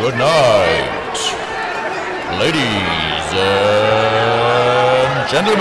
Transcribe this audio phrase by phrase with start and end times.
[0.00, 1.18] good night,
[2.40, 5.60] ladies and gentlemen.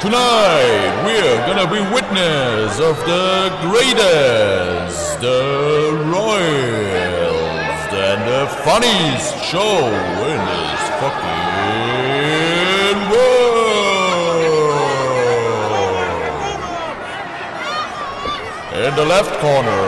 [0.00, 5.42] Tonight we're gonna be witness of the greatest, the
[6.06, 9.76] royals, and the funniest show
[10.32, 11.41] in this fucking
[18.92, 19.84] In the left corner,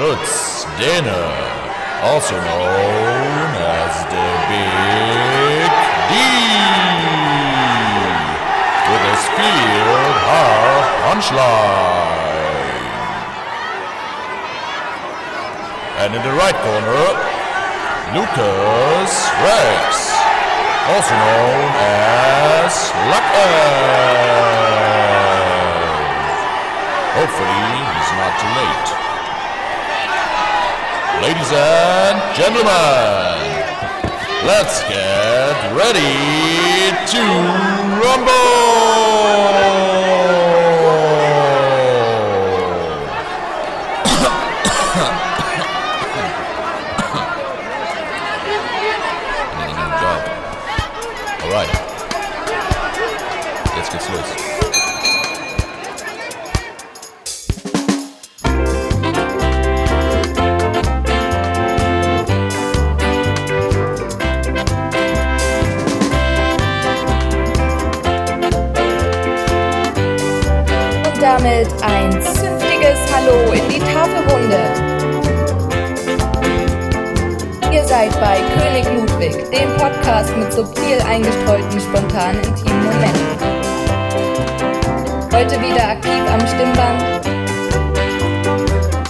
[0.00, 1.22] Lutz Dana,
[2.00, 5.68] also known as the Big
[6.08, 6.12] D.
[8.88, 12.88] With a speared half punchline.
[16.00, 17.04] And in the right corner,
[18.16, 19.12] Lucas
[19.44, 20.08] Rex,
[20.88, 22.72] also known as
[23.12, 23.28] Luck
[27.14, 27.62] Hopefully,
[27.92, 28.88] he's not too late.
[31.22, 33.36] Ladies and gentlemen,
[34.46, 37.20] let's get ready to
[38.00, 40.11] rumble!
[71.42, 74.60] Damit ein zünftiges Hallo in die Tafelrunde.
[77.72, 83.22] Ihr seid bei König Ludwig, dem Podcast mit subtil eingestreuten, spontanen, intimen Momenten.
[85.32, 87.26] Heute wieder aktiv am Stimmband.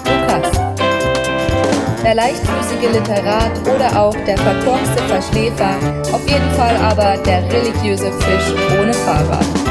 [0.06, 0.50] Lukas.
[2.02, 5.74] Der leichtfüßige Literat oder auch der verkorkste Verschläfer,
[6.12, 9.61] auf jeden Fall aber der religiöse Fisch ohne Fahrrad.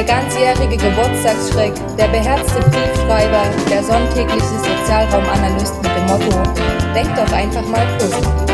[0.00, 6.42] Der ganzjährige Geburtstagsschreck, der beherzte Briefschreiber, der sonntägliche Sozialraumanalyst mit dem Motto,
[6.94, 8.49] denkt doch einfach mal positiv.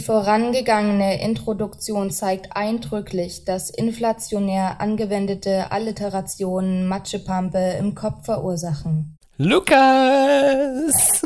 [0.00, 9.18] Die vorangegangene Introduktion zeigt eindrücklich, dass inflationär angewendete Alliterationen Matschepampe im Kopf verursachen.
[9.36, 11.20] Lukas!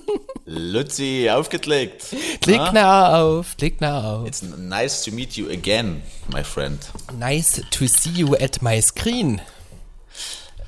[0.45, 2.17] Lutzi, aufgelegt.
[2.41, 4.27] Klick Ah, nah auf, klick nah auf.
[4.27, 6.03] It's nice to meet you again,
[6.33, 6.81] my friend.
[7.17, 9.41] Nice to see you at my screen.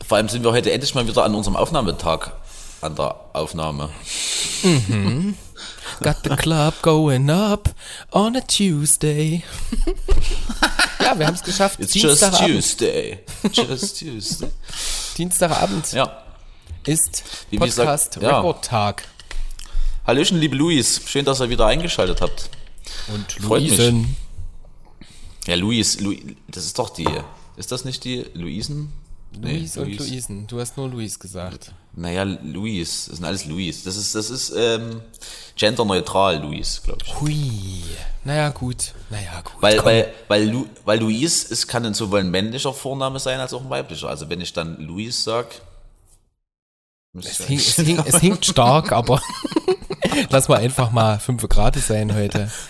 [0.06, 2.30] Vor allem sind wir heute endlich mal wieder an unserem Aufnahmetag
[2.82, 3.90] an der Aufnahme.
[6.00, 7.70] Got the club going up
[8.12, 9.42] on a Tuesday.
[11.00, 11.80] ja, wir haben es geschafft.
[11.80, 13.18] It's just Dienstagabend, Tuesday.
[13.52, 14.50] Just Tuesday.
[15.16, 16.22] Dienstagabend Ja.
[16.86, 18.36] ist Wie Podcast ja.
[18.36, 19.04] Rekordtag.
[20.06, 21.00] Hallöchen, liebe Luis.
[21.06, 22.50] Schön, dass ihr wieder eingeschaltet habt.
[23.08, 23.38] Und.
[23.40, 24.16] Luisen.
[25.46, 26.14] Ja, Luis, Lu
[26.48, 27.08] das ist doch die.
[27.56, 28.92] Ist das nicht die Luisen?
[29.38, 30.46] Nee, Luis und Luisen.
[30.46, 31.72] Du hast nur Luis gesagt.
[31.96, 33.06] Naja, Luis.
[33.06, 33.82] Das sind alles Luis.
[33.82, 35.00] Das ist, das ist ähm,
[35.56, 37.20] genderneutral, Luis, glaube ich.
[37.20, 37.82] Hui.
[38.22, 38.92] Naja, gut.
[39.08, 39.54] Naja, gut.
[39.60, 39.86] Weil, komm.
[39.86, 43.62] weil, weil, Lu, weil Luis ist, kann dann sowohl ein männlicher Vorname sein als auch
[43.62, 44.10] ein weiblicher.
[44.10, 45.46] Also wenn ich dann Luis sag.
[47.14, 49.22] muss Es, hing, es, hing, es hinkt stark, aber
[50.30, 52.50] lass mal einfach mal 5 Grad sein heute.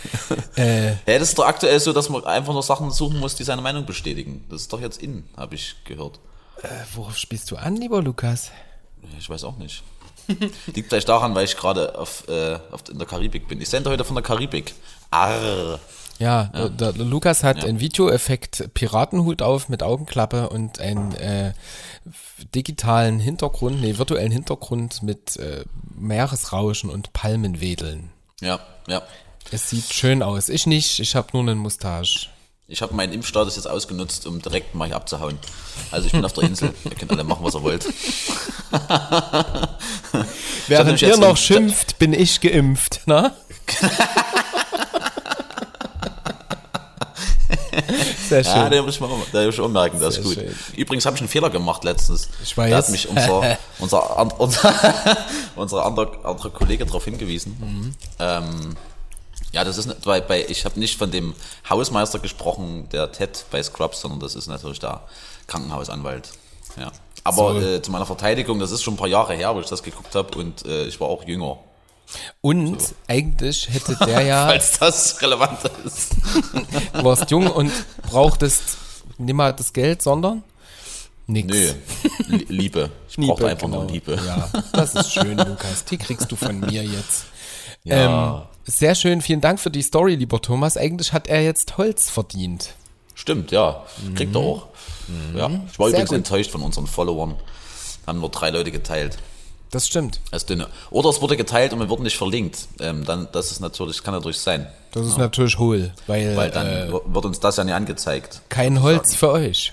[0.57, 3.45] Äh, Ja, das ist doch aktuell so, dass man einfach nur Sachen suchen muss, die
[3.45, 4.47] seine Meinung bestätigen.
[4.49, 6.19] Das ist doch jetzt in, habe ich gehört.
[6.95, 8.51] worauf spielst du an, lieber Lukas?
[9.19, 9.83] Ich weiß auch nicht.
[10.75, 13.61] Liegt vielleicht daran, weil ich gerade auf, äh, auf, in der Karibik bin.
[13.61, 14.75] Ich sende heute von der Karibik.
[15.11, 15.79] Arr.
[16.19, 21.53] Ja, Der, der Lukas hat einen Videoeffekt Piratenhut auf mit Augenklappe und einen äh,
[22.55, 25.65] digitalen Hintergrund, nee, virtuellen Hintergrund mit äh,
[25.95, 28.11] Meeresrauschen und Palmenwedeln.
[28.41, 29.03] Ja, ja.
[29.51, 30.49] Es sieht schön aus.
[30.49, 32.29] Ich nicht, ich habe nur einen Mustache.
[32.69, 35.39] Ich habe meinen Impfstatus jetzt ausgenutzt, um direkt mal hier abzuhauen.
[35.93, 36.75] Also ich bin auf der Insel.
[36.85, 37.87] Ihr könnt alle machen, was ihr wollt.
[40.67, 43.33] Während ihr noch im- schimpft, bin ich geimpft, ne?
[48.29, 48.57] Sehr schön.
[48.57, 50.45] Ja, den muss ich mal da muss ich auch merken, das ist Sehr gut.
[50.53, 50.55] schön.
[50.77, 52.29] Übrigens habe ich einen Fehler gemacht letztens.
[52.43, 52.71] Ich weiß.
[52.71, 54.75] Da hat mich unser, unser, unser,
[55.55, 57.57] unser anderer, anderer Kollege darauf hingewiesen.
[57.61, 57.95] Mhm.
[58.19, 58.77] Ähm,
[59.57, 61.35] ja, das ist nicht, bei, bei ich habe nicht von dem
[61.69, 65.01] Hausmeister gesprochen, der Ted bei Scrubs, sondern das ist natürlich der
[65.47, 66.29] Krankenhausanwalt.
[66.79, 66.93] Ja.
[67.25, 67.61] Aber So.
[67.67, 70.15] äh, zu meiner Verteidigung, das ist schon ein paar Jahre her, wo ich das geguckt
[70.15, 71.59] habe und äh, ich war auch jünger.
[72.43, 72.77] Und
[73.09, 76.15] eigentlich hätte der ja, Falls das relevant ist.
[76.93, 77.73] du warst jung und
[78.11, 78.63] brauchtest
[79.19, 80.45] nimmer das Geld, sondern
[81.27, 81.49] nix.
[81.49, 81.73] Nö,
[82.29, 82.91] Lie- Liebe.
[83.09, 83.93] Ich brauchte einfach nur genau.
[83.93, 84.21] Liebe.
[84.25, 85.85] Ja, das ist schön, Lukas.
[85.87, 87.25] Die kriegst du von mir jetzt.
[87.83, 87.97] Ja.
[87.97, 90.77] Ähm, sehr schön, vielen Dank für die Story, lieber Thomas.
[90.77, 92.75] Eigentlich hat er jetzt Holz verdient.
[93.15, 93.85] Stimmt, ja.
[94.15, 94.67] Kriegt er auch.
[95.35, 95.49] Ja.
[95.71, 96.17] Ich war Sehr übrigens gut.
[96.19, 97.37] enttäuscht von unseren Followern.
[98.07, 99.17] Haben nur drei Leute geteilt.
[99.71, 100.21] Das stimmt.
[100.49, 100.69] Dünne.
[100.91, 102.69] Oder es wurde geteilt und wir wurden nicht verlinkt.
[102.81, 104.67] Ähm, dann, das ist natürlich, kann natürlich sein.
[104.93, 108.43] Das ist natürlich hohl, weil, Weil dann äh, wird uns das ja nicht angezeigt.
[108.49, 109.73] kein Holz für euch.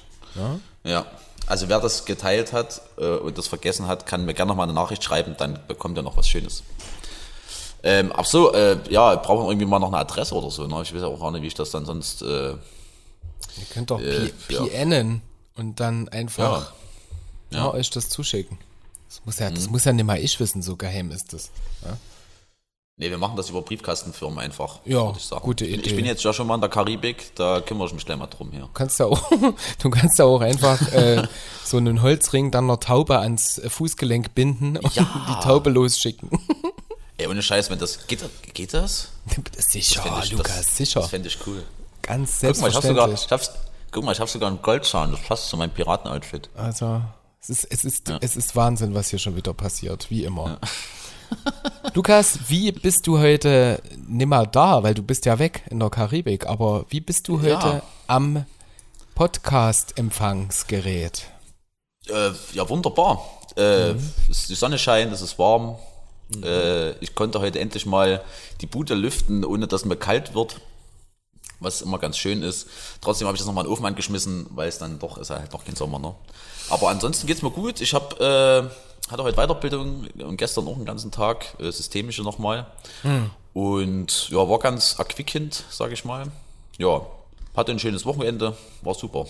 [0.83, 1.05] Ja.
[1.45, 4.63] Also wer das geteilt hat äh, und das vergessen hat, kann mir gerne noch mal
[4.63, 6.63] eine Nachricht schreiben, dann bekommt er noch was Schönes.
[7.85, 10.65] Ähm, ach so, äh, ja, brauchen wir irgendwie mal noch eine Adresse oder so.
[10.67, 10.81] Ne?
[10.83, 12.21] Ich weiß ja auch gar nicht, wie ich das dann sonst.
[12.21, 12.57] Äh, Ihr
[13.71, 14.63] könnt doch Äh, ja.
[14.63, 15.21] PNen
[15.57, 16.71] und dann einfach
[17.51, 17.57] Ja.
[17.59, 17.73] ja.
[17.73, 18.57] euch das zuschicken.
[19.09, 21.51] Das muss ja, das muss ja nicht mal ich wissen, so geheim ist das.
[22.97, 24.79] nee, wir machen das über Briefkastenfirmen einfach.
[24.85, 25.93] Ja, ich gute Ich Idee.
[25.95, 28.49] bin jetzt ja schon mal in der Karibik, da kümmere ich mich gleich mal drum
[28.51, 28.61] hier.
[28.61, 29.21] Du kannst ja auch,
[29.83, 31.27] du kannst ja auch einfach äh,
[31.65, 35.05] so einen Holzring dann einer Taube ans Fußgelenk binden und Ja.
[35.29, 36.29] die Taube losschicken.
[37.23, 38.05] Ey, ohne Scheiß, wenn das.
[38.05, 39.07] Geht, das- geht das?
[39.57, 40.99] sicher, Fänd ich- Lukas, das, sicher.
[40.99, 41.63] Das fände ich cool.
[42.01, 43.07] Ganz Guck mal, ich hab sogar.
[43.07, 43.25] selbstverständlich.
[43.25, 43.51] Ich hab's,
[43.91, 46.49] guck mal, ich habe sogar einen Goldzahn, das passt zu meinem Piraten-Outfit.
[46.55, 47.01] Also,
[47.41, 50.59] es ist, es, ist, es ist Wahnsinn, was hier schon wieder passiert, wie immer.
[51.93, 54.83] Lukas, wie bist du heute nimmer da?
[54.83, 57.81] Weil du bist ja weg in der Karibik, aber wie bist du heute Ja.
[58.07, 58.45] am
[59.15, 61.23] Podcast-Empfangsgerät?
[62.09, 63.21] Äh, ja, wunderbar.
[63.55, 63.91] Äh,
[64.29, 65.77] es- Die Sonne scheint, es ist warm.
[66.43, 68.23] Äh, ich konnte heute endlich mal
[68.61, 70.61] die Bude lüften, ohne dass mir kalt wird.
[71.59, 72.67] Was immer ganz schön ist.
[72.99, 75.39] Trotzdem habe ich das nochmal in den Ofen angeschmissen, weil es dann doch ist ja
[75.39, 75.99] halt noch kein Sommer.
[75.99, 76.13] Ne?
[76.69, 77.79] Aber ansonsten geht's mir gut.
[77.79, 82.67] Ich habe äh, hatte heute Weiterbildung und gestern auch einen ganzen Tag, äh, systemische nochmal.
[83.53, 86.31] Und ja, war ganz erquickend, sage ich mal.
[86.77, 87.01] Ja,
[87.55, 89.27] hatte ein schönes Wochenende, war super.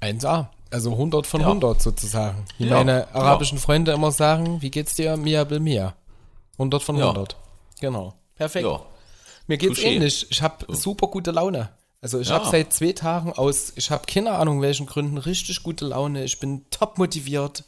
[0.00, 0.46] 1A.
[0.70, 1.46] Also 100 von Ja.
[1.48, 2.44] 100 sozusagen.
[2.58, 3.14] Wie Ja, meine ja.
[3.14, 5.16] arabischen Freunde immer sagen, wie geht's dir?
[5.16, 5.94] Mia bil Mia.
[6.58, 7.06] 100 von Ja.
[7.06, 7.36] 100.
[7.80, 8.14] Genau.
[8.34, 8.66] Perfekt.
[8.66, 8.80] Ja,
[9.46, 9.84] Mir geht's Touché.
[9.84, 10.26] ähnlich.
[10.30, 11.70] Ich habe super gute Laune.
[12.02, 12.34] Also ich Ja.
[12.34, 16.22] habe seit zwei Tagen aus, ich habe keine Ahnung welchen Gründen, richtig gute Laune.
[16.24, 17.64] Ich bin top motiviert.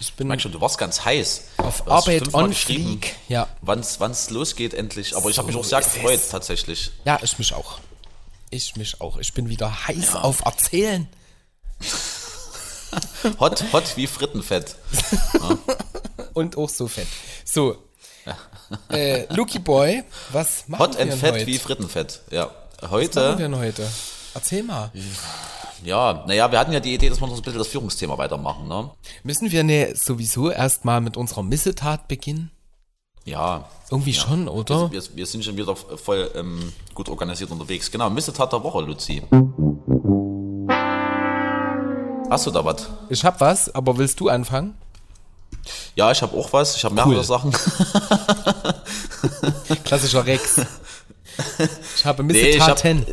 [0.00, 1.42] Ich bin schon, du warst ganz heiß.
[1.56, 3.16] auf Du Arbeit on fleek.
[3.28, 3.48] Ja.
[3.62, 5.16] Wann's, wann's losgeht endlich.
[5.16, 6.28] Aber ich habe mich So auch sehr gefreut, es.
[6.28, 6.92] tatsächlich.
[7.04, 7.80] ja, ich mich auch.
[8.50, 9.16] Ich mich auch.
[9.18, 11.08] Ich bin wieder heiß auf Erzählen.
[13.40, 14.76] Hot, hot wie Frittenfett.
[16.34, 17.06] Und auch so fett.
[17.44, 17.76] So.
[18.90, 21.46] Äh, Lucky Boy, was machen Hot wir and denn fett heute?
[21.46, 22.20] wie Frittenfett.
[22.30, 22.50] Ja.
[22.80, 23.88] was machen wir Heute, denn heute?
[24.34, 24.90] Erzähl mal.
[25.82, 28.68] ja, naja, wir hatten ja die Idee, dass wir noch ein bisschen das Führungsthema weitermachen,
[28.68, 28.90] ne?
[29.22, 32.50] Müssen wir ne sowieso erstmal mit unserer Missetat beginnen?
[33.24, 33.68] Ja.
[33.90, 34.90] Irgendwie schon, oder?
[34.92, 37.90] Wir, wir sind schon wieder voll ähm, gut organisiert unterwegs.
[37.90, 39.22] Genau, Missetat der Woche, Luzi.
[42.30, 42.86] Hast du da was?
[43.08, 44.76] Ich hab was, aber willst du anfangen?
[45.96, 46.76] Ja, ich habe auch was.
[46.76, 47.24] Ich habe mehrere Cool.
[47.24, 47.52] Sachen.
[49.84, 50.60] Klassischer Rex.
[51.96, 53.06] Ich habe Nee, ich hab- Missetaten.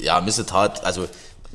[0.00, 1.06] ja, Missetat, also,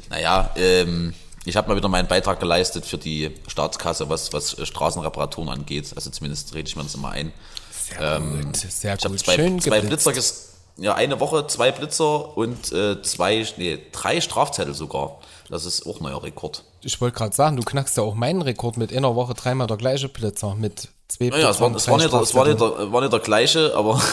[0.09, 1.13] naja, ähm,
[1.45, 5.91] ich habe mal wieder meinen Beitrag geleistet für die Staatskasse, was, was Straßenreparaturen angeht.
[5.95, 7.31] Also zumindest rede ich mir das immer ein.
[7.71, 9.19] Sehr gut, sehr Ich habe gut.
[9.25, 10.05] zwei, Schön zwei geblitzt.
[10.05, 10.33] Blitzer,
[10.77, 15.19] ja, eine Woche, zwei Blitzer und äh, zwei, nee, drei Strafzettel sogar.
[15.49, 16.63] Das ist auch neuer Rekord.
[16.81, 19.77] Ich wollte gerade sagen, du knackst ja auch meinen Rekord mit einer Woche dreimal der
[19.77, 22.91] gleiche Blitzer mit zwei Naja, es war, es war, nicht, der- es war, nicht der,
[22.91, 24.01] war nicht der gleiche, aber.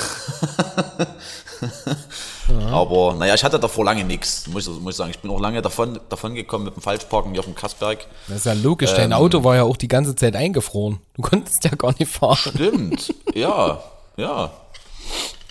[2.71, 5.11] Aber naja, ich hatte davor lange nichts, muss, ich- muss ich sagen.
[5.11, 8.07] Ich bin auch lange davon, davon gekommen mit dem Falschparken hier auf dem Kassberg.
[8.29, 8.97] Das ist ja logisch, Ähm.
[8.97, 11.01] dein Auto war ja auch die ganze Zeit eingefroren.
[11.15, 12.37] Du konntest ja gar nicht fahren.
[12.37, 13.83] Stimmt, ja,
[14.17, 14.51] ja.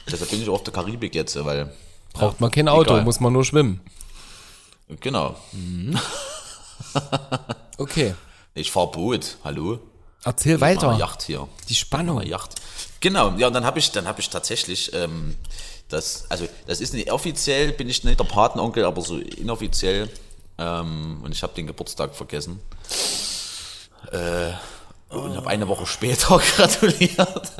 [0.09, 1.73] Deshalb bin ich auch auf der Karibik jetzt, weil,
[2.13, 3.03] Braucht man kein Auto, egal.
[3.03, 3.81] muss man nur schwimmen.
[5.01, 5.35] genau.
[7.77, 8.15] Okay,
[8.53, 9.79] Ich fahr Boot, hallo?
[10.23, 10.97] erzähl weiter.
[10.97, 11.47] Yacht hier.
[11.69, 12.21] Die Spannung.
[12.21, 12.55] Yacht.
[12.99, 15.35] Genau, ja, und dann habe ich, dann habe ich tatsächlich, ähm,
[15.89, 20.09] das, also das ist nicht offiziell, bin ich nicht der Patenonkel, aber so inoffiziell.
[20.57, 22.59] Ähm, und ich habe den Geburtstag vergessen.
[24.11, 24.51] Äh,
[25.09, 27.51] und habe eine Woche später gratuliert.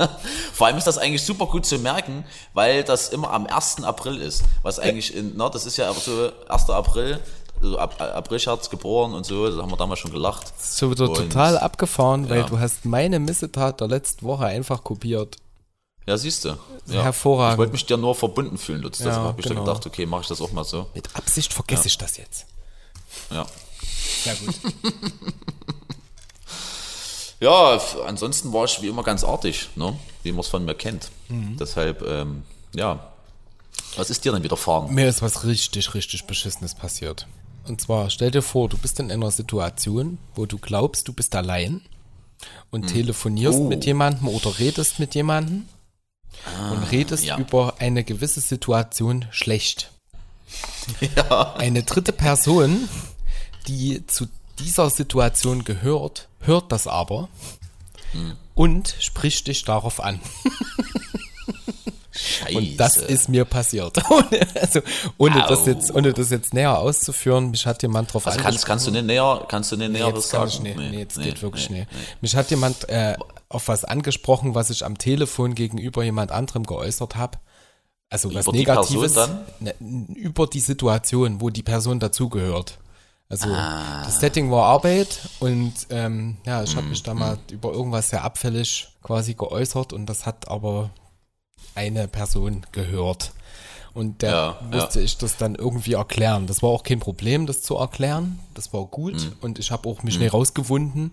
[0.52, 2.24] Vor allem ist das eigentlich super gut zu merken,
[2.54, 3.84] weil das immer am 1.
[3.84, 4.42] April ist.
[4.62, 6.70] Was eigentlich in, na, das ist ja aber so 1.
[6.70, 7.20] April,
[7.66, 10.52] also Ab, Aprilscherz geboren und so, da haben wir damals schon gelacht.
[10.62, 12.46] Schon wieder Und- total abgefahren, weil ja.
[12.46, 15.36] du hast meine Missetat der letzten Woche einfach kopiert.
[16.06, 16.56] Ja, siehst du.
[16.86, 17.02] Ja.
[17.02, 17.54] Hervorragend.
[17.54, 18.98] Ich wollte mich dir nur verbunden fühlen, Lutz.
[18.98, 19.56] Deshalb Ja, habe ich genau.
[19.64, 20.86] dann gedacht, okay, mache ich das auch mal so.
[20.94, 22.46] Mit Absicht vergesse ich das jetzt.
[23.30, 23.44] Ja.
[24.22, 24.54] Sehr gut.
[27.40, 29.98] Ja, ansonsten war ich wie immer ganz artig, ne?
[30.22, 31.10] wie man es von mir kennt.
[31.28, 32.44] Deshalb, ähm,
[32.74, 33.12] ja.
[33.96, 34.94] Was ist dir denn widerfahren?
[34.94, 37.26] Mir ist was richtig, richtig Beschissenes passiert.
[37.68, 41.34] Und zwar, stell dir vor, du bist in einer Situation, wo du glaubst, du bist
[41.34, 41.80] allein
[42.70, 43.68] und telefonierst Oh.
[43.68, 45.66] mit jemandem oder redest mit jemandem
[46.70, 47.38] und redest ja.
[47.38, 49.90] über eine gewisse Situation schlecht.
[51.16, 51.54] Ja.
[51.54, 52.88] Eine dritte Person,
[53.66, 54.28] die zu
[54.60, 57.28] dieser Situation gehört, hört das aber
[58.54, 60.20] und spricht dich darauf an.
[62.16, 62.56] Scheiße.
[62.56, 63.98] Und das ist mir passiert.
[64.60, 64.80] also,
[65.18, 68.86] ohne, das jetzt, ohne das jetzt näher auszuführen, mich hat jemand drauf also kannst, kannst
[68.86, 70.66] du nicht näher, kannst du nicht näher was kann sagen?
[70.66, 70.90] ich nicht.
[70.90, 72.22] Nee, jetzt nee, geht wirklich nee, nicht.
[72.22, 73.16] Mich hat jemand äh,
[73.48, 77.38] auf was angesprochen, was ich am Telefon gegenüber jemand anderem geäußert habe.
[78.08, 79.16] Also was Über die Negatives.
[79.60, 79.74] Ne,
[80.14, 82.78] über die Situation, wo die Person dazugehört.
[83.28, 84.04] Also Ah.
[84.04, 88.22] das Setting war Arbeit und ähm, ja, ich habe mich da mal über irgendwas sehr
[88.22, 90.90] abfällig quasi geäußert und das hat aber
[91.76, 93.32] eine Person gehört.
[93.94, 96.46] Und der Ja, musste ich das dann irgendwie erklären.
[96.46, 98.38] Das war auch kein Problem, das zu erklären.
[98.54, 99.32] Das war gut Mhm.
[99.40, 101.12] und ich habe auch mich nicht rausgewunden,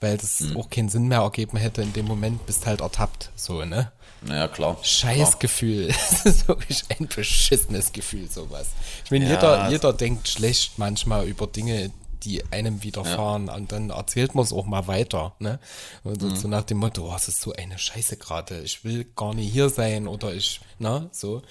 [0.00, 1.82] weil das auch keinen Sinn mehr ergeben hätte.
[1.82, 3.30] In dem Moment bist halt ertappt.
[3.36, 3.92] So, ne?
[4.22, 4.78] Naja, klar.
[4.82, 5.88] Scheiß Gefühl.
[6.10, 8.68] Das ist wirklich ein beschissenes Gefühl, sowas.
[9.04, 11.90] Ich meine, Ja, jeder, jeder denkt schlecht manchmal über Dinge,
[12.24, 15.34] die einem widerfahren und dann erzählt man es auch mal weiter.
[15.38, 15.58] Ne?
[16.04, 16.36] Und Mhm.
[16.36, 19.52] so nach dem Motto, oh, es ist so eine Scheiße gerade, ich will gar nicht
[19.52, 21.42] hier sein oder ich, na, so.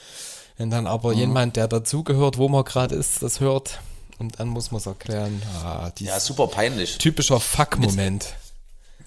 [0.57, 0.89] Wenn dann Mhm.
[0.89, 3.79] aber jemand, der dazugehört, wo man gerade ist, das hört
[4.19, 5.41] und dann muss man es erklären.
[5.63, 6.97] Ah, Ja, super peinlich.
[6.97, 8.33] typischer Fuck-Moment.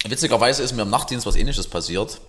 [0.06, 2.20] Witzigerweise ist mir im Nachtdienst was ähnliches passiert.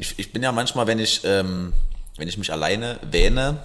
[0.00, 1.72] Ich, ich bin ja manchmal, wenn ich, ähm,
[2.16, 3.58] wenn ich mich alleine wähne,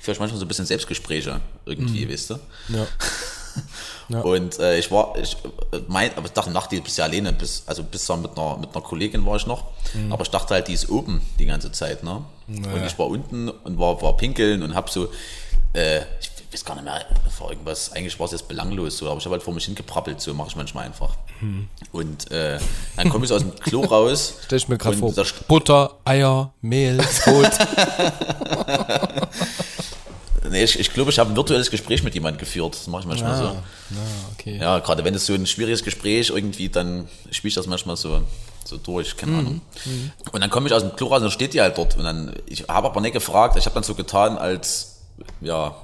[0.00, 2.34] ich manchmal so ein bisschen Selbstgespräche irgendwie, weißt du?
[2.68, 2.86] Ja.
[4.10, 4.22] Ja.
[4.22, 5.36] Und äh, ich war, ich
[5.86, 8.56] mein, aber ich dachte, Nachtdienst bist du ja alleine, bis, also bis dann mit einer,
[8.56, 9.64] mit einer Kollegin war ich noch.
[10.08, 12.24] Aber ich dachte halt, die ist oben die ganze Zeit, ne?
[12.46, 15.08] Und ich war unten und war, war pinkeln und hab so,
[15.74, 17.04] äh, ich weiß gar nicht mehr,
[17.36, 20.22] vor irgendwas, eigentlich war es jetzt belanglos so, aber ich habe halt vor mich hingeprappelt,
[20.22, 21.14] so mache ich manchmal einfach.
[21.92, 22.58] Und äh,
[22.96, 24.36] dann komme ich aus dem Klo raus.
[24.46, 25.12] Stell ich mir gerade vor,
[25.46, 27.52] Butter, Eier, Mehl, Brot.
[30.50, 32.74] Nee, ich, ich glaube, ich habe ein virtuelles Gespräch mit jemandem geführt.
[32.74, 33.44] Das mache ich manchmal so.
[33.44, 33.62] Ah,
[34.32, 34.58] okay.
[34.60, 38.22] Ja, gerade wenn es so ein schwieriges Gespräch irgendwie, dann spiele ich das manchmal so,
[38.64, 39.38] so durch, keine Mhm.
[39.38, 39.60] Ahnung.
[40.32, 41.96] Und dann komme ich aus dem Klo raus und steht die halt dort.
[41.96, 44.96] Und dann, ich habe aber nicht gefragt, ich habe dann so getan, als,
[45.40, 45.74] ja,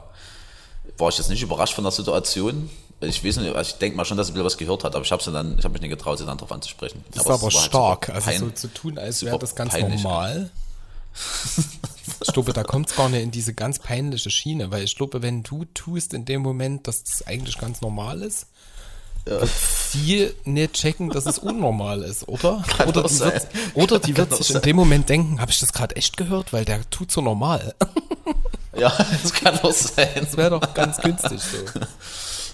[0.99, 2.71] war ich jetzt nicht überrascht von der Situation.
[3.00, 5.04] Ich weiß nicht, also ich denke mal schon, dass sie wieder was gehört hat, aber
[5.04, 7.04] ich habe dann, ich habe mich nicht getraut, sie dann darauf anzusprechen.
[7.11, 8.06] Das ist aber war halt stark.
[8.06, 10.02] super also so zu tun, als wäre das ganz peinlich.
[10.02, 10.50] normal.
[12.26, 15.23] Ich glaube, da kommt es gar nicht in diese ganz peinliche Schiene, weil ich glaube,
[15.23, 18.47] wenn du tust in dem Moment, dass das eigentlich ganz normal ist,
[19.90, 22.62] sie nicht checken, dass es unnormal ist, oder?
[22.87, 24.62] oder, doch die wird, oder die wird doch sich in sein.
[24.62, 27.75] dem Moment denken, habe ich das gerade echt gehört, weil der tut so normal.
[28.76, 28.92] Ja,
[29.23, 30.09] das kann auch sein.
[30.16, 31.59] Das wäre doch ganz günstig so.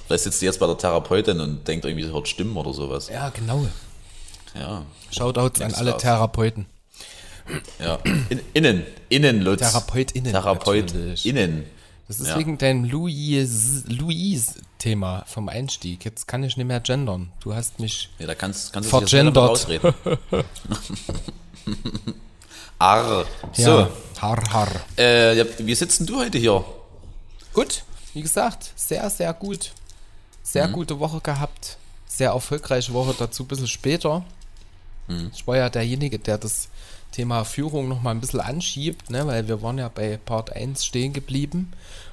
[0.07, 3.09] Vielleicht sitzt sie jetzt bei der Therapeutin und denkt irgendwie, sie hört Stimmen oder sowas.
[3.09, 3.67] Ja, genau.
[4.55, 5.97] Ja, Shoutouts an alle.
[5.97, 6.67] Therapeuten.
[7.79, 7.99] Ja.
[8.29, 9.61] In, innen, innen, Lutz.
[9.61, 10.33] TherapeutInnen.
[10.33, 11.65] TherapeutInnen.
[12.09, 12.39] Das ist Ja.
[12.39, 16.05] wegen deinem Louis- Louise-Thema vom Einstieg.
[16.05, 17.31] Jetzt kann ich nicht mehr gendern.
[17.41, 18.11] Du hast mich.
[18.19, 19.67] Ja, da kannst, kannst du sich jetzt Vergendert.
[22.79, 23.27] Arr.
[23.53, 23.91] So, Ja,
[24.21, 24.69] har, har.
[24.99, 26.65] äh, wie sitzt denn du heute hier?
[27.53, 29.73] Gut, wie gesagt, sehr, sehr gut.
[30.43, 30.73] Sehr Mhm.
[30.73, 31.77] gute Woche gehabt.
[32.07, 34.25] Sehr erfolgreiche Woche, dazu ein bisschen später.
[35.09, 35.31] Mhm.
[35.35, 36.69] Ich war ja derjenige, der das
[37.13, 39.27] Thema Führung noch mal ein bisschen anschiebt, ne?
[39.27, 41.73] weil wir waren ja bei Part 1 stehen geblieben.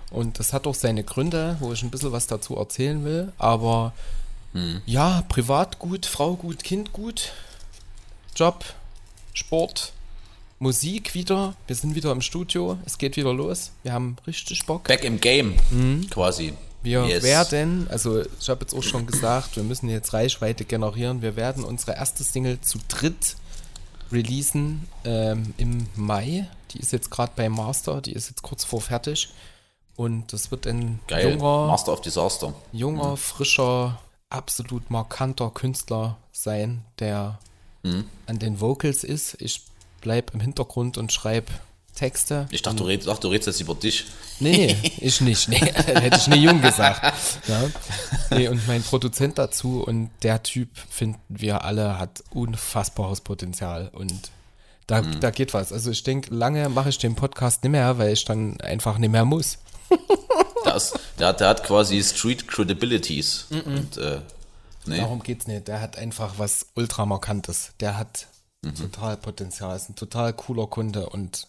[0.10, 3.32] Und das hat auch seine Gründe, wo ich ein bisschen was dazu erzählen will.
[3.38, 3.94] Aber
[4.54, 4.82] Mhm.
[4.86, 7.34] ja, privat gut, Frau gut, Kind gut,
[8.36, 8.64] Job,
[9.34, 9.92] Sport,
[10.60, 11.54] Musik wieder.
[11.68, 12.78] Wir sind wieder im Studio.
[12.86, 13.72] Es geht wieder los.
[13.84, 14.86] Wir haben richtig Bock.
[14.86, 15.56] Back im Game,
[16.10, 16.54] quasi.
[16.82, 17.24] Wir Yes.
[17.24, 21.22] werden, also ich habe jetzt auch schon gesagt, wir müssen jetzt Reichweite generieren.
[21.22, 23.36] Wir werden unsere erste Single zu dritt
[24.12, 26.48] releasen ähm, im Mai.
[26.72, 29.30] Die ist jetzt gerade bei Master, die ist jetzt kurz vor fertig.
[29.96, 31.32] Und das wird ein Geil.
[31.34, 32.54] junger, Master of Disaster.
[32.72, 34.00] junger, frischer,
[34.30, 37.40] absolut markanter Künstler sein, der
[37.84, 38.06] Mhm.
[38.26, 39.38] an den Vocals ist.
[39.42, 39.64] Ich
[40.02, 41.52] bleib im Hintergrund und schreibe
[41.98, 42.48] Texte.
[42.52, 44.06] Ich dachte, du redest, ach, du redest jetzt über dich.
[44.40, 45.50] Nee, ich nicht.
[45.50, 47.14] Nee, hätte ich nie jung gesagt.
[47.48, 47.64] Ja.
[48.30, 54.30] Nee, und mein Produzent dazu und der Typ, finden wir alle, hat unfassbares Potenzial und
[54.86, 55.74] da, da geht was.
[55.74, 59.12] Also ich denke, lange mache ich den Podcast nicht mehr, weil ich dann einfach nicht
[59.12, 59.58] mehr muss.
[60.66, 63.46] Der, ist, der, hat, der hat quasi Street Credibilities.
[63.66, 64.20] Und äh,
[64.86, 64.98] Nee.
[65.00, 65.68] Darum geht's nicht.
[65.70, 67.72] Der hat einfach was ultramarkantes.
[67.80, 68.28] Der hat
[68.64, 68.76] Mhm.
[68.76, 69.76] total Potenzial.
[69.78, 71.48] Ist ein total cooler Kunde und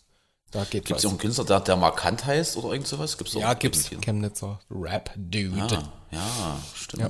[0.50, 3.19] da Gibt es einen Künstler, der, der markant heißt oder irgend sowas?
[3.19, 3.90] Gibt's ja, gibt's.
[3.90, 4.07] irgendwie.
[4.07, 5.61] Chemnitzer Rap-Dude.
[5.61, 7.02] Ah, ja, stimmt.
[7.02, 7.09] Ja,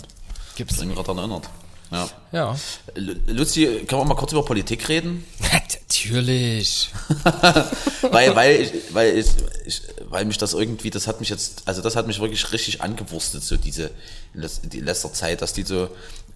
[0.57, 0.75] gibt's.
[0.75, 1.49] Ich bin gerade daran erinnert.
[1.91, 2.09] Ja.
[2.33, 2.57] Ja.
[2.97, 5.25] Lu- Luzi, können wir mal kurz über Politik reden?
[5.53, 6.91] Natürlich.
[8.11, 9.27] weil, weil, ich, weil, ich,
[9.67, 12.83] ich, weil mich das irgendwie, das hat mich jetzt, also das hat mich wirklich richtig
[12.83, 13.91] angewurstet, so diese,
[14.35, 15.89] in letzter Zeit, dass die so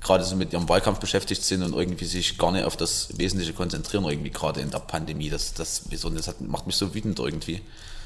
[0.02, 3.52] gerade so mit ihrem Wahlkampf beschäftigt sind und irgendwie sich gar nicht auf das Wesentliche
[3.52, 5.30] konzentrieren, irgendwie gerade in der Pandemie.
[5.30, 7.60] Das, das, das hat, macht mich so wütend irgendwie.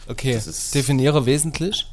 [0.09, 0.41] Okay,
[0.75, 1.87] definiere wesentlich.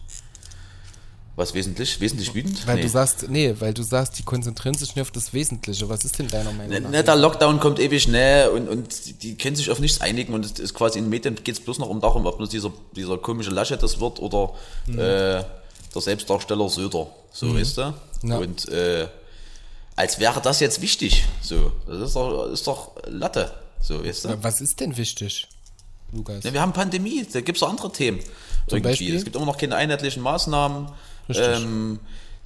[1.35, 1.99] Was wesentlich?
[1.99, 2.67] Wesentlich wütend?
[2.67, 2.81] Weil Nee.
[2.83, 5.89] du sagst, nee, weil du sagst, die konzentrieren sich nur auf das Wesentliche.
[5.89, 6.91] Was ist denn deiner Meinung Ne, nach?
[6.91, 10.45] ne, der Lockdown kommt ewig schnell und, und die, können sich auf nichts einigen und
[10.45, 12.71] es ist quasi in den Medien geht es bloß noch um darum, ob nur dieser,
[12.95, 14.53] dieser komische Laschet das wird oder
[14.85, 14.99] Mhm.
[14.99, 15.43] äh,
[15.95, 17.93] der Selbstdarsteller Söder, so weißt du?
[18.25, 18.37] Ja.
[18.37, 19.07] Und äh,
[19.95, 24.43] als wäre das jetzt wichtig, so, das ist doch, ist doch Latte, so weißt du?
[24.43, 25.47] Was ist denn wichtig,
[26.11, 26.43] Lukas?
[26.43, 28.19] Ne, wir haben Pandemie, da gibt es auch andere Themen.
[28.67, 28.81] irgendwie.
[28.81, 29.15] Beispiel?
[29.15, 30.89] Es gibt immer noch keine einheitlichen Maßnahmen.
[31.29, 31.99] Ähm,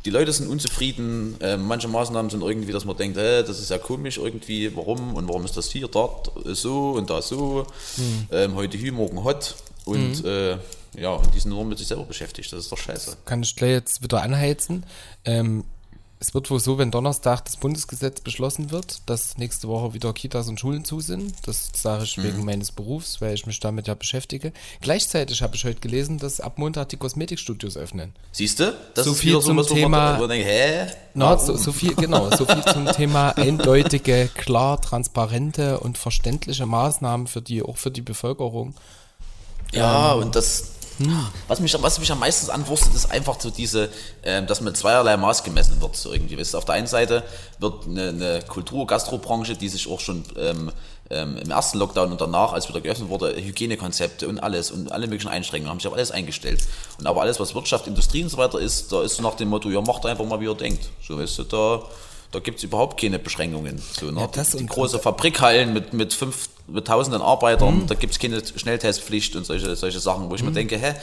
[0.06, 1.36] die Leute sind unzufrieden.
[1.42, 5.16] Ähm, manche Maßnahmen sind irgendwie, dass man denkt, äh, das ist ja komisch irgendwie, warum
[5.16, 7.66] und warum ist das hier, dort so und da so.
[7.96, 8.28] Hm.
[8.32, 9.56] Ähm, heute hier, morgen hot.
[9.86, 10.58] Und äh,
[10.98, 12.52] ja, und die sind nur mit sich selber beschäftigt.
[12.52, 13.18] Das ist doch scheiße.
[13.26, 14.86] Kann ich gleich jetzt wieder anheizen.
[15.26, 15.64] Ähm,
[16.20, 20.48] es wird wohl so, wenn Donnerstag das Bundesgesetz beschlossen wird, dass nächste Woche wieder Kitas
[20.50, 21.34] und Schulen zu sind.
[21.46, 22.04] Das sage Mhm.
[22.06, 24.52] ich wegen meines Berufs, weil ich mich damit ja beschäftige.
[24.82, 28.14] Gleichzeitig habe ich heute gelesen, dass ab Montag die Kosmetikstudios öffnen.
[28.32, 28.76] Siehst du?
[28.96, 30.88] Das So ist viel zum man- Thema- man denkt, hä?
[31.14, 37.28] Na, so, so viel, genau, so viel zum Thema eindeutige, klar, transparente und verständliche Maßnahmen
[37.28, 38.74] für die, auch für die Bevölkerung.
[39.74, 40.72] Ja, und das,
[41.48, 43.90] was, mich, was mich am meisten anwurstet, ist einfach so diese,
[44.24, 45.96] ähm, dass mit zweierlei Maß gemessen wird.
[45.96, 46.38] So irgendwie.
[46.38, 47.24] Weißt auf der einen Seite
[47.60, 50.72] wird eine, eine Kultur-, Gastrobranche, die sich auch schon ähm,
[51.10, 55.08] ähm, im ersten Lockdown und danach, als wieder geöffnet wurde, Hygienekonzepte und alles und alle
[55.08, 56.60] möglichen Einschränkungen haben sich auf alles eingestellt.
[57.00, 59.50] Und aber alles, was Wirtschaft, Industrie und so weiter ist, da ist so nach dem
[59.50, 60.90] Motto, ja, macht einfach mal, wie ihr denkt.
[61.08, 61.84] So, weißt du, da,
[62.32, 63.82] da gibt es überhaupt keine Beschränkungen.
[64.00, 64.22] So, ne?
[64.22, 67.88] Ja, das die, die große Fabrikhallen mit, mit fünf, mit tausenden Arbeitern, Mhm.
[67.88, 70.94] da gibt es keine Schnelltestpflicht und solche, solche Sachen, wo ich mir denke, hä,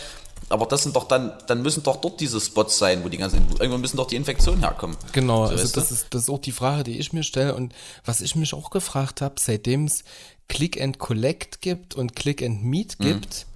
[0.50, 3.46] aber das sind doch dann, dann müssen doch dort diese Spots sein, wo die ganzen,
[3.58, 4.96] irgendwann müssen doch die Infektionen herkommen.
[5.12, 5.80] Genau, So, also du?
[5.80, 7.72] das ist, das ist auch die Frage, die ich mir stelle und
[8.04, 10.04] was ich mich auch gefragt habe, seitdem es
[10.48, 13.46] Click and Collect gibt und Click and Meet gibt,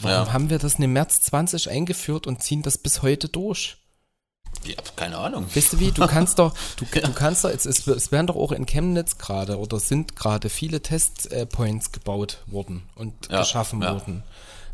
[0.00, 0.26] warum Mhm.
[0.26, 0.32] Ja.
[0.32, 3.76] haben wir das im März 20 eingeführt und ziehen das bis heute durch?
[4.64, 5.46] Ja, keine Ahnung.
[5.54, 8.36] Weißt du wie, du kannst doch, du, du kannst doch, es, es, es werden doch
[8.36, 13.92] auch in Chemnitz gerade oder sind gerade viele Testpoints gebaut worden und Ja, geschaffen ja.
[13.92, 14.22] worden.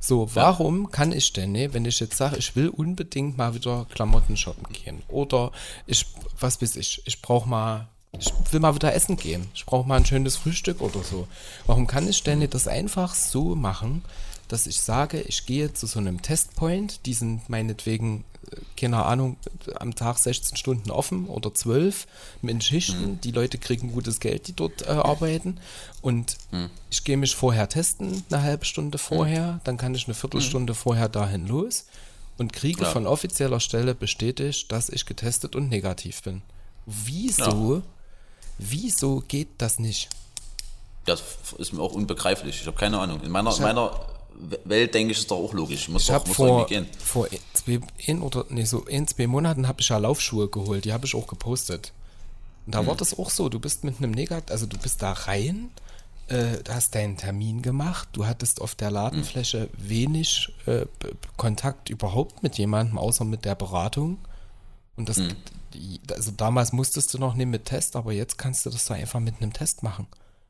[0.00, 3.86] So, warum kann ich denn, ne, wenn ich jetzt sage, ich will unbedingt mal wieder
[3.92, 5.50] Klamotten shoppen gehen oder
[5.86, 6.06] ich,
[6.38, 9.96] was weiß ich, ich brauche mal, ich will mal wieder essen gehen, ich brauche mal
[9.96, 11.26] ein schönes Frühstück oder so.
[11.66, 14.04] Warum kann ich denn nicht das einfach so machen,
[14.48, 19.36] dass ich sage, ich gehe zu so einem Testpoint, die sind meinetwegen, äh, keine Ahnung,
[19.78, 22.06] am Tag 16 Stunden offen oder 12
[22.42, 23.20] mit Schichten.
[23.22, 25.58] Die Leute kriegen gutes Geld, die dort äh, arbeiten.
[26.00, 26.36] Und
[26.90, 31.08] ich gehe mich vorher testen, eine halbe Stunde vorher, dann kann ich eine Viertelstunde vorher
[31.08, 31.84] dahin los
[32.38, 32.90] und kriege Ja.
[32.90, 36.42] von offizieller Stelle bestätigt, dass ich getestet und negativ bin.
[36.86, 37.82] Wieso,
[38.58, 40.08] wieso geht das nicht?
[41.04, 41.22] Das
[41.58, 42.60] ist mir auch unbegreiflich.
[42.60, 43.20] Ich habe keine Ahnung.
[43.22, 43.90] In meiner, in meiner
[44.64, 45.88] Welt denke ich, ist doch auch logisch.
[45.88, 49.80] Muss Ich habe vor, vor ein- zwei, ein oder nee, so in zwei Monaten habe
[49.80, 51.92] ich ja Laufschuhe geholt, die habe ich auch gepostet.
[52.66, 52.80] Und Hm.
[52.82, 55.70] da war das auch so, du bist mit einem Negat, also du bist da rein,
[56.28, 60.86] äh, du hast deinen Termin gemacht, du hattest auf der Ladenfläche wenig äh,
[61.36, 64.18] Kontakt überhaupt mit jemandem, außer mit der Beratung.
[64.96, 65.34] Und das, Hm.
[66.14, 69.20] also damals musstest du noch nicht mit Test, aber jetzt kannst du das doch einfach
[69.20, 70.06] mit einem Test machen.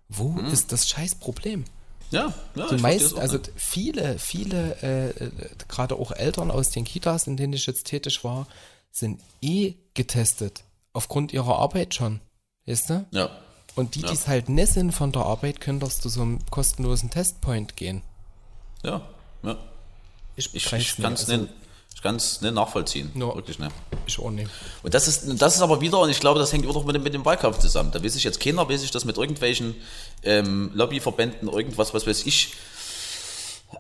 [0.09, 0.47] Wo Hm.
[0.47, 1.65] ist das Scheißproblem?
[2.11, 5.31] Ja, ja Die meisten, also viele, viele, äh,
[5.69, 8.47] gerade auch Eltern aus den Kitas, in denen ich jetzt tätig war,
[8.91, 10.65] sind eh getestet.
[10.93, 12.21] Aufgrund ihrer Arbeit schon.
[12.67, 13.07] Weißt du?
[13.11, 13.31] Ja.
[13.75, 14.09] Und die, Ja.
[14.09, 17.77] die es halt nicht sind von der Arbeit, können doch zu so einem kostenlosen Testpoint
[17.77, 18.03] gehen.
[18.83, 19.03] Ja,
[19.43, 19.57] ja.
[20.35, 21.53] Ich, Ich, ich kann es also, nicht,
[21.99, 23.11] ich kann's nicht nachvollziehen.
[23.17, 23.35] Ja.
[23.35, 23.73] Wirklich nicht.
[24.07, 24.49] Ich auch nicht.
[24.85, 27.03] Und das ist, das ist aber wieder, und ich glaube, das hängt wieder mit dem,
[27.03, 27.91] mit dem Wahlkampf zusammen.
[27.91, 29.75] Da weiß ich jetzt keiner, weiß ich das mit irgendwelchen
[30.23, 32.55] ähm, Lobbyverbänden, irgendwas, was weiß ich,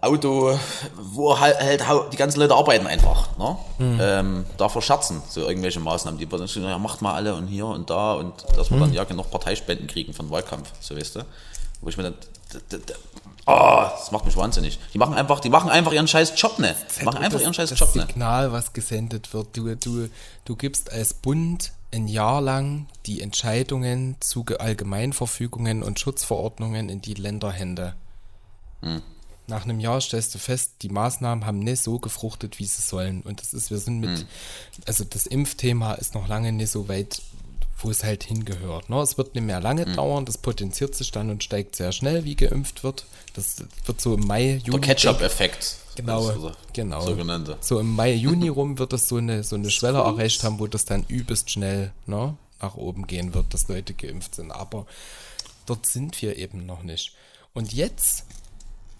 [0.00, 0.58] Auto,
[0.96, 3.56] wo halt, halt die ganzen Leute arbeiten einfach, ne?
[3.78, 7.88] Ähm, da verscherzen, so irgendwelche Maßnahmen, die sagen, ja, macht mal alle und hier und
[7.88, 11.20] da und dass wir dann ja genug Parteispenden kriegen von Wahlkampf, so weißt du?
[11.80, 12.14] Wo ich mir dann,
[13.46, 14.78] ah, das macht mich wahnsinnig.
[14.92, 16.74] Die machen einfach, die machen einfach ihren scheiß Job ne.
[17.00, 18.06] Die machen einfach das, ihren scheiß das Job ne.
[18.06, 19.56] Signal, was gesendet wird.
[19.56, 20.08] Du, du,
[20.44, 27.00] du gibst als Bund ein Jahr lang die Entscheidungen zu Ge- Allgemeinverfügungen und Schutzverordnungen in
[27.00, 27.94] die Länderhände.
[29.46, 33.22] Nach einem Jahr stellst du fest, die Maßnahmen haben nicht so gefruchtet, wie sie sollen.
[33.22, 34.26] Und das ist, wir sind mit,
[34.86, 37.22] also das Impfthema ist noch lange nicht so weit,
[37.78, 38.90] wo es halt hingehört.
[38.90, 39.00] Ne?
[39.00, 42.34] Es wird nicht mehr lange dauern, das potenziert sich dann und steigt sehr schnell, wie
[42.34, 43.06] geimpft wird.
[43.34, 44.80] Das wird so im Mai, Juni.
[44.80, 45.76] Der Ketchup-Effekt.
[45.94, 47.00] Genau, Das der genau.
[47.02, 47.56] Sogenannte.
[47.60, 50.66] So im Mai, Juni rum wird es so eine, so eine Schwelle erreicht haben, wo
[50.66, 54.50] das dann übelst schnell ne, nach oben gehen wird, dass Leute geimpft sind.
[54.50, 54.86] Aber
[55.66, 57.14] dort sind wir eben noch nicht.
[57.54, 58.24] Und jetzt,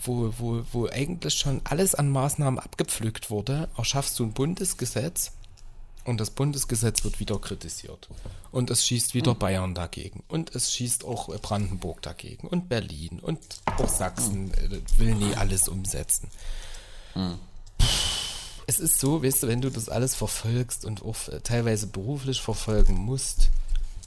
[0.03, 5.33] wo, wo, wo eigentlich schon alles an Maßnahmen abgepflückt wurde, erschaffst du ein Bundesgesetz
[6.09, 8.09] und das Bundesgesetz wird wieder kritisiert.
[8.51, 10.25] Und es schießt wieder Bayern dagegen.
[10.29, 12.49] Und es schießt auch Brandenburg dagegen.
[12.49, 13.21] Und Berlin.
[13.21, 13.39] Und
[13.77, 16.29] auch Sachsen äh, will nie alles umsetzen
[18.69, 22.43] es ist so, weißt du, wenn du das alles verfolgst und auch äh, teilweise beruflich
[22.43, 23.49] verfolgen musst,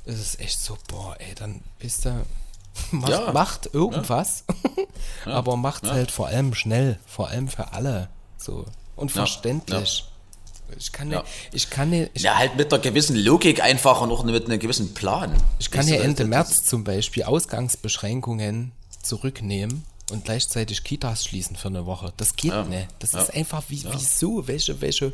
[0.06, 2.24] ist es echt so, boah, ey, dann bist du,
[2.92, 3.32] macht, Ja.
[3.32, 4.46] macht irgendwas,
[5.26, 10.06] aber macht halt vor allem schnell, vor allem für alle, so und verständlich.
[10.78, 11.22] Ich kann Ja.
[11.22, 14.46] nicht, ich kann nicht, ich, Ja, halt mit einer gewissen Logik einfach und auch mit
[14.46, 15.36] einem gewissen Plan.
[15.60, 21.86] ich kann ja Ende März zum Beispiel Ausgangsbeschränkungen zurücknehmen und gleichzeitig Kitas schließen für eine
[21.86, 22.14] Woche.
[22.18, 22.64] Das geht Ja.
[22.64, 22.88] nicht.
[23.00, 23.22] Das Ja.
[23.22, 25.14] ist einfach wie, wieso, welche, welche,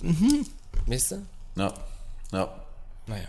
[0.00, 0.46] mhm,
[0.86, 1.22] weißt du?
[1.56, 1.72] Ja,
[2.32, 2.52] ja.
[3.06, 3.28] Naja.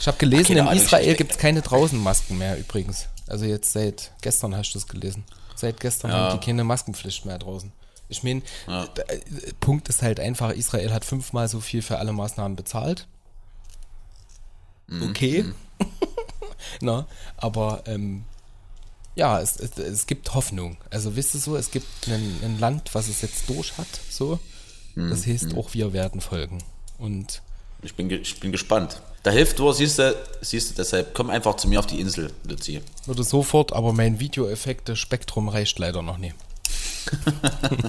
[0.00, 3.06] Ich habe gelesen, Ach, in Ahnung, Israel gibt es keine Draußenmasken mehr übrigens.
[3.26, 5.24] Also jetzt seit gestern hast du das gelesen.
[5.56, 7.72] Seit gestern haben die keine Maskenpflicht mehr draußen.
[8.08, 9.20] Ich meine, der, äh,
[9.60, 13.06] Punkt ist halt einfach, Israel hat fünfmal so viel für alle Maßnahmen bezahlt.
[14.86, 15.02] Mhm.
[15.10, 15.44] Okay.
[16.80, 18.24] Na, aber ähm,
[19.14, 20.78] ja, es, es, es gibt Hoffnung.
[20.90, 24.38] Also wisst ihr so, es gibt ein, Land, was es jetzt durch hat, so.
[24.94, 25.10] Mhm.
[25.10, 26.58] Das heißt, auch wir werden folgen.
[26.98, 27.42] Und
[27.82, 29.02] Ich bin, ich bin gespannt.
[29.24, 32.32] Da hilft nur, siehst du, siehst du, deshalb komm einfach zu mir auf die Insel,
[32.44, 32.80] Luzi.
[33.06, 36.18] Würde sofort, aber mein Videoeffekte-Spektrum reicht leider noch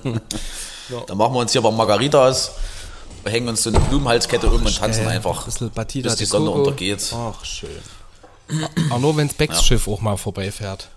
[0.04, 0.20] nie.
[1.08, 2.52] Dann machen wir uns hier aber Margaritas,
[3.26, 6.60] hängen uns so eine Blumenhalskette um und tanzen einfach, ein bis die Sonne Coco.
[6.60, 7.14] untergeht.
[7.14, 7.70] Ach, schön.
[8.90, 10.90] Auch nur, wenn das Becks-Schiff auch mal vorbeifährt.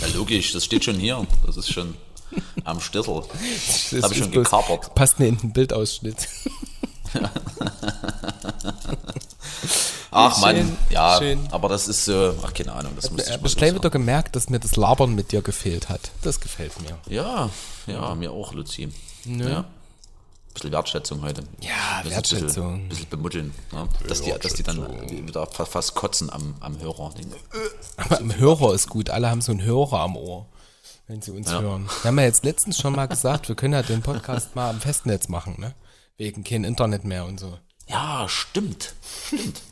[0.00, 1.26] Ja, logisch, das steht schon hier.
[1.44, 1.94] Das ist schon
[2.64, 3.22] am Stissel.
[3.90, 4.94] Das hab ich schon gekapert.
[4.94, 6.28] Passt nicht in den Bildausschnitt.
[10.10, 11.46] Ach Schön, Mann, ja, schön.
[11.50, 13.74] aber das ist so, ach keine Ahnung, das muss ich gleich sagen.
[13.74, 16.10] wieder gemerkt, dass mir das Labern mit dir gefehlt hat.
[16.22, 16.96] Das gefällt mir.
[17.12, 17.50] Ja,
[17.86, 18.88] ja, mir auch, Luzi.
[19.26, 19.64] Ja.
[20.54, 21.42] Bisschen Wertschätzung heute.
[21.60, 21.70] Ja,
[22.02, 22.46] Bisschen- Wertschätzung.
[22.74, 23.54] Bisschen, bisschen bemutteln.
[23.72, 23.88] Ja.
[24.08, 27.12] Dass, die, dass die dann wieder fa- fast kotzen am, am Hörer.
[27.98, 29.10] Aber im Hörer ist gut.
[29.10, 30.46] Alle haben so einen Hörer am Ohr,
[31.08, 31.90] wenn sie uns hören.
[32.02, 34.80] Wir haben ja jetzt letztens schon mal gesagt, wir können ja den Podcast mal am
[34.80, 35.74] Festnetz machen, ne?
[36.18, 37.58] Wegen kein Internet mehr und so.
[37.88, 38.94] Ja, stimmt.
[39.26, 39.62] Stimmt.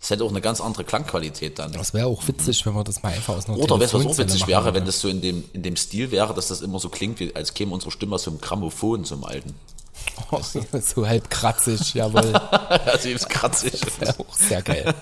[0.00, 1.72] Das hätte auch eine ganz andere Klangqualität dann.
[1.72, 4.06] Das wäre auch witzig, wenn wir das mal einfach aus einer Oder weißt du, was
[4.06, 4.76] auch witzig wäre, würden.
[4.76, 7.34] wenn das so in dem, in dem Stil wäre, dass das immer so klingt, wie,
[7.34, 9.54] als käme unsere Stimme aus so einem Grammophon zum Alten.
[10.30, 10.40] Oh,
[10.80, 12.32] so halb kratzig, jawohl.
[12.86, 13.80] Also ist kratzig.
[14.00, 14.94] Ja, auch sehr geil.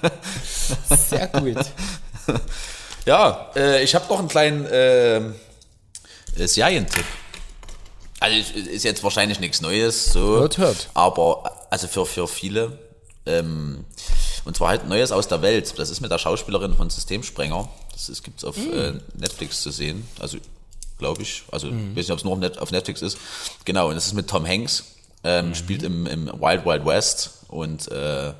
[0.89, 1.65] Sehr gut.
[3.05, 5.33] Ja, äh, ich habe noch einen kleinen äh, äh,
[6.37, 7.05] Serientipp.
[8.21, 10.21] Also ist- jetzt wahrscheinlich nichts Neues, so.
[10.41, 10.89] Hört, hört.
[10.95, 12.79] Aber also für, für viele.
[13.27, 13.85] Ähm,
[14.45, 15.75] und zwar halt Neues aus der Welt.
[15.79, 17.69] Das ist mit der Schauspielerin von Systemsprenger.
[17.93, 20.07] Das ist, gibt's auf äh, Netflix zu sehen.
[20.21, 20.39] Also
[20.99, 21.43] glaube ich.
[21.51, 23.19] Also weiß nicht, ob es nur auf, Net, auf Netflix ist.
[23.65, 23.89] Genau.
[23.89, 24.85] Und das ist mit Tom Hanks.
[25.25, 28.33] Ähm, Spielt im, im Wild Wild West und äh,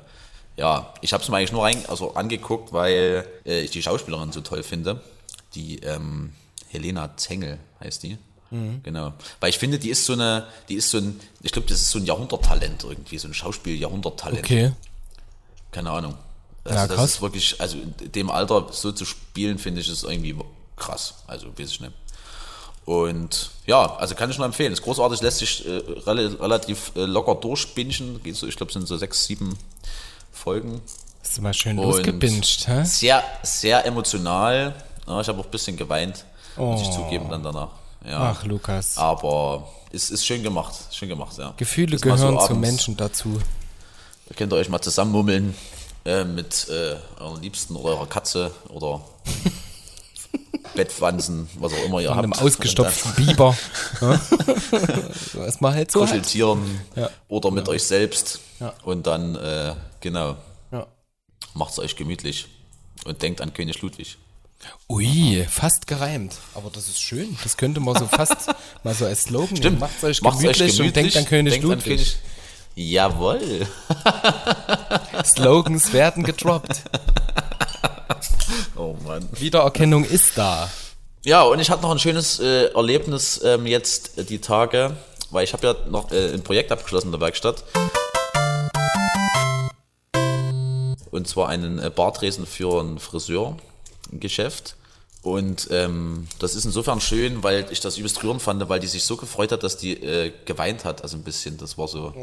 [0.55, 4.31] ja, ich habe es mir eigentlich nur rein, also angeguckt, weil äh, ich die Schauspielerin
[4.31, 5.01] so toll finde.
[5.53, 6.31] Die ähm,
[6.69, 8.17] Helena Zengel heißt die.
[8.83, 9.13] Genau.
[9.39, 11.89] Weil ich finde, die ist so eine, die ist so ein, ich glaube, das ist
[11.89, 14.39] so ein Jahrhunderttalent irgendwie, so ein Schauspiel-Jahrhunderttalent.
[14.45, 14.71] Okay.
[15.71, 16.15] Keine Ahnung.
[16.63, 17.09] Also Ja, das krass.
[17.11, 20.35] ist wirklich, also in dem Alter so zu spielen, finde ich, ist irgendwie
[20.77, 21.15] krass.
[21.27, 21.93] Also, weiß ich nicht.
[22.85, 24.71] Und ja, also kann ich nur empfehlen.
[24.71, 28.21] Ist großartig, lässt sich äh, rel relativ äh, locker durchbingen.
[28.23, 29.57] Geht so, ich glaube, es sind so sechs, sieben
[30.31, 30.81] Folgen.
[31.21, 32.85] Hast du mal schön Und- losgebinged, hä?
[32.85, 34.73] Sehr, sehr emotional.
[35.05, 36.23] Ja, ich habe auch ein bisschen geweint,
[36.55, 37.69] muss ich zugeben, dann danach.
[38.05, 38.31] Ja.
[38.37, 38.97] Ach, Lukas.
[38.97, 40.73] Aber es ist schön gemacht.
[40.91, 41.53] Schön gemacht, ja.
[41.57, 42.55] Gefühle Das mal so gehören zu.
[42.55, 43.39] Menschen dazu.
[44.27, 45.55] Da könnt ihr euch mal zusammenmummeln
[46.05, 49.01] äh, mit äh, euren Liebsten oder eurer Katze oder
[50.75, 52.43] Bettwanzen, was auch immer ihr Von einem habt.
[52.43, 53.57] ausgestopften Biber.
[54.01, 54.19] Ja?
[55.33, 56.01] so ist man halt so.
[56.01, 56.09] Halt.
[56.09, 57.09] Kuscheltieren Ja.
[57.29, 58.39] oder mit euch selbst.
[58.59, 58.73] Ja.
[58.83, 60.35] Und dann, äh, genau,
[60.71, 60.85] Ja.
[61.53, 62.47] macht es euch gemütlich
[63.05, 64.17] und denkt an König Ludwig.
[64.89, 66.35] Ui, fast gereimt.
[66.55, 67.37] Aber das ist schön.
[67.43, 68.47] Das könnte man so fast
[68.83, 69.57] mal so als Slogan nehmen.
[69.57, 69.79] Stimmt.
[69.79, 71.97] Macht's euch Macht's gemütlich, und denkt an König denkt an Ludwig.
[71.97, 72.17] König-
[72.75, 73.67] Jawohl.
[75.25, 76.81] Slogans werden gedroppt.
[78.75, 79.27] Oh Mann.
[79.31, 80.69] Wiedererkennung ist da.
[81.25, 84.95] Ja, und ich hatte noch ein schönes äh, Erlebnis ähm, jetzt äh, die Tage,
[85.31, 87.63] weil ich habe ja noch äh, ein Projekt abgeschlossen in der Werkstatt.
[91.11, 92.99] Und zwar einen äh, Bartresen für ein
[94.07, 94.75] Friseurgeschäft.
[95.23, 99.03] Und ähm, das ist insofern schön, weil ich das übelst rührend fand, weil die sich
[99.03, 101.57] so gefreut hat, dass die äh, geweint hat, also ein bisschen.
[101.57, 102.13] Das war so,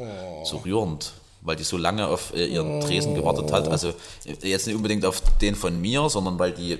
[0.45, 3.69] so rührend, weil die so lange auf äh, ihren Tresen gewartet hat.
[3.69, 3.89] Also
[4.25, 6.79] äh, jetzt nicht unbedingt auf den von mir, sondern weil die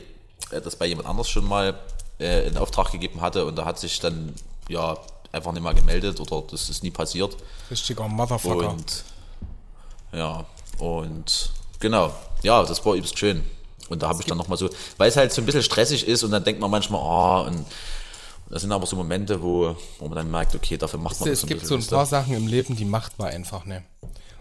[0.51, 1.79] äh, das bei jemand anders schon mal
[2.19, 4.33] äh, in Auftrag gegeben hatte und da hat sich dann
[4.69, 4.97] ja
[5.33, 7.37] einfach nicht mal gemeldet oder das ist nie passiert.
[7.71, 8.71] Richtiger Motherfucker.
[8.71, 9.05] Und
[10.13, 10.47] ja,
[10.79, 13.43] und genau, ja, das war übelst schön.
[13.89, 16.23] Und da habe ich dann nochmal so, weil es halt so ein bisschen stressig ist
[16.23, 17.65] und dann denkt man manchmal, oh, und
[18.51, 21.35] das sind aber so Momente, wo, wo man dann merkt, okay, dafür macht man das
[21.35, 21.81] es so ein gibt bisschen.
[21.81, 23.83] so ein paar Sachen im Leben, die macht man einfach nicht.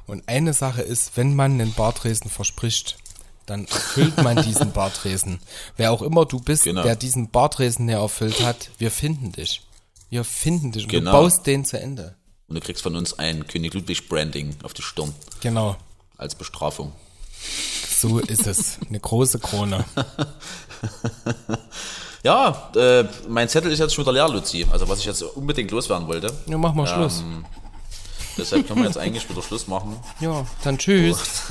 [0.05, 2.97] Und eine Sache ist, wenn man einen Bartresen verspricht,
[3.45, 5.39] dann erfüllt man diesen Bartresen.
[5.77, 6.83] Wer auch immer du bist, Genau.
[6.83, 9.61] der diesen Bartresen nicht erfüllt hat, wir finden dich.
[10.09, 10.83] Wir finden dich.
[10.83, 11.11] Und Genau.
[11.11, 12.15] du baust den zu Ende.
[12.47, 15.75] Und du kriegst von uns ein König Ludwig Branding auf die Stirn Genau.
[16.17, 16.91] als Bestrafung.
[18.03, 18.79] So ist es.
[18.89, 19.85] Eine große Krone.
[22.25, 24.65] Ja, äh, mein Zettel ist jetzt schon wieder leer, Luzi.
[24.71, 26.31] Also was ich jetzt unbedingt loswerden wollte.
[26.45, 27.19] Ja, mach mal Schluss.
[27.19, 27.43] Ähm,
[28.37, 29.97] Deshalb können wir jetzt eigentlich wieder Schluss machen.
[30.21, 31.17] Ja, dann tschüss.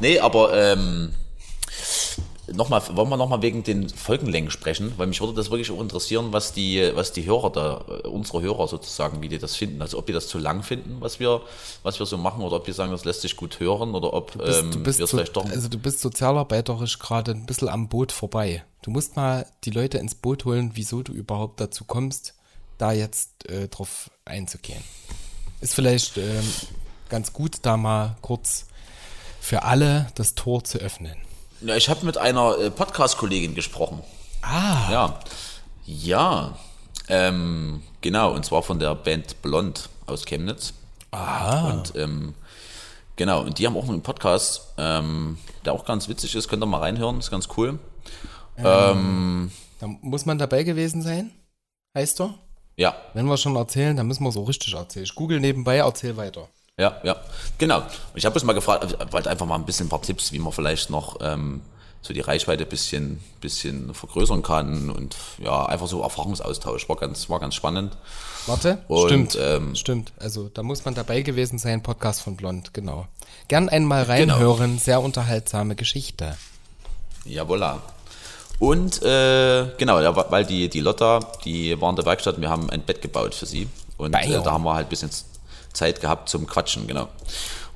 [0.00, 1.12] Nee, aber ähm,
[2.56, 6.32] nochmal, wollen wir nochmal wegen den Folgenlängen sprechen, weil mich würde das wirklich auch interessieren,
[6.32, 9.82] was die, was die Hörer da, äh, unsere Hörer sozusagen, wie die das finden.
[9.82, 11.42] Also ob die das zu lang finden, was wir,
[11.82, 14.36] was wir so machen, oder ob die sagen, das lässt sich gut hören, oder ob
[14.38, 15.44] bist, ähm, du bist so, vielleicht doch.
[15.48, 18.64] also du bist sozialarbeiterisch gerade ein bisschen am Boot vorbei.
[18.82, 22.34] Du musst mal die Leute ins Boot holen, wieso du überhaupt dazu kommst,
[22.78, 24.82] da jetzt äh, drauf einzugehen.
[25.60, 26.44] Ist vielleicht ähm,
[27.08, 28.66] ganz gut, da mal kurz
[29.40, 31.16] für alle das Tor zu öffnen.
[31.64, 34.02] Ja, ich habe mit einer äh, Podcast-Kollegin gesprochen.
[34.42, 35.20] Ah, Ja.
[35.86, 36.58] Ja.
[37.08, 40.72] Ähm, genau, und zwar von der Band Blond aus Chemnitz.
[41.10, 41.70] aha.
[41.70, 42.34] Und ähm,
[43.16, 46.48] genau, und die haben auch einen Podcast, ähm, der auch ganz witzig ist.
[46.48, 47.78] Könnt ihr mal reinhören, ist ganz cool.
[49.80, 51.32] Da muss man dabei gewesen sein,
[51.96, 52.34] heißt er?
[52.76, 55.04] Ja, Wenn wir schon erzählen, dann müssen wir so richtig erzählen.
[55.04, 56.48] Ich google nebenbei, erzähl weiter.
[56.78, 57.16] Ja, ja.
[57.58, 57.78] Genau.
[57.80, 60.32] Und ich habe jetzt mal gefragt, ich wollte einfach mal ein bisschen ein paar Tipps,
[60.32, 61.62] wie man vielleicht noch ähm,
[62.02, 66.88] so die Reichweite ein bisschen, bisschen vergrößern kann und ja, einfach so Erfahrungsaustausch.
[66.88, 67.96] War ganz, war ganz spannend.
[68.46, 70.12] Warte, Und, stimmt, ähm, stimmt.
[70.18, 73.06] Also da muss man dabei gewesen sein, Podcast von Blond, genau.
[73.48, 74.34] Gern einmal Genau.
[74.34, 76.36] reinhören, sehr unterhaltsame Geschichte.
[77.24, 77.78] Ja, voilà.
[78.58, 79.96] Und äh, genau,
[80.30, 83.46] weil die, die Lotta, die war in der Werkstatt, wir haben ein Bett gebaut für
[83.46, 83.68] sie.
[83.96, 85.10] Und äh, da haben wir halt ein bisschen
[85.74, 87.08] Zeit gehabt zum Quatschen, genau.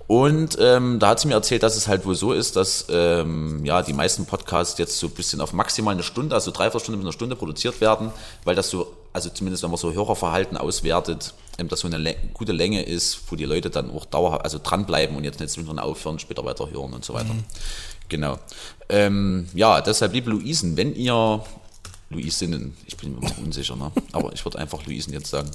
[0.08, 3.62] Und ähm, da hat sie mir erzählt, dass es halt wohl so ist, dass ähm,
[3.66, 6.96] ja die meisten Podcasts jetzt so ein bisschen auf maximal eine Stunde, also dreiviertel Stunde
[6.96, 8.10] bis eine Stunde produziert werden,
[8.44, 12.52] weil das so, also zumindest wenn man so Hörerverhalten auswertet, ähm, dass so eine gute
[12.52, 16.18] Länge ist, wo die Leute dann auch dauerhaft, also dranbleiben und jetzt nicht zwischendrin aufhören,
[16.18, 17.34] später weiter hören und so weiter.
[18.08, 18.38] Genau.
[18.88, 21.44] Ähm, ja, deshalb, liebe Luisen, wenn ihr
[22.08, 23.92] Luisinnen, ich bin mir immer unsicher, ne?
[24.12, 25.50] aber ich würde einfach Luisen jetzt sagen.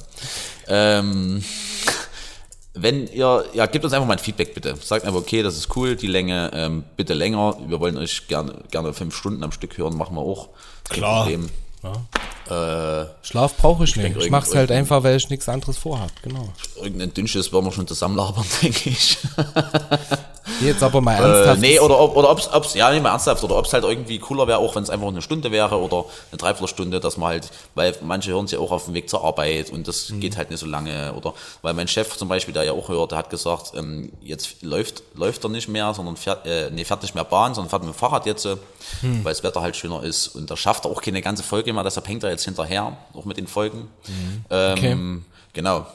[0.67, 1.43] Ähm,
[2.73, 4.75] wenn ihr, ja, gebt uns einfach mal ein Feedback bitte.
[4.75, 7.57] Sagt einfach, okay, das ist cool, die Länge, ähm, bitte länger.
[7.67, 10.49] Wir wollen euch gerne, gerne fünf Stunden am Stück hören, machen wir auch.
[10.89, 11.23] Klar.
[11.23, 11.49] Problem.
[12.49, 14.05] Äh, Schlaf brauche ich nicht.
[14.05, 16.11] denk Ich mach's irgend- halt einfach, weil ich nichts anderes vorhab.
[16.23, 16.49] Genau.
[16.81, 19.17] irgendein Dünnsches werden wir schon zusammenlabern, denke ich.
[20.61, 21.61] Jetzt aber mal Äh, ernsthaft.
[21.61, 24.45] nee, oder ob, oder ob's, ob's, ja, nee, mal ernsthaft, oder ob's halt irgendwie cooler
[24.45, 27.95] wäre, auch wenn es einfach eine Stunde wäre oder eine Dreiviertelstunde, dass man halt, weil
[28.01, 30.19] manche hören sie auch auf dem Weg zur Arbeit und das Mhm.
[30.19, 33.11] geht halt nicht so lange, oder, weil mein Chef zum Beispiel, der ja auch hört,
[33.11, 37.01] der hat gesagt, ähm, jetzt läuft, läuft er nicht mehr, sondern fährt, äh, nee, fährt
[37.03, 38.57] nicht mehr Bahn, sondern fährt mit dem Fahrrad jetzt, äh,
[38.99, 39.23] Hm.
[39.23, 41.83] weil das Wetter halt schöner ist und da schafft er auch keine ganze Folge mehr,
[41.83, 43.87] deshalb hängt er jetzt hinterher, auch mit den Folgen.
[44.49, 44.97] Ähm, Okay.
[45.53, 45.85] Genau.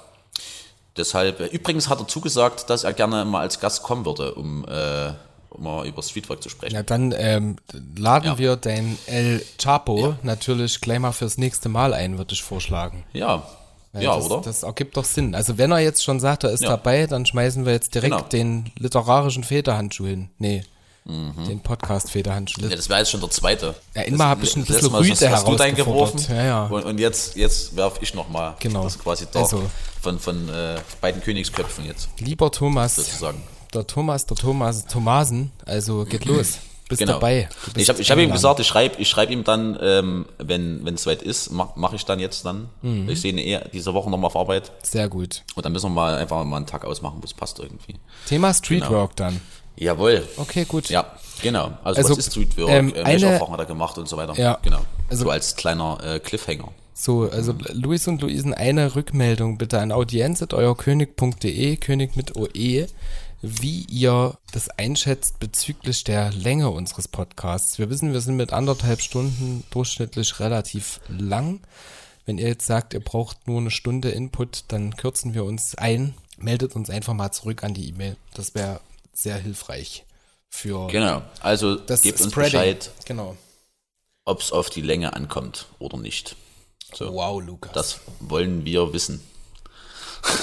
[0.97, 4.65] Deshalb, äh, übrigens hat er zugesagt, dass er gerne mal als Gast kommen würde, um,
[4.67, 5.13] äh,
[5.51, 6.75] um mal über Streetwork zu sprechen.
[6.75, 7.57] Ja, dann ähm,
[7.97, 8.39] laden Ja.
[8.39, 13.05] wir den El Chapo natürlich gleich mal fürs nächste Mal ein, würde ich vorschlagen.
[13.13, 13.45] Ja,
[13.93, 14.41] Weil ja, das, oder?
[14.43, 15.35] Das ergibt doch Sinn.
[15.37, 16.71] Also wenn er jetzt schon sagt, er ist Ja.
[16.71, 18.29] dabei, dann schmeißen wir jetzt direkt Genau.
[18.29, 20.31] den literarischen Federhandschuh hin.
[20.39, 20.65] Nee,
[21.09, 22.61] den Podcast-Federhandschuh.
[22.63, 22.71] Mhm.
[22.71, 23.75] ja, das wäre jetzt schon der zweite.
[23.95, 26.21] Ja, immer hab ich ein bisschen Mal hast- Rüde hast du deinen geworfen.
[26.29, 26.67] Ja, ja.
[26.67, 28.55] Und, und jetzt, jetzt werfe ich nochmal.
[28.61, 28.83] Genau.
[28.85, 29.63] Das ist quasi da Also.
[30.03, 33.43] von, von äh, beiden Königsköpfen jetzt, Lieber Thomas, sozusagen.
[33.73, 36.59] der Thomas, der Thomas, Thomasen, also geht los.
[36.89, 37.15] bist Genau.
[37.15, 37.49] dabei.
[37.65, 40.87] Bist ich habe ich hab ihm gesagt, ich schreibe ich schreib ihm dann, ähm, wenn
[40.95, 42.69] es soweit ist, mache mach ich dann jetzt dann.
[42.83, 43.09] Mhm.
[43.11, 44.73] Ich sehe ihn eh diese Woche nochmal auf Arbeit.
[44.83, 45.43] Sehr gut.
[45.55, 47.97] Und dann müssen wir mal einfach mal einen Tag ausmachen, wo es passt irgendwie.
[48.27, 49.41] Thema Streetwork dann.
[49.79, 50.27] Jawohl.
[50.37, 50.89] Okay, gut.
[50.91, 51.07] Ja,
[51.43, 51.73] genau.
[51.85, 52.71] Also, Also, was ist Streetwork?
[52.71, 54.35] ähm, Ähm, welche eine- Erfahrungen hat er gemacht und so weiter.
[54.39, 54.59] Ja.
[54.63, 54.81] Genau.
[55.09, 56.73] Also- so als kleiner äh, Cliffhanger.
[56.95, 62.87] So, also Luis und Luisen, eine Rückmeldung bitte an audienz.euerkönig.de, König mit OE,
[63.41, 67.79] wie ihr das einschätzt bezüglich der Länge unseres Podcasts.
[67.79, 71.61] Wir wissen, wir sind mit anderthalb Stunden durchschnittlich relativ lang.
[72.27, 76.15] Wenn ihr jetzt sagt, ihr braucht nur eine Stunde Input, dann kürzen wir uns ein.
[76.37, 78.17] Meldet uns einfach mal zurück an die E-Mail.
[78.35, 78.81] Das wäre
[79.23, 80.05] sehr hilfreich
[80.49, 81.23] für Genau.
[81.41, 82.53] Also das gebt uns Spreading.
[82.53, 83.37] Bescheid, Genau.
[84.25, 86.37] ob es auf die Länge ankommt oder nicht.
[86.95, 87.13] So.
[87.13, 87.73] Wow, Lukas.
[87.73, 89.21] Das wollen wir wissen.
[90.23, 90.39] Puh.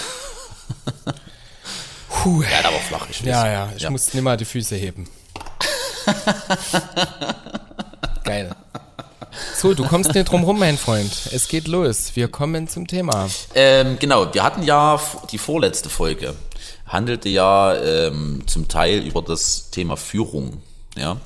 [2.52, 3.28] Ja, aber flach, ich weiß.
[3.28, 5.08] Ja, ja, ich muss nimmer die Füße heben.
[8.24, 8.56] Geil.
[9.56, 11.12] So, du kommst nicht drum rum, mein Freund.
[11.32, 12.16] Es geht los.
[12.16, 13.30] Wir kommen zum Thema.
[13.54, 15.00] Ähm, genau, wir hatten ja
[15.32, 16.34] die vorletzte Folge,
[16.86, 20.62] handelte ja ähm, zum Teil über das Thema Führung.
[20.96, 21.18] Ja?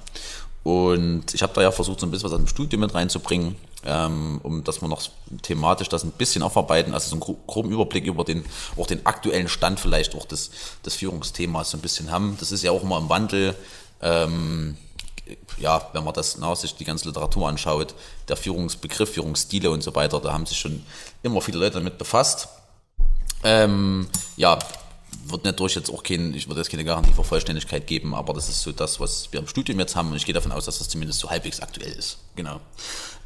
[0.64, 3.56] Und ich habe da ja versucht, so ein bisschen was aus dem Studium mit reinzubringen,
[3.86, 5.02] ähm, um dass wir noch
[5.42, 8.46] thematisch das ein bisschen aufarbeiten, also so einen gro- groben Überblick über den,
[8.78, 10.52] auch den aktuellen Stand vielleicht auch des,
[10.86, 12.36] des Führungsthemas so ein bisschen haben.
[12.40, 13.56] Das ist ja auch immer im Wandel.
[14.02, 14.78] Ähm,
[15.60, 17.94] ja, wenn man das na, sich die ganze Literatur anschaut,
[18.28, 20.84] der Führungsbegriff, Führungsstile und so weiter, da haben sich schon
[21.22, 22.48] immer viele Leute damit befasst.
[23.44, 24.58] Ähm, ja,
[25.26, 28.50] wird natürlich jetzt auch kein, ich würde jetzt keine Garantie für Vollständigkeit geben, aber das
[28.50, 30.80] ist so das, was wir im Studium jetzt haben und ich gehe davon aus, dass
[30.80, 32.18] das zumindest so halbwegs aktuell ist.
[32.36, 32.60] Genau.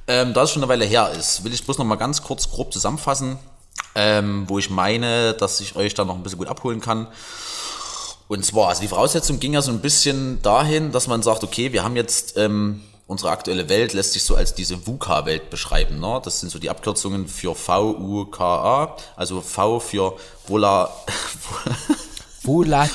[0.08, 2.50] Ähm, da es schon eine Weile her ist, will ich bloß noch mal ganz kurz
[2.50, 3.38] grob zusammenfassen,
[3.96, 7.08] ähm, wo ich meine, dass ich euch da noch ein bisschen gut abholen kann.
[8.28, 11.72] Und zwar, also die Voraussetzung ging ja so ein bisschen dahin, dass man sagt, okay,
[11.72, 16.00] wir haben jetzt ähm, unsere aktuelle Welt lässt sich so als diese VUCA-Welt beschreiben.
[16.00, 16.22] Ne?
[16.24, 20.16] Das sind so die Abkürzungen für V-U-K-A, also V für
[20.48, 20.90] Vola,
[22.44, 22.90] Volat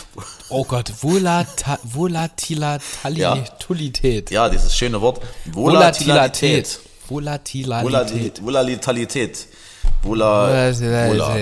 [0.50, 3.10] oh Gott, Volata Volatilität.
[4.30, 6.80] ja, dieses schöne Wort, Volatilität.
[7.08, 7.84] Volatilität.
[7.84, 8.44] Volatilität.
[8.44, 9.46] Volatilität.
[10.02, 10.70] Vola.
[10.74, 11.36] Vola.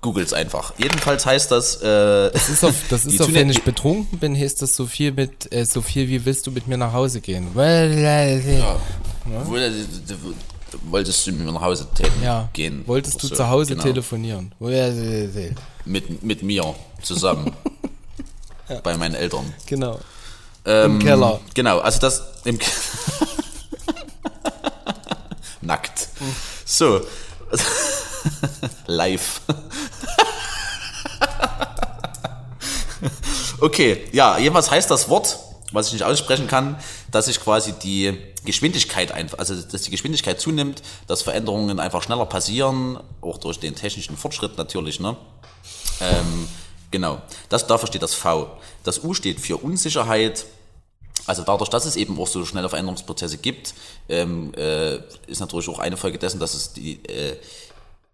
[0.00, 0.72] Äh, Googles einfach.
[0.78, 4.36] Jedenfalls heißt das, äh, Das ist auf, das ist auf wenn ja- ich betrunken bin,
[4.36, 7.20] heißt das so viel mit, äh, so viel wie willst du mit mir nach Hause
[7.20, 7.48] gehen?
[7.54, 8.62] Volatilität.
[9.44, 9.72] Woll-
[10.90, 11.86] wolltest du mit mir nach Hause
[12.24, 12.48] Ja.
[12.52, 12.82] gehen?
[12.86, 13.34] Wolltest du so.
[13.34, 13.82] zu Hause Genau.
[13.84, 14.52] telefonieren?
[15.84, 17.52] Mit, mit mir zusammen.
[18.84, 19.52] Bei meinen Eltern.
[19.66, 19.98] Genau.
[20.64, 21.40] Ähm, Im Keller.
[21.54, 22.66] Genau, also das im Ke
[25.62, 26.08] Nackt.
[26.64, 27.00] So.
[28.86, 29.40] Live.
[33.60, 35.38] okay, ja, jedenfalls heißt das Wort,
[35.72, 36.76] was ich nicht aussprechen kann,
[37.10, 42.26] dass sich quasi die Geschwindigkeit einfach, also dass die Geschwindigkeit zunimmt, dass Veränderungen einfach schneller
[42.26, 45.16] passieren, auch durch den technischen Fortschritt natürlich, ne?
[46.00, 46.48] Ähm,
[46.90, 48.56] genau, das, dafür steht das V.
[48.84, 50.46] Das U steht für Unsicherheit.
[51.26, 53.74] Also dadurch, dass es eben auch so schnelle Veränderungsprozesse gibt,
[54.08, 57.36] ähm, äh, ist natürlich auch eine Folge dessen, dass es die, äh,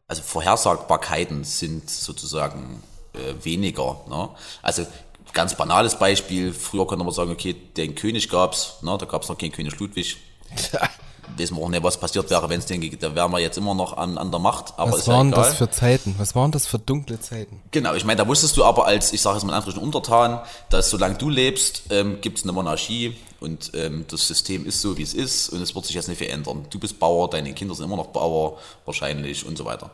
[0.08, 4.00] also Vorhersagbarkeiten sind sozusagen äh, weniger.
[4.08, 4.28] Ne?
[4.62, 4.86] Also
[5.32, 8.96] ganz banales Beispiel, früher konnte man sagen, okay, den König gab's, ne?
[8.98, 10.16] da gab's noch keinen König Ludwig.
[11.36, 13.58] Wissen wir auch nicht, was passiert wäre, wenn es den gegeben Da wären wir jetzt
[13.58, 15.42] immer noch an, an der Macht, aber Was ist ja waren egal.
[15.42, 16.14] das für Zeiten?
[16.18, 17.60] Was waren das für dunkle Zeiten?
[17.72, 20.40] Genau, ich meine, da wusstest du aber als, ich sage jetzt mal in Untertan,
[20.70, 24.98] dass solange du lebst, ähm, gibt es eine Monarchie und ähm, das System ist so,
[24.98, 26.66] wie es ist und es wird sich jetzt nicht viel ändern.
[26.68, 29.90] Du bist Bauer, deine Kinder sind immer noch Bauer wahrscheinlich und so weiter.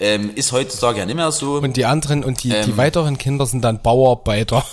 [0.00, 1.58] Ähm, ist heutzutage ja nicht mehr so.
[1.58, 2.76] Und die anderen und die, die Ähm.
[2.78, 4.64] weiteren Kinder sind dann Bauarbeiter.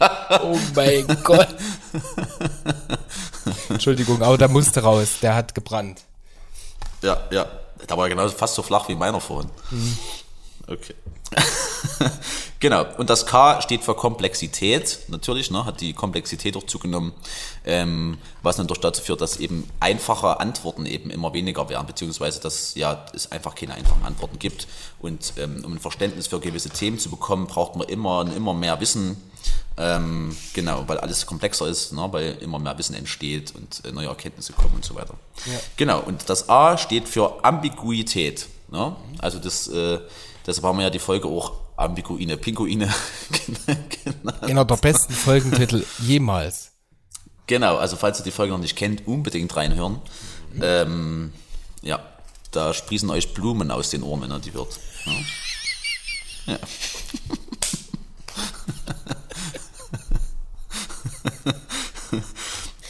[0.42, 1.48] oh mein Gott.
[3.68, 5.18] Entschuldigung, aber der musste raus.
[5.22, 6.00] Der hat gebrannt.
[7.02, 7.46] Ja, ja.
[7.86, 9.50] Da war genauso fast so flach wie meiner vorhin.
[10.70, 10.94] Okay.
[12.60, 12.86] genau.
[12.96, 15.00] Und das K steht für Komplexität.
[15.08, 17.12] Natürlich, ne, hat die Komplexität auch zugenommen,
[17.64, 22.76] ähm, was natürlich dazu führt, dass eben einfache Antworten eben immer weniger werden, beziehungsweise dass
[22.76, 24.68] ja es einfach keine einfachen Antworten gibt.
[25.00, 28.54] Und ähm, um ein Verständnis für gewisse Themen zu bekommen, braucht man immer und immer
[28.54, 29.16] mehr Wissen.
[29.76, 34.06] Ähm, genau, weil alles komplexer ist, ne, weil immer mehr Wissen entsteht und äh, neue
[34.06, 35.14] Erkenntnisse kommen und so weiter.
[35.76, 38.46] Genau, und das A steht für Ambiguität.
[38.70, 38.94] Ne?
[39.18, 39.98] Also das, äh,
[40.46, 42.88] deshalb haben wir ja die Folge auch Ambiguine, Pinguine
[44.04, 44.42] genannt.
[44.42, 46.72] Einer der besten Folgentitel jemals.
[47.46, 50.00] Genau, also falls ihr die Folge noch nicht kennt, unbedingt reinhören.
[50.60, 51.32] Ähm,
[51.82, 52.00] ja,
[52.50, 54.78] da sprießen euch Blumen aus den Ohren, wenn ihr die hört.
[56.46, 56.58] Ja.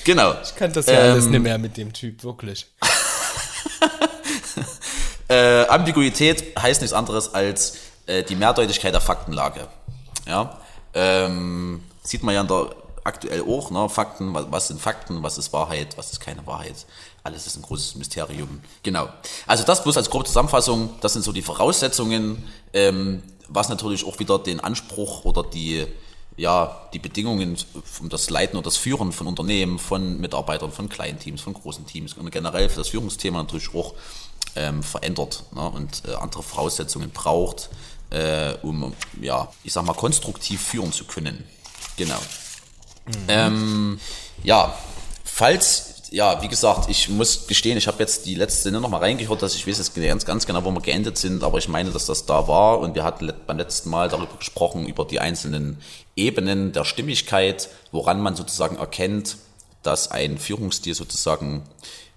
[0.05, 0.35] Genau.
[0.43, 2.67] Ich kann das ja alles nicht mehr mit dem Typ, wirklich.
[5.31, 7.77] Äh, Ambiguität heißt nichts anderes als
[8.07, 9.69] äh, die Mehrdeutigkeit der Faktenlage.
[10.27, 10.59] Ja?
[10.93, 12.71] Ähm, sieht man ja in der
[13.05, 13.89] aktuell auch, ne?
[13.89, 16.85] Fakten, was, was sind Fakten, was ist Wahrheit, was ist keine Wahrheit.
[17.23, 18.61] Alles ist ein großes Mysterium.
[18.83, 19.09] Genau.
[19.47, 24.19] Also das bloß als grobe Zusammenfassung, das sind so die Voraussetzungen, ähm, was natürlich auch
[24.19, 25.87] wieder den Anspruch oder die,
[26.37, 27.57] ja, die Bedingungen
[28.01, 31.87] um das Leiten und das Führen von Unternehmen, von Mitarbeitern, von kleinen Teams, von großen
[31.87, 33.95] Teams und generell für das Führungsthema natürlich auch
[34.57, 37.71] ähm, verändert ne, und äh, andere Voraussetzungen braucht,
[38.11, 41.45] äh, um, ja, ich sag mal, konstruktiv führen zu können.
[41.97, 42.19] Genau.
[43.29, 44.01] Ähm,
[44.43, 44.75] ja,
[45.25, 49.43] falls, ja, wie gesagt, ich muss gestehen, ich habe jetzt die letzte noch mal reingehört,
[49.43, 52.07] dass ich weiß jetzt ganz, ganz genau, wo wir geendet sind, aber ich meine, dass
[52.07, 55.79] das da war und wir hatten beim letzten Mal darüber gesprochen, über die einzelnen
[56.17, 59.37] Ebenen der Stimmigkeit, woran man sozusagen erkennt,
[59.83, 61.63] dass ein Führungsstil sozusagen,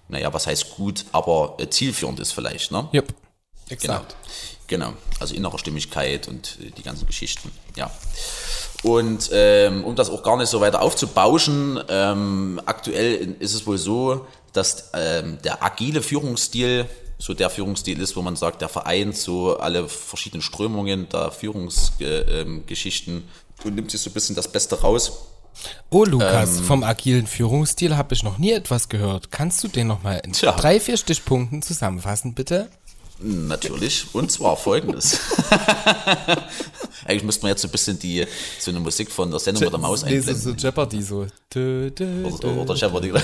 [0.08, 2.88] naja, was heißt gut, aber äh, zielführend ist vielleicht, ne?
[2.92, 3.08] Yep.
[3.08, 3.14] Genau.
[3.70, 4.16] Exakt.
[4.66, 4.92] Genau.
[5.20, 7.50] Also innere Stimmigkeit und äh, die ganzen Geschichten.
[7.76, 7.90] Ja.
[8.82, 13.78] Und ähm, um das auch gar nicht so weiter aufzubauschen, ähm, aktuell ist es wohl
[13.78, 16.86] so, dass ähm, der agile Führungsstil
[17.18, 23.24] so der Führungsstil ist, wo man sagt, der vereint so alle verschiedenen Strömungen der Führungsgeschichten
[23.64, 25.12] und nimmt sich so ein bisschen das Beste raus.
[25.90, 29.30] Oh, Lukas, vom agilen Führungsstil habe ich noch nie etwas gehört.
[29.30, 30.52] Kannst du den nochmal in Tja.
[30.52, 32.68] drei, vier Stichpunkten zusammenfassen, bitte?
[33.20, 34.06] Natürlich.
[34.12, 35.20] Und zwar folgendes.
[37.06, 38.26] Eigentlich müsste man jetzt so ein bisschen die,
[38.58, 40.36] so eine Musik von der Sendung mit der Maus einblenden.
[40.36, 41.26] so Jeopardy so.
[41.54, 43.12] Dö, dö, Oder, oder Jeopardy.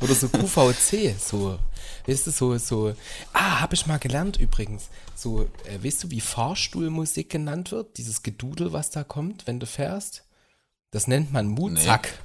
[0.00, 1.58] Oder so QVC, so.
[2.06, 2.94] Weißt du, so, so.
[3.32, 4.84] Ah, habe ich mal gelernt übrigens.
[5.14, 7.96] So, äh, weißt du, wie Fahrstuhlmusik genannt wird?
[7.98, 10.22] Dieses Gedudel, was da kommt, wenn du fährst?
[10.92, 12.18] Das nennt man Mutzack.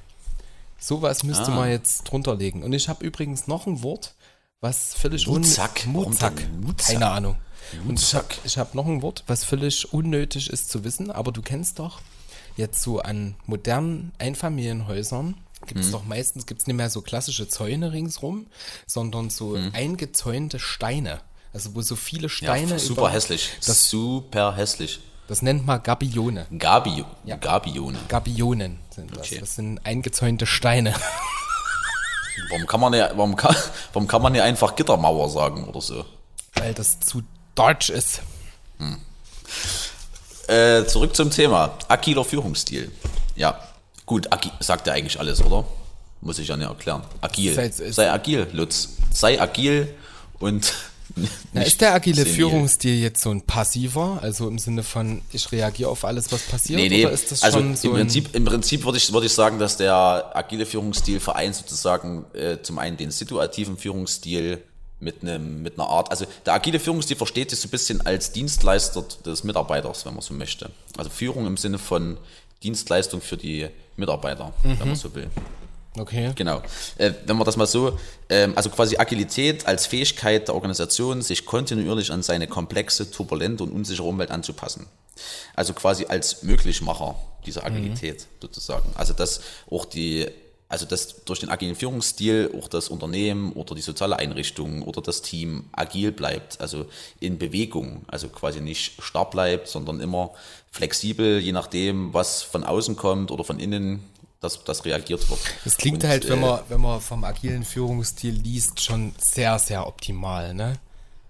[0.78, 1.56] Sowas müsste Ah.
[1.56, 2.62] man jetzt drunter legen.
[2.62, 4.14] Und ich habe übrigens noch ein Wort,
[4.60, 5.82] was völlig un- Mutzack?
[5.86, 6.48] Warum Mutzack.
[6.60, 6.92] Mutzack?
[6.92, 7.36] Keine Ahnung.
[7.86, 8.38] Und ich habe Mutzack.
[8.44, 12.00] ich hab noch ein Wort, was völlig unnötig ist zu wissen, aber du kennst doch
[12.56, 15.34] jetzt so an modernen Einfamilienhäusern
[15.66, 15.86] gibt Mhm.
[15.86, 18.46] es doch meistens gibt's nicht mehr so klassische Zäune ringsrum,
[18.86, 19.70] sondern so Mhm.
[19.74, 21.20] eingezäunte Steine.
[21.52, 23.50] Also wo so viele Steine Ja, super über- hässlich.
[23.66, 25.00] Das, super hässlich.
[25.28, 26.46] das nennt man Gabione.
[26.58, 27.36] Gabi, Ja.
[27.36, 27.98] Gabione.
[28.08, 29.26] Gabionen sind das.
[29.26, 29.38] Okay.
[29.40, 30.94] Das sind eingezäunte Steine.
[32.50, 33.54] Warum kann man ja, warum kann,
[33.92, 36.04] warum kann man ja einfach Gittermauer sagen oder so?
[36.54, 37.22] weil das zu
[37.54, 38.20] deutsch ist.
[40.48, 41.78] Äh, zurück zum Thema.
[41.88, 42.90] Agiler Führungsstil.
[43.36, 43.58] Ja.
[44.12, 44.28] Gut,
[44.60, 45.64] sagt ja eigentlich alles, oder?
[46.20, 47.02] Muss ich ja nicht erklären.
[47.22, 47.54] Agil.
[47.54, 48.90] Sei- Sei agil, Lutz.
[49.10, 49.88] Sei agil
[50.38, 50.72] und.
[51.52, 52.32] Na, ist der agile senil.
[52.34, 56.78] Führungsstil jetzt so ein passiver, also im Sinne von, ich reagiere auf alles, was passiert,
[56.78, 57.04] Nee, nee.
[57.06, 59.58] oder ist das also schon so im Prinzip, im Prinzip würde ich, würde ich sagen,
[59.58, 64.62] dass der agile Führungsstil vereint sozusagen äh, zum einen den situativen Führungsstil
[65.00, 68.32] mit einem mit einer Art, also der agile Führungsstil versteht sich so ein bisschen als
[68.32, 70.70] Dienstleister des Mitarbeiters, wenn man so möchte.
[70.96, 72.16] Also Führung im Sinne von
[72.62, 75.28] Dienstleistung für die Mitarbeiter, wenn man so will.
[75.98, 76.62] okay, Genau.
[76.98, 77.98] Äh, wenn man das mal so,
[78.28, 83.72] ähm, also quasi Agilität als Fähigkeit der Organisation, sich kontinuierlich an seine komplexe, turbulente und
[83.72, 84.86] unsichere Umwelt anzupassen.
[85.54, 88.90] Also quasi als Möglichmacher dieser Agilität sozusagen.
[88.94, 89.40] Also dass
[89.70, 90.26] auch die,
[90.72, 95.20] also dass durch den agilen Führungsstil auch das Unternehmen oder die soziale Einrichtung oder das
[95.20, 96.86] Team agil bleibt, also
[97.20, 100.30] in Bewegung, also quasi nicht starr bleibt, sondern immer
[100.70, 104.02] flexibel, je nachdem, was von außen kommt oder von innen,
[104.40, 105.40] dass das reagiert wird.
[105.62, 109.58] Das klingt Und, halt, wenn äh, man, wenn man vom agilen Führungsstil liest, schon sehr,
[109.58, 110.78] sehr optimal, ne?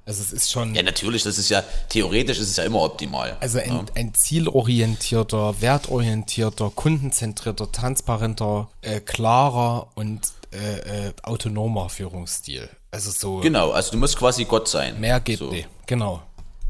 [0.05, 3.37] Also es ist schon, Ja, natürlich, das ist ja, theoretisch ist es ja immer optimal.
[3.41, 10.21] also ein, ein zielorientierter, wertorientierter, kundenzentrierter, transparenter, äh, klarer und
[10.53, 12.69] äh, äh, autonomer Führungsstil.
[12.91, 14.99] Also so, Genau, also du musst quasi Gott sein.
[15.01, 15.51] mehr geht so.
[15.51, 15.69] nicht.
[15.87, 16.23] Genau.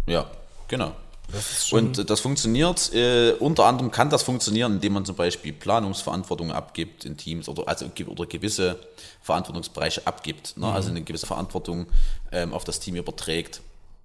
[0.07, 0.27] Ja,
[0.69, 0.93] genau.
[1.33, 6.53] Das Und das funktioniert, äh, unter anderem kann das funktionieren, indem man zum Beispiel Planungsverantwortung
[6.53, 8.79] abgibt in Teams oder, also, oder gewisse
[9.23, 10.57] Verantwortungsbereiche abgibt.
[10.57, 10.67] Ne?
[10.67, 11.87] Also eine gewisse Verantwortung
[12.31, 13.61] ähm, auf das Team überträgt.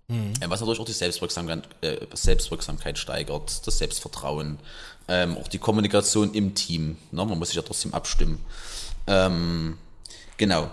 [0.09, 4.57] Ähm, was natürlich auch die Selbstwirksamkeit, äh, Selbstwirksamkeit steigert, das Selbstvertrauen,
[5.09, 6.97] ähm, auch die Kommunikation im Team.
[7.11, 7.25] Ne?
[7.25, 8.39] Man muss sich ja trotzdem abstimmen.
[9.05, 9.77] Ähm,
[10.37, 10.69] genau.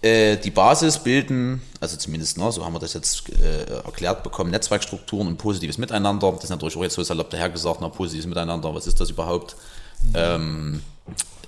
[0.00, 4.50] Äh, die Basis bilden, also zumindest, ne, so haben wir das jetzt äh, erklärt bekommen,
[4.50, 6.30] Netzwerkstrukturen und positives Miteinander.
[6.32, 9.56] Das ist natürlich auch jetzt so salopp dahergesagt, na, positives Miteinander, was ist das überhaupt?
[10.14, 10.82] Ähm,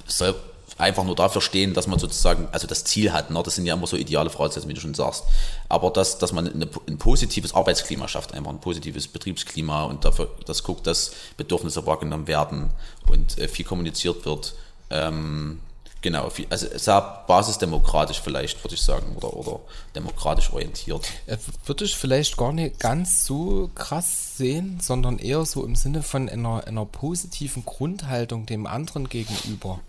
[0.06, 0.34] soll
[0.78, 3.40] einfach nur dafür stehen, dass man sozusagen, also das Ziel hat, ne?
[3.44, 5.24] das sind ja immer so ideale Voraussetzungen, wie du schon sagst,
[5.68, 10.28] aber dass, dass man eine, ein positives Arbeitsklima schafft, einfach ein positives Betriebsklima und dafür,
[10.46, 12.70] das guckt, dass Bedürfnisse wahrgenommen werden
[13.08, 14.54] und äh, viel kommuniziert wird.
[14.90, 15.60] Ähm,
[16.02, 19.60] Genau, also sehr basisdemokratisch vielleicht, würde ich sagen, oder, oder
[19.94, 21.06] demokratisch orientiert.
[21.26, 21.36] Äh,
[21.66, 26.28] würde ich vielleicht gar nicht ganz so krass sehen, sondern eher so im Sinne von
[26.28, 29.80] einer, einer positiven Grundhaltung dem anderen gegenüber.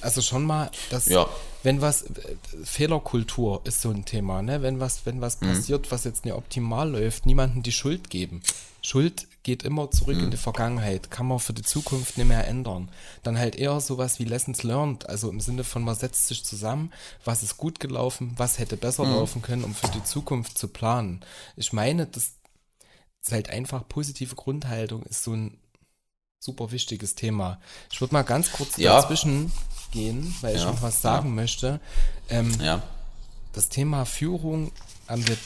[0.00, 1.26] Also schon mal, dass ja.
[1.62, 2.04] wenn was
[2.62, 4.62] Fehlerkultur ist so ein Thema, ne?
[4.62, 5.48] Wenn was, wenn was mhm.
[5.48, 8.42] passiert, was jetzt nicht optimal läuft, niemandem die Schuld geben.
[8.82, 10.24] Schuld geht immer zurück mhm.
[10.24, 12.90] in die Vergangenheit, kann man für die Zukunft nicht mehr ändern.
[13.22, 16.92] Dann halt eher sowas wie Lessons learned, also im Sinne von man setzt sich zusammen,
[17.24, 19.14] was ist gut gelaufen, was hätte besser mhm.
[19.14, 21.20] laufen können, um für die Zukunft zu planen.
[21.54, 22.32] Ich meine, das
[23.22, 25.58] ist halt einfach positive Grundhaltung ist so ein
[26.38, 27.58] super wichtiges Thema.
[27.90, 29.00] Ich würde mal ganz kurz ja.
[29.00, 29.50] dazwischen
[29.92, 30.60] gehen, weil ja.
[30.60, 31.34] ich noch was sagen ja.
[31.34, 31.80] möchte.
[32.28, 32.82] Ähm, ja.
[33.52, 34.72] Das Thema Führung
[35.08, 35.36] haben wir,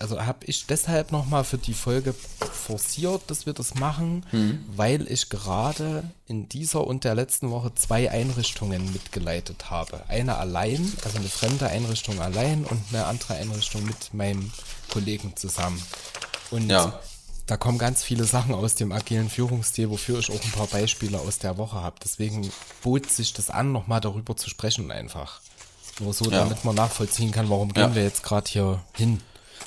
[0.00, 4.64] also habe ich deshalb nochmal für die Folge forciert, dass wir das machen, mhm.
[4.74, 10.02] weil ich gerade in dieser und der letzten Woche zwei Einrichtungen mitgeleitet habe.
[10.08, 14.50] Eine allein, also eine fremde Einrichtung allein und eine andere Einrichtung mit meinem
[14.90, 15.82] Kollegen zusammen.
[16.50, 16.98] Und ja
[17.48, 21.18] da kommen ganz viele Sachen aus dem agilen Führungsstil, wofür ich auch ein paar Beispiele
[21.18, 21.96] aus der Woche habe.
[22.04, 22.50] Deswegen
[22.82, 25.40] bot sich das an, nochmal darüber zu sprechen einfach.
[25.98, 26.40] Nur so, ja.
[26.40, 27.94] damit man nachvollziehen kann, warum gehen ja.
[27.94, 29.22] wir jetzt gerade hier hin.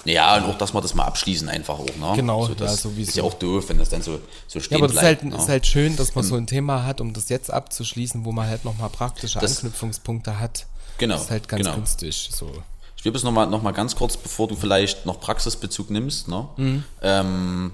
[0.06, 2.14] Ja, und auch, dass wir das mal abschließen einfach auch, ne?
[2.16, 3.10] Genau, so, das ja, sowieso.
[3.10, 5.34] Ist ja auch doof, wenn das dann so, so stehen Ja, aber bleibt, ist, halt,
[5.34, 5.38] ne?
[5.38, 8.47] ist halt schön, dass man so ein Thema hat, um das jetzt abzuschließen, wo man
[8.47, 10.66] halt nochmal praktische das, Anknüpfungspunkte hat.
[10.97, 11.16] Genau.
[11.16, 11.76] Das ist halt ganz genau.
[11.76, 12.52] günstig, so.
[12.97, 16.47] Ich will es nochmal noch mal ganz kurz, bevor du vielleicht noch Praxisbezug nimmst, ne?
[16.58, 16.84] Mhm.
[17.02, 17.72] Ähm,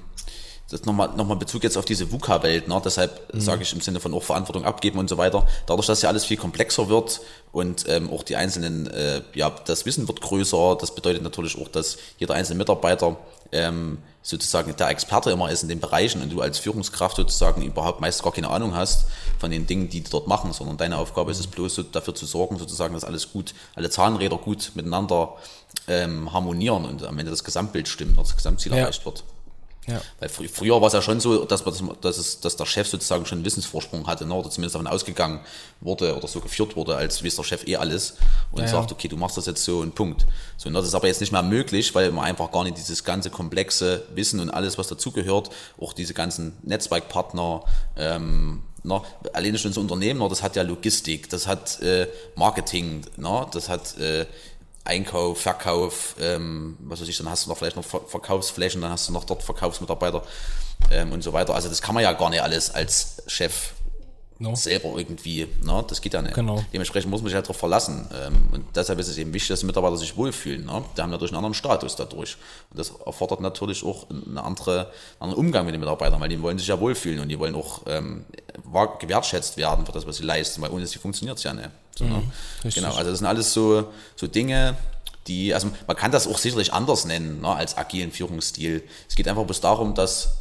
[0.70, 2.82] das nochmal noch mal Bezug jetzt auf diese VUCA-Welt, ne?
[2.84, 3.40] deshalb mhm.
[3.40, 5.48] sage ich im Sinne von auch Verantwortung abgeben und so weiter.
[5.66, 7.22] Dadurch, dass ja alles viel komplexer wird
[7.54, 11.70] und ähm, auch die einzelnen, äh, ja, das Wissen wird größer, das bedeutet natürlich auch,
[11.70, 13.18] dass jeder einzelne Mitarbeiter
[13.54, 18.02] ähm, sozusagen der Experte immer ist in den Bereichen und du als Führungskraft sozusagen überhaupt
[18.02, 19.06] meist gar keine Ahnung hast
[19.40, 22.14] von den Dingen, die die dort machen, sondern deine Aufgabe ist es bloß so dafür
[22.14, 25.36] zu sorgen, sozusagen, dass alles gut, alle Zahnräder gut miteinander
[25.88, 28.80] ähm, harmonieren und am Ende das Gesamtbild stimmt, das Gesamtziel ja.
[28.80, 29.24] erreicht wird.
[29.88, 30.02] Ja.
[30.20, 32.66] Weil fr früher war es ja schon so, dass, man das, dass, es, dass der
[32.66, 34.34] Chef sozusagen schon einen Wissensvorsprung hatte, ne?
[34.34, 35.40] oder zumindest davon ausgegangen
[35.80, 38.16] wurde oder so geführt wurde, als wie der Chef eh alles
[38.52, 40.26] und ja, sagt, okay, du machst das jetzt so und Punkt.
[40.58, 40.78] So, ne?
[40.78, 44.04] Das ist aber jetzt nicht mehr möglich, weil man einfach gar nicht dieses ganze komplexe
[44.14, 47.64] Wissen und alles, was dazugehört, auch diese ganzen Netzwerkpartner,
[47.96, 49.02] ähm, na,
[49.34, 53.98] alleine schon so Unternehmen, das hat ja Logistik, das hat äh, Marketing, na, das hat
[53.98, 54.26] äh,
[54.88, 59.08] Einkauf, Verkauf, ähm, was weiß ich, dann hast du noch vielleicht noch Verkaufsflächen, dann hast
[59.10, 60.24] du noch dort Verkaufsmitarbeiter
[60.92, 61.54] ähm, und so weiter.
[61.54, 63.74] Also das kann man ja gar nicht alles als Chef
[64.40, 64.56] no.
[64.56, 65.86] selber irgendwie, ne?
[65.88, 66.36] das geht ja nicht.
[66.36, 66.64] Genau.
[66.72, 68.08] Dementsprechend muss man sich halt darauf verlassen.
[68.14, 70.66] Ähm, und deshalb ist es eben wichtig, dass die Mitarbeiter sich wohlfühlen.
[70.66, 70.84] Ne?
[70.96, 72.38] Die haben natürlich einen anderen Status dadurch.
[72.70, 76.42] Und das erfordert natürlich auch einen, andere, einen anderen Umgang mit den Mitarbeitern, weil die
[76.42, 78.26] wollen sich ja wohlfühlen und die wollen auch ähm,
[79.00, 81.70] gewertschätzt werden für das, was sie leisten, weil ohne sie funktioniert es ja nicht.
[81.98, 82.12] So, ne?
[82.12, 82.32] mhm,
[82.64, 82.72] ne?
[82.72, 84.78] Genau, also das sind alles so, so Dinge,
[85.28, 88.84] die, also man kann das auch sicherlich anders nennen ne, als agilen Führungsstil.
[89.10, 90.38] Es geht einfach bloß darum, dass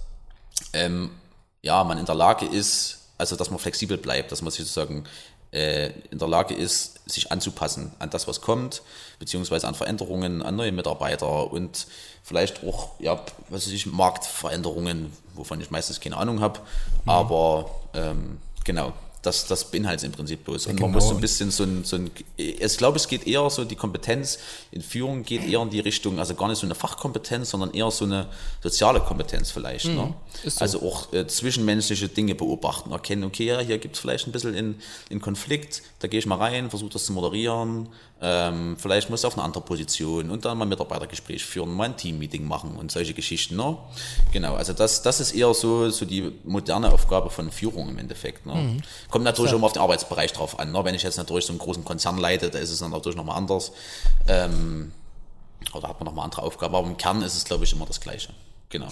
[0.72, 1.11] ähm,
[1.62, 5.04] ja, man in der Lage ist, also dass man flexibel bleibt, dass man sich sozusagen
[5.52, 8.82] äh, in der Lage ist, sich anzupassen an das, was kommt,
[9.18, 11.86] beziehungsweise an Veränderungen, an neue Mitarbeiter und
[12.22, 17.10] vielleicht auch, ja, was weiß ich, Marktveränderungen, wovon ich meistens keine Ahnung habe, mhm.
[17.10, 18.92] aber ähm, genau,
[19.26, 20.66] das, das beinhaltet im Prinzip bloß.
[20.66, 20.86] Und genau.
[20.86, 23.64] man muss so ein bisschen so ein, so ein, ich glaube, es geht eher so,
[23.64, 24.38] die Kompetenz
[24.70, 27.90] in Führung geht eher in die Richtung, also gar nicht so eine Fachkompetenz, sondern eher
[27.90, 28.28] so eine
[28.62, 29.86] soziale Kompetenz vielleicht.
[29.86, 30.14] Mhm, ne?
[30.44, 30.60] so.
[30.60, 34.54] Also auch äh, zwischenmenschliche Dinge beobachten, erkennen, okay, ja, hier gibt es vielleicht ein bisschen
[34.54, 34.76] in,
[35.10, 37.88] in Konflikt, da gehe ich mal rein, versuche das zu moderieren,
[38.18, 41.96] ähm, vielleicht muss auf eine andere Position und dann mal ein Mitarbeitergespräch führen, mal ein
[41.98, 43.56] Teammeeting machen und solche Geschichten.
[43.56, 43.76] Ne?
[44.32, 48.46] Genau, also das, das ist eher so, so die moderne Aufgabe von Führung im Endeffekt.
[48.46, 48.54] Ne?
[48.54, 48.82] Mhm.
[49.10, 49.58] Kommt natürlich ja.
[49.58, 50.72] immer auf den Arbeitsbereich drauf an.
[50.72, 50.82] Ne?
[50.82, 53.36] Wenn ich jetzt natürlich so einen großen Konzern leite, da ist es dann natürlich nochmal
[53.36, 53.72] anders.
[54.28, 54.92] Ähm,
[55.74, 58.00] oder hat man nochmal andere Aufgaben, aber im Kern ist es, glaube ich, immer das
[58.00, 58.32] Gleiche.
[58.70, 58.88] Genau.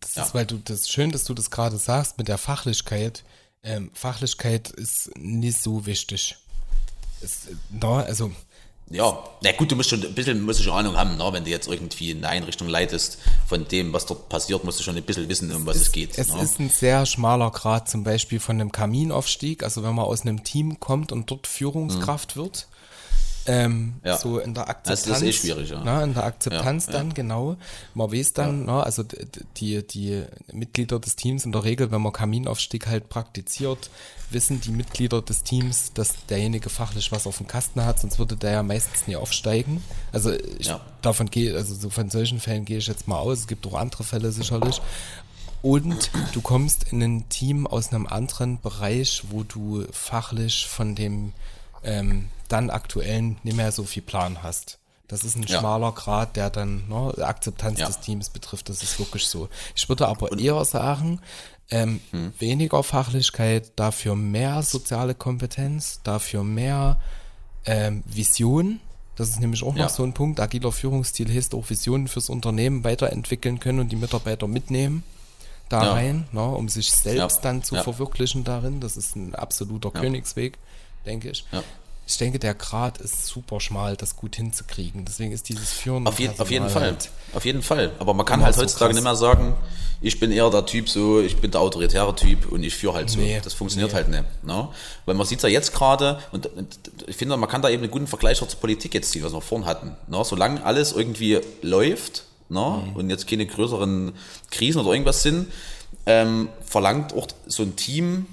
[0.00, 0.24] Das ja.
[0.24, 3.22] ist, weil du das ist schön, dass du das gerade sagst mit der Fachlichkeit.
[3.62, 6.36] Ähm, Fachlichkeit ist nicht so wichtig.
[7.20, 8.32] Es, no, also
[8.90, 11.28] ja, na gut, du musst schon ein bisschen musst du schon Ahnung haben, ne?
[11.32, 14.84] wenn du jetzt irgendwie in eine Einrichtung leitest, von dem, was dort passiert, musst du
[14.84, 16.16] schon ein bisschen wissen, um was es, es geht.
[16.16, 16.42] Es ne?
[16.42, 20.44] ist ein sehr schmaler Grad zum Beispiel von einem Kaminaufstieg, also wenn man aus einem
[20.44, 22.40] Team kommt und dort Führungskraft mhm.
[22.40, 22.68] wird,
[23.48, 24.18] Ähm, Ja.
[24.18, 25.02] So in der Akzeptanz.
[25.04, 25.80] Das ist eh schwierig, ja.
[25.84, 27.56] Na, in der Akzeptanz Ja, dann, genau.
[27.94, 30.22] Man weiß dann, na, also d- d- die, die
[30.52, 33.90] Mitglieder des Teams in der Regel, wenn man Kaminaufstieg halt praktiziert,
[34.30, 38.36] wissen die Mitglieder des Teams, dass derjenige fachlich was auf dem Kasten hat, sonst würde
[38.36, 39.82] der ja meistens nie aufsteigen.
[40.12, 40.80] Also ich, Ja.
[41.02, 43.40] davon gehe, also so von solchen Fällen gehe ich jetzt mal aus.
[43.40, 44.80] Es gibt auch andere Fälle sicherlich.
[45.62, 51.32] Und du kommst in ein Team aus einem anderen Bereich, wo du fachlich von dem
[51.82, 54.78] ähm, dann aktuellen nicht mehr so viel Plan hast.
[55.08, 55.58] Das ist ein Ja.
[55.60, 57.86] schmaler Grad, der dann ne, Akzeptanz Ja.
[57.86, 58.68] des Teams betrifft.
[58.68, 59.48] Das ist wirklich so.
[59.76, 61.20] Ich würde aber eher sagen,
[61.70, 62.32] ähm, Hm.
[62.38, 67.00] weniger Fachlichkeit, dafür mehr soziale Kompetenz, dafür mehr
[67.68, 68.80] ähm, Vision.
[69.16, 69.84] Das ist nämlich auch Ja.
[69.84, 70.38] noch so ein Punkt.
[70.40, 75.02] Agiler Führungsstil heißt auch Visionen fürs Unternehmen weiterentwickeln können und die Mitarbeiter mitnehmen
[75.68, 75.92] da Ja.
[75.94, 77.42] rein, ne, um sich selbst Ja.
[77.42, 78.78] dann zu verwirklichen darin.
[78.80, 80.58] Das ist ein absoluter Königsweg,
[81.06, 81.44] denke ich.
[82.08, 85.04] Ich denke, der Grad ist super schmal, das gut hinzukriegen.
[85.04, 86.82] Deswegen ist dieses Führen Auf, je, auf jeden Fall.
[86.82, 87.92] halt- Auf jeden Fall.
[87.98, 88.94] Aber man kann halt so heutzutage krass.
[88.94, 89.54] nicht mehr sagen,
[90.00, 93.10] ich bin eher der Typ so, ich bin der autoritäre Typ und ich führe halt
[93.10, 93.18] so.
[93.18, 93.96] Nee, das funktioniert nee.
[93.96, 94.24] halt nicht.
[94.44, 94.68] Ne?
[95.04, 96.78] Weil man sieht ja jetzt gerade, und, und
[97.08, 99.32] ich finde, man kann da eben einen guten Vergleich auch zur Politik jetzt ziehen, was
[99.32, 99.96] wir vorhin hatten.
[100.06, 100.22] Ne?
[100.24, 102.82] Solange alles irgendwie läuft ne?
[102.86, 102.96] Mhm.
[102.96, 104.12] und jetzt keine größeren
[104.52, 105.48] Krisen oder irgendwas sind,
[106.06, 108.26] ähm, verlangt auch so ein Team,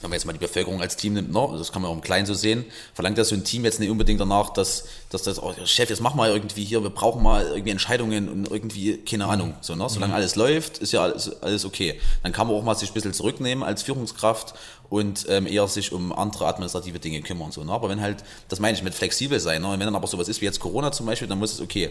[0.00, 2.00] wenn man jetzt mal die Bevölkerung als Team nimmt, ne, das kann man auch im
[2.00, 5.42] Kleinen so sehen, verlangt ja so ein Team jetzt nicht unbedingt danach, dass, dass das,
[5.42, 9.26] oh, Chef, jetzt mach mal irgendwie hier, wir brauchen mal irgendwie Entscheidungen und irgendwie, keine
[9.26, 12.00] Ahnung, so, ne, solange alles läuft, ist ja alles, alles okay.
[12.22, 14.54] Dann kann man auch mal sich ein bisschen zurücknehmen als Führungskraft
[14.90, 18.60] und ähm, eher sich um andere administrative Dinge kümmern, so, ne, aber wenn halt, das
[18.60, 20.92] meine ich mit flexibel sein, ne, und wenn dann aber sowas ist wie jetzt Corona
[20.92, 21.90] zum Beispiel, dann muss es okay.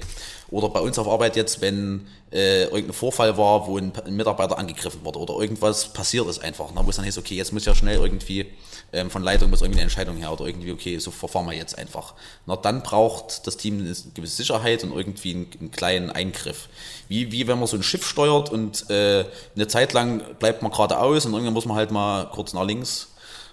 [0.51, 4.59] Oder bei uns auf Arbeit jetzt, wenn äh, irgendein Vorfall war, wo ein, ein Mitarbeiter
[4.59, 7.65] angegriffen wurde oder irgendwas passiert ist einfach, ne, wo es dann heißt, okay, jetzt muss
[7.65, 8.45] ja schnell irgendwie
[8.93, 11.77] ähm, von Leitung muss irgendwie eine Entscheidung her oder irgendwie, okay, so verfahren wir jetzt
[11.77, 12.13] einfach.
[12.45, 16.69] Na, dann braucht das Team eine gewisse Sicherheit und irgendwie einen, einen kleinen Eingriff.
[17.09, 20.71] Wie, wie wenn man so ein Schiff steuert und äh, eine Zeit lang bleibt man
[20.71, 23.09] geradeaus und irgendwann muss man halt mal kurz nach links,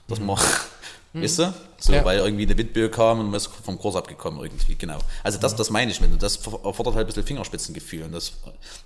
[0.06, 0.38] dass man,
[1.14, 2.04] weißt du, so, Ja.
[2.04, 4.98] weil irgendwie eine Windböe kam und man ist vom Kurs abgekommen irgendwie, genau.
[5.24, 8.32] Also das, das meine ich mit und das erfordert halt ein bisschen Fingerspitzengefühl und das,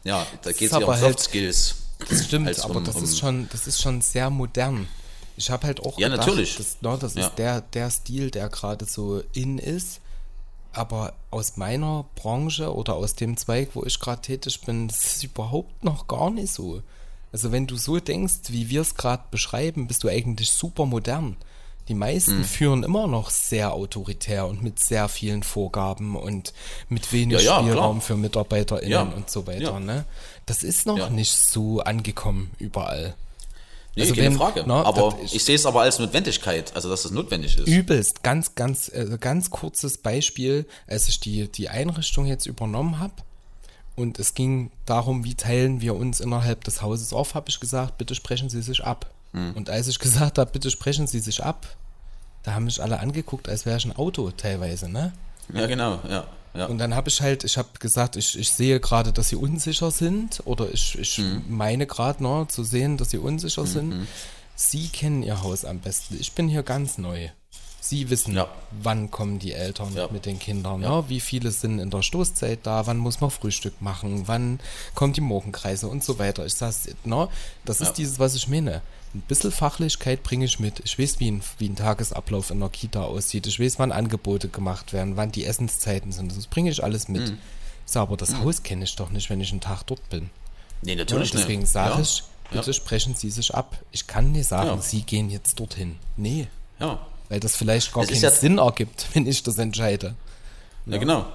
[0.04, 1.74] ja, da geht es ja aber um Soft halt- Skills.
[2.08, 4.88] Das stimmt, aber um- das ist schon, das ist schon sehr modern.
[5.36, 6.56] Ich habe halt auch Ja, gedacht, natürlich.
[6.56, 7.26] Das, ne, das Ja.
[7.26, 10.00] ist der, der Stil, der gerade so in ist.
[10.72, 15.82] Aber aus meiner Branche oder aus dem Zweig, wo ich gerade tätig bin, ist überhaupt
[15.84, 16.82] noch gar nicht so.
[17.32, 21.36] Also wenn du so denkst, wie wir es gerade beschreiben, bist du eigentlich super modern.
[21.88, 22.44] Die meisten Hm.
[22.44, 26.52] führen immer noch sehr autoritär und mit sehr vielen Vorgaben und
[26.88, 28.06] mit wenig Ja, ja, Spielraum klar.
[28.06, 29.02] für MitarbeiterInnen Ja.
[29.02, 29.80] und so weiter.
[29.80, 30.04] Ne?
[30.46, 33.14] Das ist noch nicht so angekommen überall.
[33.96, 34.64] Nee, Also keine wenn- Frage.
[34.66, 37.66] na, aber das- ich sehe es aber als Notwendigkeit, also dass es notwendig ist.
[37.66, 43.14] Übelst, ganz, ganz, äh, ganz kurzes Beispiel, als ich die, die Einrichtung jetzt übernommen habe
[43.96, 47.98] und es ging darum, wie teilen wir uns innerhalb des Hauses auf, habe ich gesagt,
[47.98, 49.10] bitte sprechen Sie sich ab.
[49.32, 49.54] Hm.
[49.54, 51.66] Und als ich gesagt habe, bitte sprechen Sie sich ab,
[52.44, 55.12] da haben mich alle angeguckt, als wäre ich ein Auto teilweise, ne?
[55.52, 56.26] Ja, genau, ja.
[56.54, 56.66] Ja.
[56.66, 59.90] Und dann habe ich halt, ich habe gesagt, ich, ich sehe gerade, dass sie unsicher
[59.90, 61.44] sind oder ich, ich Mhm.
[61.48, 64.06] meine gerade noch zu sehen, dass sie unsicher sind.
[64.56, 66.16] Sie kennen ihr Haus am besten.
[66.20, 67.28] Ich bin hier ganz neu.
[67.82, 68.46] Sie wissen, Ja.
[68.82, 70.08] wann kommen die Eltern Ja.
[70.12, 71.04] mit den Kindern, ne?
[71.08, 74.60] wie viele sind in der Stoßzeit da, wann muss man Frühstück machen, wann
[74.94, 76.44] kommt die Morgenkreise und so weiter.
[76.44, 76.74] Ich sage,
[77.04, 77.28] ne?
[77.64, 77.94] das ist Ja.
[77.94, 78.82] dieses, was ich meine.
[79.12, 80.80] Ein bisschen Fachlichkeit bringe ich mit.
[80.84, 83.46] Ich weiß, wie ein, wie ein Tagesablauf in der Kita aussieht.
[83.48, 86.36] Ich weiß, wann Angebote gemacht werden, wann die Essenszeiten sind.
[86.36, 87.30] Das bringe ich alles mit.
[87.30, 87.38] Mhm.
[87.86, 90.30] Sag, aber das Haus kenne ich doch nicht, wenn ich einen Tag dort bin.
[90.82, 91.72] nee, Ja, natürlich deswegen nicht.
[91.72, 92.00] sage ja.
[92.00, 93.76] ich, bitte sprechen Sie sich ab.
[93.90, 94.78] Ich kann nicht sagen, Ja.
[94.80, 95.96] Sie gehen jetzt dorthin.
[96.16, 96.46] Nee,
[96.78, 97.04] Ja.
[97.28, 100.14] weil das vielleicht gar Es keinen ja- Sinn ergibt, wenn ich das entscheide.
[100.86, 101.26] Ja, genau.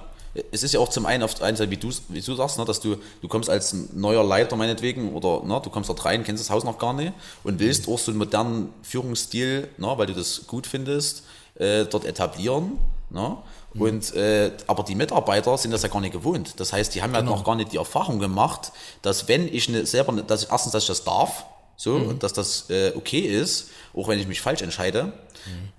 [0.52, 2.58] Es ist ja auch zum einen auf der einen Seite, wie du, wie du sagst,
[2.58, 6.24] ne, dass du, du kommst als neuer Leiter meinetwegen oder ne, du kommst dort rein,
[6.24, 7.12] kennst das Haus noch gar nicht
[7.44, 11.24] und willst auch so einen modernen Führungsstil, ne, weil du das gut findest,
[11.54, 12.78] äh, dort etablieren.
[13.10, 13.36] Ne?
[13.78, 16.54] Und, äh, aber die Mitarbeiter sind das ja gar nicht gewohnt.
[16.58, 18.72] Das heißt, die haben ja noch gar nicht die Erfahrung gemacht,
[19.02, 21.44] dass wenn ich ne, selber, dass ich, erstens, dass ich das darf,
[21.78, 25.12] so, und dass das äh, okay ist, auch wenn ich mich falsch entscheide.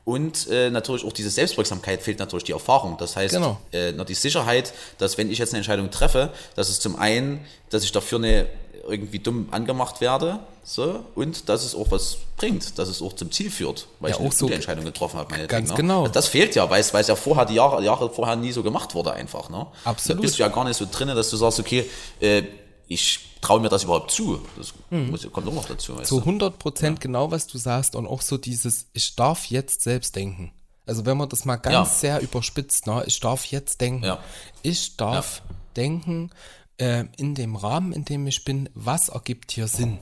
[0.06, 2.98] Und äh, natürlich auch diese Selbstwirksamkeit fehlt natürlich die Erfahrung.
[2.98, 3.60] Das heißt, Genau.
[3.74, 7.46] äh, noch die Sicherheit, dass wenn ich jetzt eine Entscheidung treffe, dass es zum einen,
[7.70, 8.48] dass ich dafür eine
[8.90, 13.32] irgendwie dumm angemacht werde, so, und dass es auch was bringt, dass es auch zum
[13.34, 15.30] Ziel führt, weil Ja, ich eine auch so- gute Entscheidung getroffen habe.
[15.30, 15.76] meinetwegen, Ganz ne?
[15.76, 16.08] genau.
[16.08, 18.64] Das fehlt ja, weil es, weil es ja vorher, die Jahre, Jahre vorher nie so
[18.64, 19.50] gemacht wurde einfach.
[19.50, 19.66] Ne?
[19.84, 20.20] Absolut.
[20.20, 21.90] Da bist du ja gar nicht so drin, dass du sagst, okay,
[22.22, 22.44] äh,
[22.88, 24.40] ich traue mir das überhaupt zu.
[24.58, 25.96] Das muss, kommt auch noch dazu.
[26.02, 26.20] Zu du?
[26.22, 30.52] 100 Prozent genau, was du sagst und auch so dieses, ich darf jetzt selbst denken.
[30.86, 31.86] Also wenn man das mal ganz Ja.
[31.86, 33.04] sehr überspitzt, ne?
[33.08, 34.20] ich darf jetzt denken, Ja.
[34.62, 35.42] ich darf
[35.76, 36.30] denken,
[36.78, 40.00] äh, in dem Rahmen, in dem ich bin, was ergibt hier Sinn?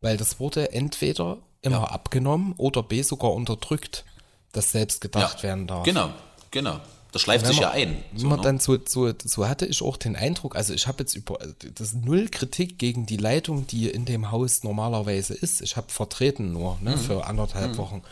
[0.00, 4.04] Weil das wurde entweder immer abgenommen oder B sogar unterdrückt,
[4.52, 5.84] dass selbst gedacht werden darf.
[5.84, 6.10] Genau,
[6.50, 6.80] genau.
[7.12, 8.04] Das schleift sich Wenn ja man- ein.
[8.16, 8.44] So, man ne?
[8.44, 11.38] dann so, so, so hatte ich auch den Eindruck, also ich habe jetzt über
[11.74, 15.60] das ist null Kritik gegen die Leitung, die in dem Haus normalerweise ist.
[15.60, 16.84] Ich habe vertreten nur Mhm.
[16.84, 18.02] ne, für anderthalb Wochen.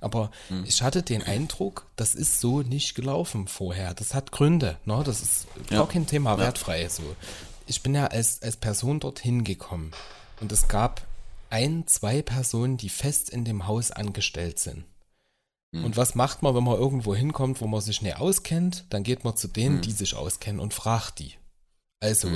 [0.00, 0.30] Aber
[0.64, 3.94] ich hatte den Eindruck, das ist so nicht gelaufen vorher.
[3.94, 4.76] Das hat Gründe.
[4.84, 5.02] Ne?
[5.04, 5.78] Das ist Ja.
[5.78, 6.88] gar kein Thema, wertfrei.
[6.88, 7.02] So.
[7.66, 9.90] Ich bin ja als, als Person dorthin gekommen
[10.40, 11.02] und es gab
[11.50, 14.84] ein, zwei Personen, die fest in dem Haus angestellt sind.
[15.72, 18.86] Und was macht man, wenn man irgendwo hinkommt, wo man sich nicht auskennt?
[18.90, 21.34] Dann geht man zu denen, die sich auskennen und fragt die.
[22.00, 22.30] Also,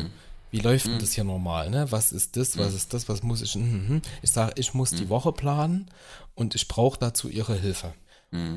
[0.51, 1.71] wie läuft denn das hier normal?
[1.71, 1.91] Ne?
[1.91, 2.59] Was ist das?
[2.59, 3.09] Was ist das?
[3.09, 3.55] Was muss ich?
[3.57, 4.03] Mhm, mhm.
[4.21, 5.91] Ich sage, ich muss die Woche planen
[6.35, 7.95] und ich brauche dazu ihre Hilfe.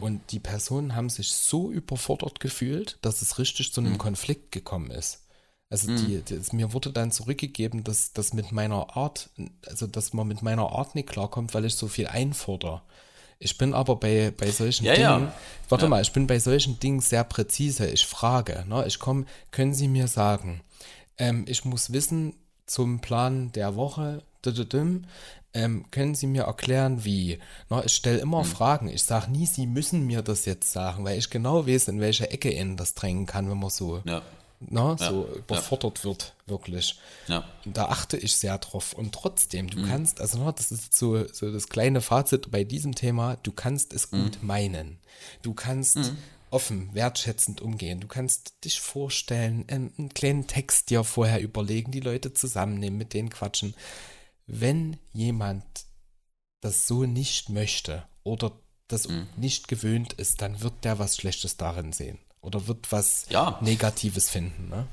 [0.02, 4.92] Und die Personen haben sich so überfordert gefühlt, dass es richtig zu einem Konflikt gekommen
[4.92, 5.24] ist.
[5.70, 9.32] Also die, die, mir wurde dann zurückgegeben, dass das mit meiner Art,
[9.66, 12.84] also dass man mit meiner Art nicht klarkommt, weil ich so viel einfordere.
[13.40, 15.18] Ich bin aber bei, bei solchen Ja, ja.
[15.18, 15.32] Dingen,
[15.70, 17.88] warte mal, ich bin bei solchen Dingen sehr präzise.
[17.88, 18.86] Ich frage, ne?
[18.88, 20.62] ich komme, können Sie mir sagen,
[21.18, 24.24] ähm, ich muss wissen zum Plan der Woche,
[25.54, 27.40] ähm, können Sie mir erklären, wie?
[27.70, 28.88] Na, ich stelle immer Fragen.
[28.90, 32.30] Ich sage nie, Sie müssen mir das jetzt sagen, weil ich genau weiß, in welche
[32.32, 34.22] Ecke Ihnen das drängen kann, wenn man so, Ja.
[34.70, 37.00] Na, so überfordert wird, wirklich.
[37.28, 37.44] Ja.
[37.66, 38.94] Da achte ich sehr drauf.
[38.94, 39.70] Und trotzdem, Mhm.
[39.70, 43.52] du kannst, also na, das ist so, so das kleine Fazit bei diesem Thema, du
[43.52, 44.24] kannst es Mhm.
[44.24, 45.00] gut meinen.
[45.42, 45.98] Du kannst
[46.50, 48.00] offen, wertschätzend umgehen.
[48.00, 53.14] Du kannst dich vorstellen, einen, einen kleinen Text dir vorher überlegen, die Leute zusammennehmen, mit
[53.14, 53.74] denen quatschen.
[54.46, 55.64] Wenn jemand
[56.62, 58.52] das so nicht möchte oder
[58.88, 59.28] das Mhm.
[59.38, 62.20] nicht gewöhnt ist, dann wird der was Schlechtes darin sehen.
[62.44, 63.58] Oder wird was Ja.
[63.62, 64.70] Negatives finden.
[64.70, 64.86] Ne?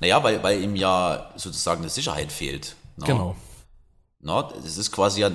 [0.00, 2.76] Naja, weil, weil ihm ja sozusagen eine Sicherheit fehlt.
[2.96, 3.06] Ne?
[3.06, 3.36] Genau.
[4.20, 5.30] Na, das ist quasi ja,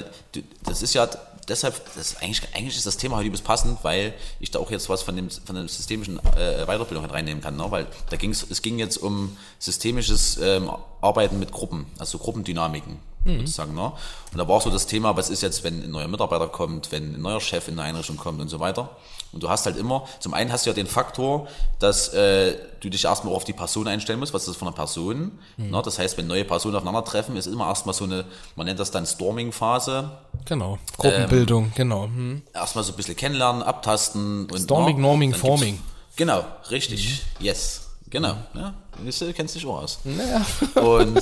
[0.64, 1.08] das ist ja
[1.48, 4.72] deshalb, das ist eigentlich, eigentlich ist das Thema heute übelst passend, weil ich da auch
[4.72, 7.66] jetzt was von dem von der systemischen äh, Weiterbildung halt reinnehmen kann, ne?
[7.70, 10.72] weil da ging's, es ging jetzt um systemisches ähm,
[11.02, 13.76] Arbeiten mit Gruppen, also Gruppendynamiken sozusagen.
[13.76, 13.84] Ne?
[13.84, 16.92] Und da war auch so das Thema, was ist jetzt, wenn ein neuer Mitarbeiter kommt,
[16.92, 18.98] wenn ein neuer Chef in eine Einrichtung kommt und so weiter.
[19.34, 21.48] Und du hast halt immer, zum einen hast du ja den Faktor,
[21.80, 24.76] dass äh, du dich erstmal auf die Person einstellen musst, was ist das von einer
[24.76, 25.40] Person.
[25.58, 25.82] Ne?
[25.84, 28.26] Das heißt, wenn neue Personen aufeinandertreffen, ist immer erstmal so eine,
[28.58, 30.12] man nennt das dann Storming-Phase,
[30.46, 30.78] Genau.
[30.98, 32.06] Gruppenbildung, genau.
[32.06, 32.42] Hm.
[32.54, 35.80] erstmal so ein bisschen kennenlernen, abtasten und Storming, ne, Norming, dann gibt's- Forming.
[36.16, 37.22] Genau, richtig.
[37.40, 37.88] Yes.
[38.10, 38.36] Genau.
[38.54, 38.74] Ja,
[39.06, 40.00] siehst du, kennst dich auch aus.
[40.04, 40.46] Naja.
[40.82, 41.22] Und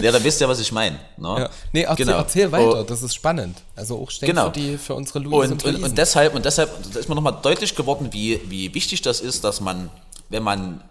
[0.00, 0.98] ja, dann wisst ihr, was ich meine.
[1.16, 1.36] Ne?
[1.40, 1.50] Ja.
[1.72, 2.18] Nee, erzähl, Genau.
[2.18, 3.58] erzähl weiter, Oh, das ist spannend.
[3.76, 4.46] Also auch denk Genau.
[4.46, 7.38] für, die, für unsere Luisen und, und, und deshalb, und deshalb da ist mir nochmal
[7.42, 9.90] deutlich geworden, wie, wie wichtig das ist, dass man,
[10.28, 10.82] wenn man,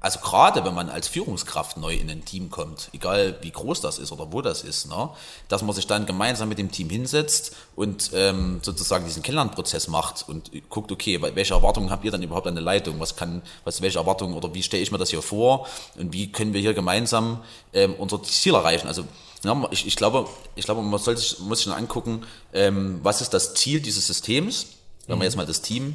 [0.00, 3.98] also gerade wenn man als Führungskraft neu in ein Team kommt, egal wie groß das
[3.98, 5.10] ist oder wo das ist, ne,
[5.48, 10.26] dass man sich dann gemeinsam mit dem Team hinsetzt und ähm, sozusagen diesen Kennenlernprozess macht
[10.26, 12.98] und guckt, okay, welche Erwartungen habt ihr dann überhaupt an der Leitung?
[12.98, 16.32] Was kann, was, welche Erwartungen oder wie stelle ich mir das hier vor und wie
[16.32, 17.42] können wir hier gemeinsam
[17.74, 18.88] ähm, unser Ziel erreichen?
[18.88, 19.04] Also
[19.44, 22.22] ja, ich, ich, glaube, ich glaube, man sollte sich, muss sich dann angucken,
[22.52, 24.66] ähm, was ist das Ziel dieses Systems,
[25.06, 25.94] wenn man jetzt mal das Team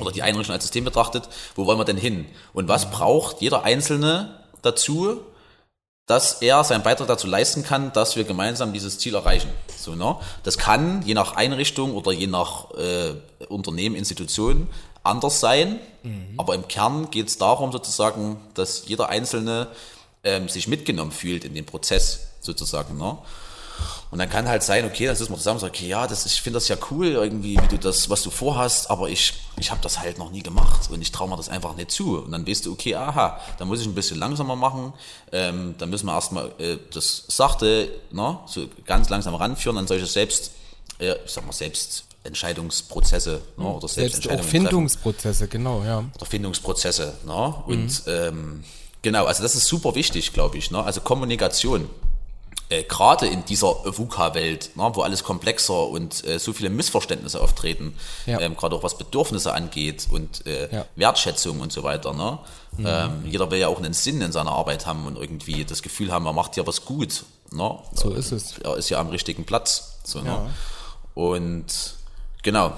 [0.00, 2.26] oder die Einrichtung als System betrachtet, wo wollen wir denn hin?
[2.52, 5.20] Und was braucht jeder Einzelne dazu,
[6.06, 9.48] dass er seinen Beitrag dazu leisten kann, dass wir gemeinsam dieses Ziel erreichen.
[9.76, 10.16] So, ne?
[10.42, 13.14] Das kann je nach Einrichtung oder je nach äh,
[13.48, 14.68] Unternehmen, Institution
[15.04, 15.78] anders sein,
[16.36, 19.68] aber im Kern geht es darum sozusagen, dass jeder Einzelne
[20.24, 22.98] ähm, sich mitgenommen fühlt in den Prozess sozusagen.
[22.98, 23.16] Ne?
[24.10, 26.26] Und dann kann halt sein, okay, dann sitzen wir zusammen und sagen, okay, ja, das,
[26.26, 29.70] ich finde das ja cool, irgendwie, wie du das, was du vorhast, aber ich, ich
[29.70, 32.18] habe das halt noch nie gemacht und ich traue mir das einfach nicht zu.
[32.18, 34.92] Und dann weißt du, okay, aha, dann muss ich ein bisschen langsamer machen,
[35.32, 40.06] ähm, dann müssen wir erstmal äh, das Sachte, ne, so ganz langsam ranführen an solche
[40.06, 40.52] Selbst,
[40.98, 46.04] äh, ich sag mal, Selbstentscheidungsprozesse ne, oder Selbst Selbstentscheidungen treffen genau, ja.
[46.14, 47.14] oder Findungsprozesse.
[47.26, 47.54] Ne?
[47.66, 48.64] Und ähm,
[49.02, 50.70] genau, also das ist super wichtig, glaube ich.
[50.70, 50.82] Ne?
[50.82, 51.88] Also Kommunikation.
[52.70, 57.94] Äh, Gerade in dieser VUCA-Welt, ne, wo alles komplexer und äh, so viele Missverständnisse auftreten,
[58.26, 58.40] Ja.
[58.40, 60.86] ähm, gerade auch was Bedürfnisse angeht und äh, Ja.
[60.96, 62.12] Wertschätzung und so weiter.
[62.14, 62.38] Ne?
[62.78, 66.12] Ähm, jeder will ja auch einen Sinn in seiner Arbeit haben und irgendwie das Gefühl
[66.12, 67.24] haben, er macht ja was gut.
[67.52, 67.78] Ne?
[67.94, 68.58] So ist es.
[68.58, 69.98] Er ist ja am richtigen Platz.
[70.04, 70.48] So, ne?
[71.14, 71.66] Und
[72.42, 72.72] genau,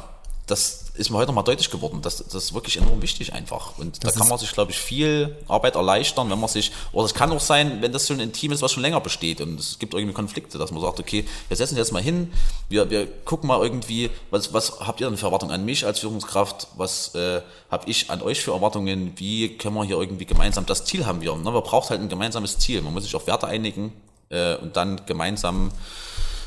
[0.46, 2.00] das ist mir heute nochmal deutlich geworden.
[2.02, 3.78] Das, das ist wirklich enorm wichtig einfach.
[3.78, 7.06] Und das da kann man sich, glaube ich, viel Arbeit erleichtern, wenn man sich, oder
[7.06, 9.58] es kann auch sein, wenn das so ein Team ist, was schon länger besteht und
[9.58, 12.30] es gibt irgendwie Konflikte, dass man sagt, okay, wir setzen jetzt mal hin,
[12.68, 16.00] wir, wir gucken mal irgendwie, was, was habt ihr denn für Erwartungen an mich als
[16.00, 17.40] Führungskraft, was äh,
[17.70, 21.22] habe ich an euch für Erwartungen, wie können wir hier irgendwie gemeinsam, das Ziel haben
[21.22, 21.34] wir.
[21.34, 21.50] Ne?
[21.50, 23.94] Man braucht halt ein gemeinsames Ziel, man muss sich auf Werte einigen
[24.28, 25.70] äh, und dann gemeinsam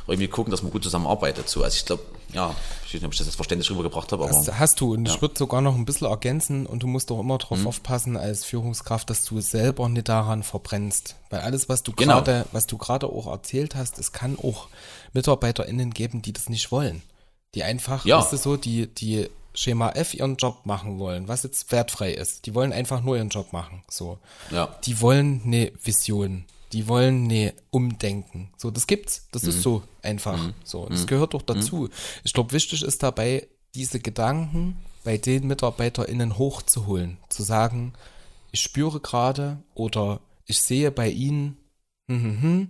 [0.07, 1.49] irgendwie gucken, dass man gut zusammenarbeitet.
[1.49, 2.03] So, also ich glaube,
[2.36, 2.53] ja,
[2.86, 4.38] ich weiß nicht, ob ich das jetzt verständlich rübergebracht habe, aber.
[4.38, 5.13] Hast, hast du, und ja.
[5.13, 7.67] ich würde sogar noch ein bisschen ergänzen und du musst doch immer darauf mhm.
[7.67, 11.15] aufpassen als Führungskraft, dass du selber nicht daran verbrennst.
[11.29, 12.15] Weil alles, was du genau.
[12.15, 14.67] gerade, was du gerade auch erzählt hast, es kann auch
[15.13, 17.01] MitarbeiterInnen geben, die das nicht wollen.
[17.55, 18.19] Die einfach, ja.
[18.19, 22.45] ist es so, die, die Schema F ihren Job machen wollen, was jetzt wertfrei ist.
[22.45, 23.83] Die wollen einfach nur ihren Job machen.
[23.89, 24.19] So.
[24.51, 24.75] Ja.
[24.86, 26.43] Die wollen eine Vision
[26.76, 28.51] die wollen nee, umdenken.
[28.57, 29.30] So, das gibt's.
[29.32, 29.49] Das mhm.
[29.49, 30.38] ist so einfach.
[30.38, 30.53] Mhm.
[30.65, 31.07] So, das mhm.
[31.07, 31.84] gehört doch dazu.
[31.84, 31.89] Mhm.
[32.26, 37.17] Ich glaube, wichtig ist dabei, diese Gedanken bei den MitarbeiterInnen hochzuholen.
[37.30, 37.93] Zu sagen,
[38.51, 41.57] ich spüre gerade oder ich sehe bei ihnen,
[42.09, 42.69] hm, hm, hm,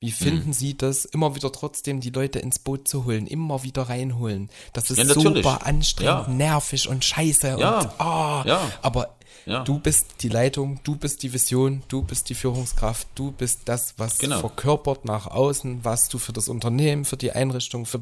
[0.00, 0.54] wie finden mhm.
[0.54, 4.48] Sie das, immer wieder trotzdem die Leute ins Boot zu holen, immer wieder reinholen?
[4.72, 6.32] Das ist ja, super anstrengend, ja.
[6.32, 7.80] nervig und scheiße ja.
[7.80, 8.72] und ah, ja.
[8.80, 9.14] aber
[9.46, 9.64] ja.
[9.64, 13.94] Du bist die Leitung, du bist die Vision, du bist die Führungskraft, du bist das,
[13.96, 14.38] was genau.
[14.38, 18.00] verkörpert nach außen, was du für das Unternehmen, für die Einrichtung, für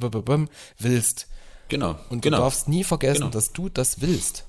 [0.79, 1.29] willst.
[1.69, 1.97] Genau.
[2.11, 2.39] Und genau.
[2.39, 3.31] du darfst nie vergessen, genau.
[3.31, 4.45] dass du das willst.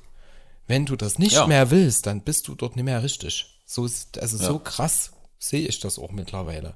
[0.68, 1.48] Wenn du das nicht ja.
[1.48, 3.60] mehr willst, dann bist du dort nicht mehr richtig.
[3.66, 4.28] So also ja.
[4.28, 6.76] so krass sehe ich das auch mittlerweile.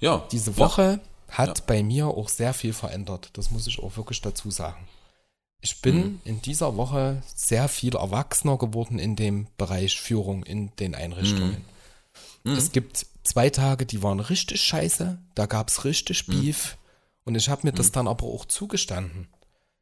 [0.00, 0.26] Ja.
[0.32, 3.30] Diese Woche hat bei mir auch sehr viel verändert.
[3.34, 4.88] Das muss ich auch wirklich dazu sagen.
[5.60, 6.20] Ich bin mhm.
[6.24, 11.64] in dieser Woche sehr viel erwachsener geworden in dem Bereich Führung in den Einrichtungen.
[12.44, 12.52] Mhm.
[12.52, 16.40] Es gibt zwei Tage, die waren richtig scheiße, da gab es richtig mhm.
[16.40, 16.78] Beef
[17.24, 17.92] und ich habe mir das mhm.
[17.92, 19.28] dann aber auch zugestanden.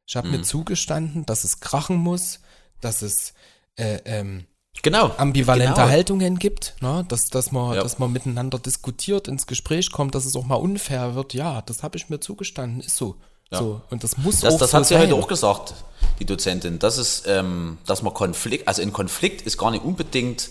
[0.06, 2.40] Ich habe mir zugestanden, dass es krachen muss,
[2.80, 3.34] dass es
[3.76, 4.46] äh, ähm,
[4.82, 5.88] genau, ambivalente genau.
[5.88, 7.04] Haltungen gibt, ne?
[7.08, 7.82] dass, dass, man, ja.
[7.82, 11.34] dass man miteinander diskutiert, ins Gespräch kommt, dass es auch mal unfair wird.
[11.34, 13.16] Ja, das habe ich mir zugestanden, ist so.
[13.50, 13.58] Ja.
[13.58, 15.04] So, und das muss das, auch Das so hat sie sein.
[15.04, 15.74] heute auch gesagt,
[16.18, 16.78] die Dozentin.
[16.78, 20.50] Das ist, ähm, dass man Konflikt, also ein Konflikt ist gar nicht unbedingt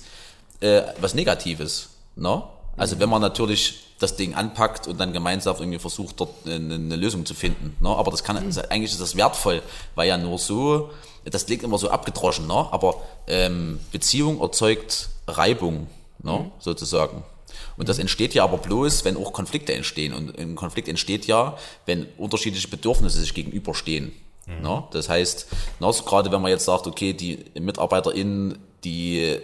[0.62, 1.90] äh, was Negatives.
[2.16, 2.44] Ne?
[2.76, 3.00] Also mhm.
[3.02, 7.26] wenn man natürlich das Ding anpackt und dann gemeinsam irgendwie versucht, dort eine, eine Lösung
[7.26, 7.76] zu finden.
[7.80, 7.90] Ne?
[7.90, 8.52] Aber das kann, mhm.
[8.70, 9.62] eigentlich ist das wertvoll,
[9.96, 10.92] weil ja nur so,
[11.26, 12.68] das klingt immer so abgedroschen, ne?
[12.72, 12.96] aber
[13.28, 15.88] ähm, Beziehung erzeugt Reibung,
[16.24, 16.32] ne?
[16.32, 16.52] Mhm.
[16.60, 17.24] sozusagen.
[17.78, 20.14] Und das entsteht ja aber bloß, wenn auch Konflikte entstehen.
[20.14, 24.12] Und ein Konflikt entsteht ja, wenn unterschiedliche Bedürfnisse sich gegenüberstehen.
[24.48, 24.62] Mhm.
[24.62, 24.84] Ne?
[24.92, 25.48] Das heißt,
[25.80, 29.40] na, so gerade wenn man jetzt sagt, okay, die MitarbeiterInnen, die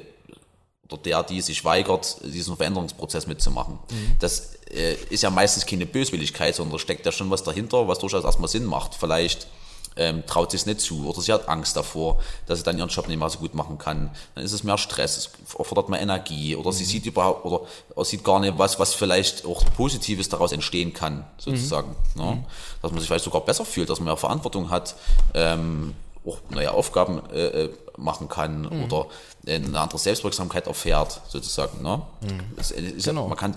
[0.89, 3.79] oder der, die sich weigert, diesen Veränderungsprozess mitzumachen.
[3.89, 4.15] Mhm.
[4.19, 7.99] Das äh, ist ja meistens keine Böswilligkeit, sondern da steckt ja schon was dahinter, was
[7.99, 8.95] durchaus erstmal Sinn macht.
[8.95, 9.47] Vielleicht
[9.95, 12.89] ähm, traut sich es nicht zu oder sie hat Angst davor, dass sie dann ihren
[12.89, 14.11] Job nicht mehr so gut machen kann.
[14.35, 16.75] Dann ist es mehr Stress, es erfordert mehr Energie oder mhm.
[16.75, 17.61] sie sieht überhaupt oder,
[17.95, 21.95] oder sieht gar nicht was, was vielleicht auch Positives daraus entstehen kann, sozusagen.
[22.15, 22.21] Mhm.
[22.21, 22.31] Ne?
[22.31, 22.45] Mhm.
[22.81, 24.95] Dass man sich vielleicht sogar besser fühlt, dass man mehr Verantwortung hat,
[25.33, 28.83] ähm, auch neue Aufgaben äh, äh machen kann mhm.
[28.83, 29.07] oder
[29.45, 31.81] eine andere Selbstwirksamkeit erfährt, sozusagen.
[31.81, 32.01] Ne?
[32.21, 32.39] Mhm.
[32.57, 33.27] Es, es, genau.
[33.27, 33.55] man kann,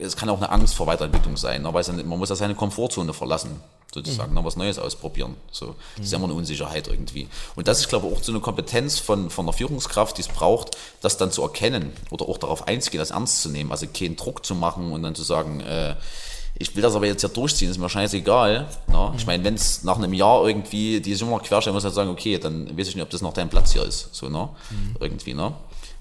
[0.00, 1.72] es kann auch eine Angst vor Weiterentwicklung sein, ne?
[1.72, 3.60] weil man muss ja seine Komfortzone verlassen
[3.94, 4.36] sozusagen, mhm.
[4.36, 5.36] noch was Neues ausprobieren.
[5.50, 7.28] So, das ist ja immer eine Unsicherheit irgendwie.
[7.54, 10.28] Und das ist, glaube ich, auch so eine Kompetenz von, von einer Führungskraft, die es
[10.28, 14.16] braucht, das dann zu erkennen oder auch darauf einzugehen, das ernst zu nehmen, also keinen
[14.16, 15.94] Druck zu machen und dann zu sagen, äh,
[16.58, 18.66] ich will das aber jetzt ja durchziehen, ist mir scheißegal.
[18.88, 19.12] Ne?
[19.16, 19.26] Ich mhm.
[19.26, 22.76] meine, wenn es nach einem Jahr irgendwie die Nummer querstellen muss, dann sagen, okay, dann
[22.76, 24.08] weiß ich nicht, ob das noch dein Platz hier ist.
[24.12, 24.48] So, ne?
[24.70, 24.96] Mhm.
[25.00, 25.52] Irgendwie, ne?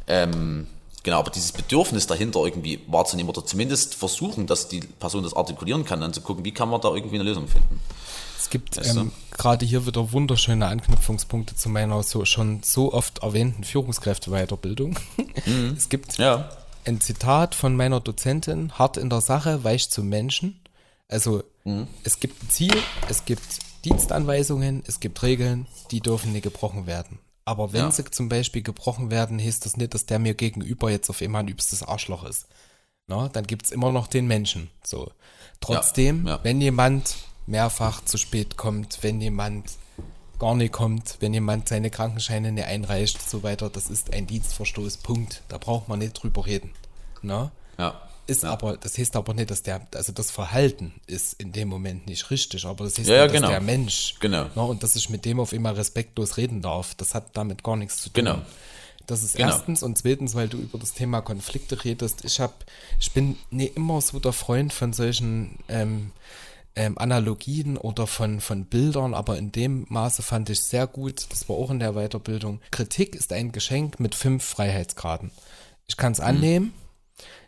[0.07, 0.67] Ähm,
[1.05, 5.85] Genau, aber dieses Bedürfnis dahinter irgendwie wahrzunehmen oder zumindest versuchen, dass die Person das artikulieren
[5.85, 7.79] kann, dann zu gucken, wie kann man da irgendwie eine Lösung finden.
[8.39, 8.99] Es gibt weißt du?
[9.01, 14.97] ähm, gerade hier wieder wunderschöne Anknüpfungspunkte zu meiner so schon so oft erwähnten Führungskräfteweiterbildung.
[15.45, 15.73] Mhm.
[15.77, 16.49] Es gibt ja.
[16.85, 20.59] Ein Zitat von meiner Dozentin, hart in der Sache, weich zum Menschen.
[21.07, 21.87] Also mhm.
[22.03, 22.75] es gibt ein Ziel,
[23.09, 27.19] es gibt Dienstanweisungen, es gibt Regeln, die dürfen nicht gebrochen werden.
[27.45, 27.91] Aber wenn ja.
[27.91, 31.43] sie zum Beispiel gebrochen werden, heißt das nicht, dass der mir gegenüber jetzt auf einmal
[31.43, 32.47] ein übstes Arschloch ist.
[33.07, 34.71] Na, dann gibt es immer noch den Menschen.
[34.83, 35.11] So.
[35.61, 36.37] Trotzdem, ja.
[36.37, 36.43] Ja.
[36.43, 37.15] wenn jemand
[37.45, 39.77] mehrfach zu spät kommt, wenn jemand
[40.39, 44.97] gar nicht kommt, wenn jemand seine Krankenscheine nicht einreicht, so weiter, das ist ein Dienstverstoß,
[44.97, 45.41] Punkt.
[45.47, 46.71] Da braucht man nicht drüber reden.
[47.21, 47.51] Na?
[47.77, 48.01] Ja.
[48.27, 48.51] Ist ja.
[48.51, 52.31] aber, das heißt aber nicht, dass der, also das Verhalten ist in dem Moment nicht
[52.31, 53.49] richtig, aber das heißt, ja, ja, dass genau.
[53.49, 54.45] der Mensch, genau.
[54.55, 57.75] Ne, und dass ich mit dem auf immer respektlos reden darf, das hat damit gar
[57.75, 58.25] nichts zu tun.
[58.25, 58.41] Genau.
[59.05, 59.49] Das ist genau.
[59.49, 62.25] erstens und zweitens, weil du über das Thema Konflikte redest.
[62.25, 62.53] Ich habe,
[62.99, 66.11] ich bin nee, immer so der Freund von solchen ähm,
[66.75, 71.47] ähm, Analogien oder von, von Bildern, aber in dem Maße fand ich sehr gut, das
[71.47, 72.59] war auch in der Weiterbildung.
[72.71, 75.31] Kritik ist ein Geschenk mit fünf Freiheitsgraden.
[75.87, 76.25] Ich kann es Mhm.
[76.25, 76.73] annehmen,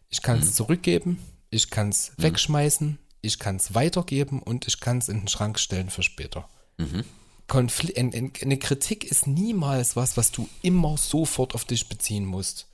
[0.10, 1.20] ich kann es zurückgeben,
[1.50, 2.24] ich kann es Mhm.
[2.24, 6.48] wegschmeißen, ich kann es weitergeben und ich kann es in den Schrank stellen für später.
[6.78, 7.04] Mhm.
[7.48, 12.26] Konfl ein- ein- eine Kritik ist niemals was, was du immer sofort auf dich beziehen
[12.26, 12.68] musst.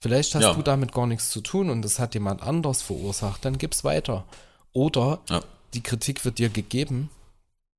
[0.00, 0.54] Vielleicht hast Ja.
[0.54, 4.24] du damit gar nichts zu tun und das hat jemand anders verursacht, dann gib's weiter.
[4.72, 5.42] Oder Ja.
[5.74, 7.10] Die Kritik wird dir gegeben,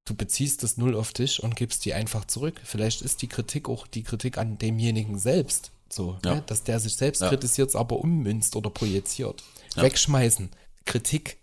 [0.06, 2.60] du beziehst das null auf dich und gibst die einfach zurück.
[2.64, 5.72] Vielleicht ist die Kritik auch die Kritik an demjenigen selbst.
[5.92, 6.36] So, Ja.
[6.36, 6.44] ne?
[6.46, 7.30] dass der sich selbst Ja.
[7.30, 9.44] kritisiert, aber ummünzt oder projiziert.
[9.76, 10.50] Wegschmeißen.
[10.86, 11.38] Kritik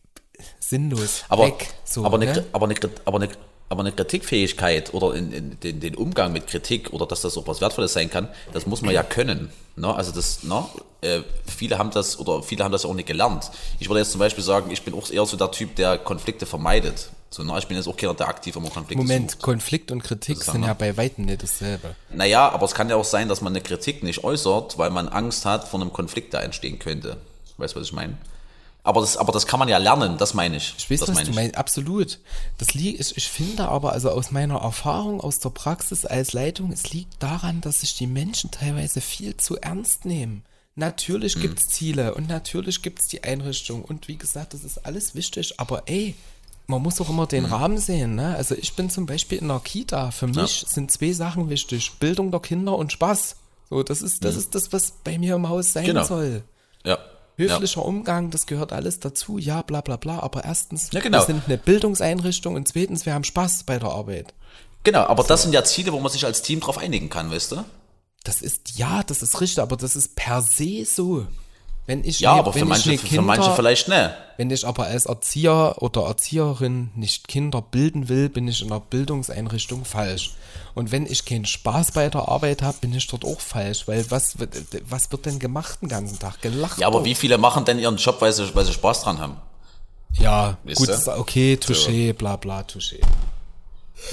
[0.60, 1.24] sinnlos.
[1.28, 1.68] Aber, weg.
[1.84, 2.32] So, aber, eine, ne?
[2.40, 3.28] Kri- aber, eine, aber, eine,
[3.68, 7.46] aber eine Kritikfähigkeit oder in, in, den, den Umgang mit Kritik oder dass das auch
[7.46, 9.50] was Wertvolles sein kann, das muss man ja können.
[9.74, 9.92] Ne?
[9.92, 10.64] Also das, ne?
[11.00, 13.50] äh, viele haben das oder viele haben das auch nicht gelernt.
[13.80, 16.46] Ich würde jetzt zum Beispiel sagen, ich bin auch eher so der Typ, der Konflikte
[16.46, 17.10] vermeidet.
[17.30, 17.58] So, ne?
[17.58, 19.42] Ich bin jetzt auch keiner, der aktiv immer Konflikte Moment, sucht.
[19.42, 21.96] Konflikt und Kritik ist sind ja bei Weitem nicht dasselbe.
[22.10, 25.08] Naja, aber es kann ja auch sein, dass man eine Kritik nicht äußert, weil man
[25.08, 27.16] Angst hat vor einem Konflikt, der entstehen könnte.
[27.58, 28.16] Weißt du, was ich meine?
[28.86, 30.74] Aber das, aber das kann man ja lernen, das meine ich.
[30.78, 32.20] Ich weiß, das was meine du meinst, absolut.
[32.58, 36.70] Das liegt, ich, ich finde aber, also aus meiner Erfahrung, aus der Praxis als Leitung,
[36.70, 40.44] es liegt daran, dass sich die Menschen teilweise viel zu ernst nehmen.
[40.76, 41.40] Natürlich Hm.
[41.42, 45.82] gibt's Ziele und natürlich gibt's die Einrichtung und wie gesagt, das ist alles wichtig, aber
[45.86, 46.14] ey,
[46.68, 47.52] man muss auch immer den Hm.
[47.52, 48.36] Rahmen sehen, ne?
[48.36, 52.30] Also ich bin zum Beispiel in der Kita, für mich sind zwei Sachen wichtig, Bildung
[52.30, 53.34] der Kinder und Spaß.
[53.68, 55.94] So, das ist, das ist das, was bei mir im Haus sein Hm.
[55.94, 56.06] Genau.
[56.06, 56.42] soll.
[56.84, 56.98] Ja.
[57.36, 60.20] Höflicher Umgang, das gehört alles dazu, ja, bla bla bla.
[60.20, 61.18] Aber erstens, Ja, genau.
[61.18, 64.34] wir sind eine Bildungseinrichtung und zweitens, wir haben Spaß bei der Arbeit.
[64.84, 67.52] Genau, aber das sind ja Ziele, wo man sich als Team drauf einigen kann, weißt
[67.52, 67.64] du?
[68.24, 71.26] Das ist, ja, das ist richtig, aber das ist per se so.
[71.86, 74.14] Wenn ich Ja, ne- aber wenn für ich manche, ne für manche vielleicht ne.
[74.38, 78.80] Wenn ich aber als Erzieher oder Erzieherin nicht Kinder bilden will, bin ich in einer
[78.80, 80.32] Bildungseinrichtung falsch.
[80.74, 84.10] Und wenn ich keinen Spaß bei der Arbeit habe, bin ich dort auch falsch, weil
[84.10, 84.56] was, wird-
[84.90, 86.42] was wird denn gemacht den ganzen Tag?
[86.42, 86.78] Gelacht.
[86.78, 87.04] Ja, aber auch.
[87.04, 89.36] wie viele machen denn ihren Job, weil sie, weil sie Spaß dran haben?
[90.18, 93.00] Ja, Wisst gut, ist okay, touché, bla bla, touché.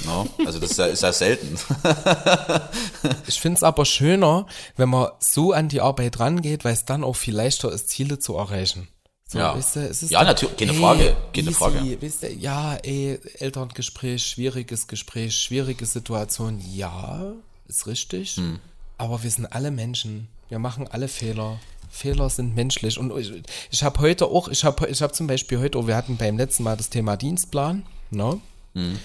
[0.06, 0.26] No?
[0.46, 1.58] Also das ist ja, ist ja selten.
[3.26, 7.04] Ich finde es aber schöner, wenn man so an die Arbeit rangeht, weil es dann
[7.04, 8.88] auch viel leichter ist, Ziele zu erreichen.
[9.26, 9.56] So, Ja.
[9.56, 12.02] weißt du, es ist Ja, doch, natürlich, keine Frage, keine easy, Frage.
[12.02, 17.32] Weißt du, ja, ey, Elterngespräch, schwieriges Gespräch, schwierige Situation, ja,
[17.68, 18.36] ist richtig.
[18.36, 18.60] Hm.
[18.98, 20.28] Aber wir sind alle Menschen.
[20.48, 21.58] Wir machen alle Fehler.
[21.90, 22.98] Fehler sind menschlich.
[22.98, 23.32] Und ich,
[23.70, 26.36] ich habe heute auch, ich habe ich hab zum Beispiel heute, auch, wir hatten beim
[26.36, 28.40] letzten Mal das Thema Dienstplan, ne?
[28.74, 28.98] Hm.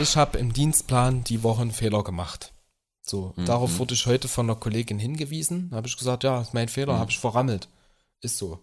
[0.00, 2.52] Ich habe im Dienstplan die Woche einen Fehler gemacht.
[3.02, 5.70] So, Hm, darauf wurde ich heute von einer Kollegin hingewiesen.
[5.70, 7.00] Da habe ich gesagt, ja, ist mein Fehler, Hm.
[7.00, 7.68] habe ich verrammelt.
[8.20, 8.58] Ist so.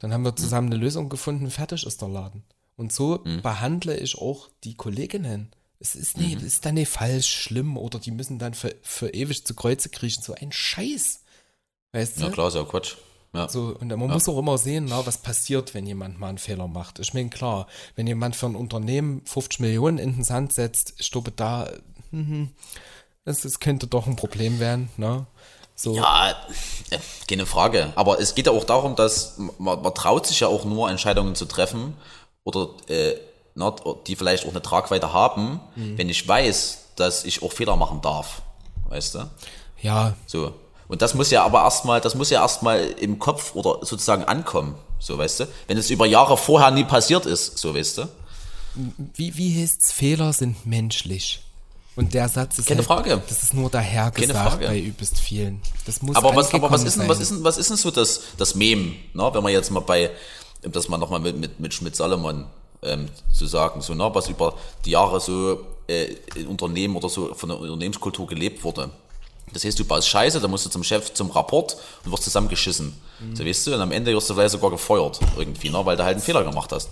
[0.00, 2.42] Dann haben wir zusammen eine Lösung gefunden, fertig ist der Laden.
[2.76, 3.42] Und so Hm.
[3.42, 5.50] behandle ich auch die Kolleginnen.
[5.80, 6.36] Es ist Mhm.
[6.38, 9.88] es ist dann nicht falsch, schlimm oder die müssen dann für, für ewig zu Kreuze
[9.88, 10.22] kriechen.
[10.22, 11.22] So ein Scheiß.
[11.92, 12.24] Weißt du?
[12.24, 12.96] Ja, klar, ist ja Quatsch.
[13.34, 13.48] Ja.
[13.48, 16.66] So, und man muss auch immer sehen, na, was passiert, wenn jemand mal einen Fehler
[16.66, 16.98] macht.
[16.98, 21.10] Ich meine, klar, wenn jemand für ein Unternehmen 50 Millionen in den Sand setzt, ich
[21.10, 21.68] glaube, da,
[22.10, 22.50] mhm,
[23.24, 25.26] das, das könnte doch ein Problem werden, ne?
[25.74, 26.30] So, Ja,
[26.90, 26.98] äh,
[27.28, 27.92] keine Frage.
[27.94, 31.34] Aber es geht ja auch darum, dass man, man traut sich ja auch nur Entscheidungen
[31.36, 31.94] zu treffen
[32.44, 33.14] oder äh,
[33.54, 33.74] na,
[34.06, 35.98] die vielleicht auch eine Tragweite haben, Mhm.
[35.98, 38.42] wenn ich weiß, dass ich auch Fehler machen darf.
[38.88, 39.30] Weißt du?
[39.82, 40.52] ja, So.
[40.88, 44.74] Und das muss ja aber erstmal, das muss ja erstmal im Kopf oder sozusagen ankommen.
[44.98, 45.48] So, weißt du?
[45.66, 48.08] Wenn es über Jahre vorher nie passiert ist, so weißt du?
[49.14, 51.42] wie, wie heißt's, Fehler sind menschlich.
[51.96, 53.22] Und der Satz ist Keine halt, Frage.
[53.28, 54.66] das ist nur dahergesagt Frage.
[54.66, 55.60] bei übelst vielen.
[55.84, 57.90] Das muss Aber was, aber was ist denn, was ist denn, was ist denn so
[57.90, 59.30] das, das Mem, ne?
[59.32, 60.10] wenn wir jetzt mal bei,
[60.64, 62.46] um das mal nochmal mit, mit, mit Schmidt-Salomon
[62.82, 64.08] ähm, zu sagen, so, ne?
[64.12, 65.58] was über die Jahre so
[65.88, 68.90] äh, in Unternehmen oder so von der Unternehmenskultur gelebt wurde.
[69.52, 72.94] Das heißt, du baust Scheiße, dann musst du zum Chef zum Rapport und wirst zusammengeschissen.
[73.34, 75.84] So weißt du, und am Ende wirst du vielleicht sogar gefeuert irgendwie, ne?
[75.84, 76.90] weil du halt einen Fehler gemacht hast.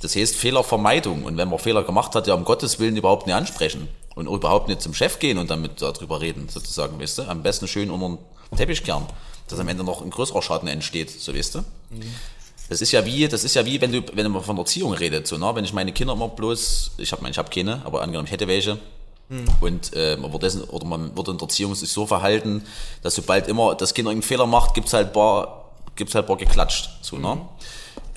[0.00, 1.24] Das heißt Fehlervermeidung.
[1.24, 3.88] Und wenn man Fehler gemacht hat, ja um Gottes Willen überhaupt nicht ansprechen.
[4.14, 7.22] Und überhaupt nicht zum Chef gehen und damit darüber reden, sozusagen, weißt du?
[7.28, 8.18] Am besten schön unter
[8.50, 9.06] den Teppich kehren,
[9.48, 11.64] dass am Ende noch ein größerer Schaden entsteht, so weißt du?
[12.68, 15.26] Das ist ja wie, das ist ja wie, wenn du, wenn man von Erziehung redet,
[15.26, 15.50] so, ne?
[15.54, 18.46] Wenn ich meine Kinder immer bloß, ich habe ich hab keine, aber angenommen, ich hätte
[18.46, 18.78] welche,
[19.60, 22.64] und äh, man wird dessen, oder man wird in der Erziehung sich so verhalten,
[23.02, 26.88] dass sobald immer das Kind irgendeinen Fehler macht, gibt's halt paar, gibt's halt paar geklatscht.
[27.02, 27.40] So, ne?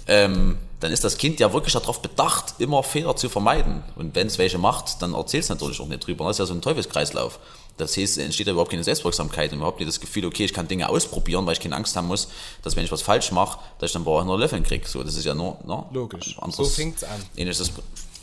[0.08, 3.84] Ähm, dann ist das Kind ja wirklich darauf bedacht, immer Fehler zu vermeiden.
[3.96, 6.26] Und wenn es welche macht, dann erzählt es natürlich auch nicht drüber.
[6.26, 7.40] Das ist ja so ein Teufelskreislauf.
[7.78, 10.54] Das heißt, es entsteht ja überhaupt keine Selbstwirksamkeit und überhaupt nicht das Gefühl, okay, ich
[10.54, 12.28] kann Dinge ausprobieren, weil ich keine Angst haben muss,
[12.64, 14.88] dass wenn ich was falsch mache, dass ich dann bei nur Löffeln kriege.
[14.88, 15.86] So, das ist ja nur, ne?
[15.92, 16.36] Logisch.
[16.40, 17.24] Anderes- So fängt's an.
[17.38, 17.72] Ähnliches,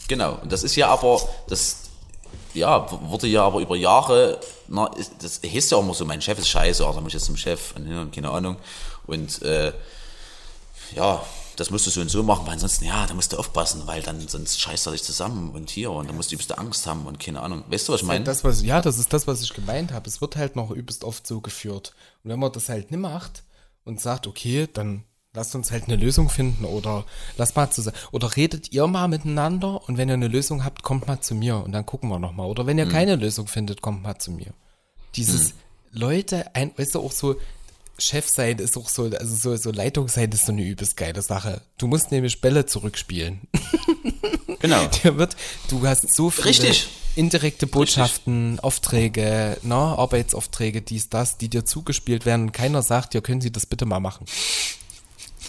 [0.06, 0.38] Genau.
[0.42, 1.89] Und das ist ja aber, das,
[2.54, 4.90] ja, wurde ja aber über Jahre, na,
[5.20, 7.36] das hieß ja auch immer so, mein Chef ist scheiße, also muss ich jetzt zum
[7.36, 8.56] Chef und, hin und keine Ahnung.
[9.06, 9.72] Und äh,
[10.94, 11.22] ja,
[11.56, 14.02] das musst du so und so machen, weil ansonsten, ja, da musst du aufpassen, weil
[14.02, 17.06] dann sonst scheißt er dich zusammen und hier und dann musst du übelste Angst haben
[17.06, 17.64] und keine Ahnung.
[17.68, 18.24] Weißt du, was ich meine?
[18.24, 20.08] Das, was, ja, das ist das, was ich gemeint habe.
[20.08, 21.92] Es wird halt noch übelst oft so geführt.
[22.24, 23.44] Und wenn man das halt nicht macht
[23.84, 27.04] und sagt, okay, dann lasst uns halt eine Lösung finden oder
[27.36, 27.96] lasst mal zusammen.
[28.12, 31.56] Oder redet ihr mal miteinander und wenn ihr eine Lösung habt, kommt mal zu mir
[31.58, 32.46] und dann gucken wir nochmal.
[32.48, 34.52] Oder wenn ihr keine Lösung findet, kommt mal zu mir.
[35.16, 35.54] Dieses
[35.92, 37.36] Leute, ein, weißt du, auch so,
[37.98, 41.20] Chef sein ist auch so, also so, so Leitung sein ist so eine übelst geile
[41.20, 41.60] Sache.
[41.76, 43.40] Du musst nämlich Bälle zurückspielen.
[44.60, 44.86] Genau.
[44.88, 45.36] Dir wird,
[45.68, 46.88] du hast so viele Richtig.
[47.16, 52.48] indirekte Botschaften, Aufträge, ne, Arbeitsaufträge, dies, das, die dir zugespielt werden.
[52.48, 54.26] und Keiner sagt dir, können Sie das bitte mal machen.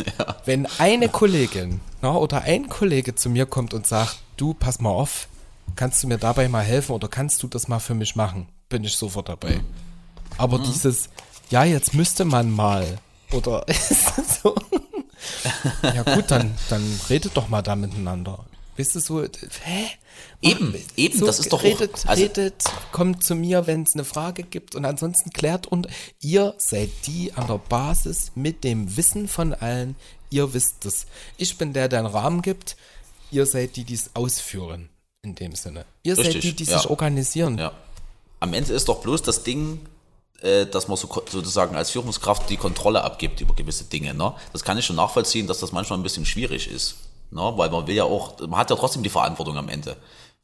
[0.45, 4.89] Wenn eine Kollegin ne, oder ein Kollege zu mir kommt und sagt, du, pass mal
[4.89, 5.27] auf,
[5.75, 8.83] kannst du mir dabei mal helfen oder kannst du das mal für mich machen, bin
[8.83, 9.61] ich sofort dabei.
[10.37, 11.09] Aber dieses,
[11.49, 12.97] ja, jetzt müsste man mal,
[13.31, 14.55] oder ist das so?
[15.83, 18.45] ja gut, dann, dann redet doch mal da miteinander.
[18.75, 19.27] Bist du so, hä?
[20.41, 24.03] Eben, eben, das ist doch auch- redet, also- redet, kommt zu mir, wenn es eine
[24.05, 25.87] Frage gibt und ansonsten klärt und
[26.19, 29.95] ihr seid die an der Basis mit dem Wissen von allen,
[30.29, 31.05] ihr wisst es.
[31.37, 32.75] Ich bin der, der einen Rahmen gibt,
[33.29, 34.89] ihr seid die, die es ausführen,
[35.21, 35.85] in dem Sinne.
[36.03, 36.79] Ihr seid Richtig, die, die ja.
[36.79, 37.57] sich organisieren.
[37.57, 37.71] Ja.
[38.39, 39.79] Am Ende ist doch bloß das Ding,
[40.41, 44.13] äh, dass man so, sozusagen als Führungskraft die Kontrolle abgibt über gewisse Dinge.
[44.15, 44.33] Ne?
[44.53, 46.95] Das kann ich schon nachvollziehen, dass das manchmal ein bisschen schwierig ist.
[47.31, 47.53] Ne?
[47.55, 49.95] Weil man will ja auch, man hat ja trotzdem die Verantwortung am Ende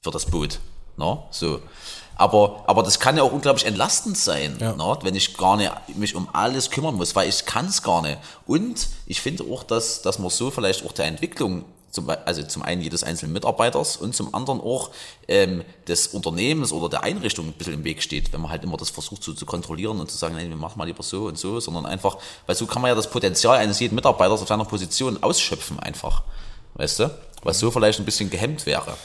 [0.01, 0.59] für das Boot.
[0.97, 1.17] Ne?
[1.31, 1.59] So.
[2.15, 4.73] Aber, aber das kann ja auch unglaublich entlastend sein, Ja.
[4.73, 4.97] ne?
[5.03, 8.17] wenn ich gar nicht mich um alles kümmern muss, weil ich kann es gar nicht.
[8.47, 12.63] Und ich finde auch, dass, dass man so vielleicht auch der Entwicklung zum, also zum
[12.63, 14.89] einen jedes einzelnen Mitarbeiters und zum anderen auch
[15.27, 18.77] ähm, des Unternehmens oder der Einrichtung ein bisschen im Weg steht, wenn man halt immer
[18.77, 21.37] das versucht so zu kontrollieren und zu sagen, nein, wir machen mal lieber so und
[21.37, 24.65] so, sondern einfach, weil so kann man ja das Potenzial eines jeden Mitarbeiters auf seiner
[24.65, 26.23] Position ausschöpfen einfach,
[26.77, 27.09] weißt du,
[27.43, 28.95] was so vielleicht ein bisschen gehemmt wäre.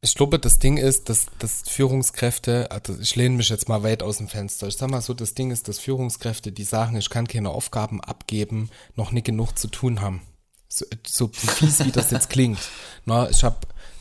[0.00, 4.02] Ich glaube, das Ding ist, dass, dass Führungskräfte, also ich lehne mich jetzt mal weit
[4.02, 4.68] aus dem Fenster.
[4.68, 8.00] Ich sag mal so, das Ding ist, dass Führungskräfte, die sagen, ich kann keine Aufgaben
[8.00, 10.22] abgeben, noch nicht genug zu tun haben.
[10.68, 12.60] So, so fies, wie das jetzt klingt.
[13.06, 13.56] Na, ich habe,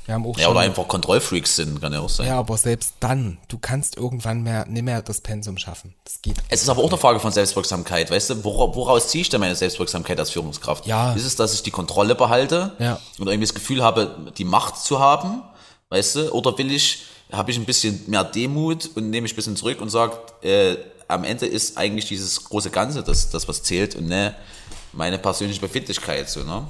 [0.07, 2.27] Ja, schon, oder einfach Kontrollfreaks sind, kann ja auch sein.
[2.27, 5.93] ja, aber selbst dann, du kannst irgendwann mehr, nicht mehr das Pensum schaffen.
[6.05, 6.37] Das geht.
[6.47, 8.33] Es ist aber auch eine Frage von Selbstwirksamkeit, weißt du?
[8.45, 10.85] Wora- Woraus ziehe ich denn meine Selbstwirksamkeit als Führungskraft?
[10.87, 11.13] Ja.
[11.13, 12.99] Ist es, dass ich die Kontrolle behalte Ja.
[13.19, 15.41] und irgendwie das Gefühl habe, die Macht zu haben,
[15.89, 16.31] weißt du?
[16.31, 19.81] Oder will ich, habe ich ein bisschen mehr Demut und nehme mich ein bisschen zurück
[19.81, 20.77] und sage, äh,
[21.09, 24.35] am Ende ist eigentlich dieses große Ganze das, das was zählt und ne
[24.93, 26.65] meine persönliche Befindlichkeit, so, ne?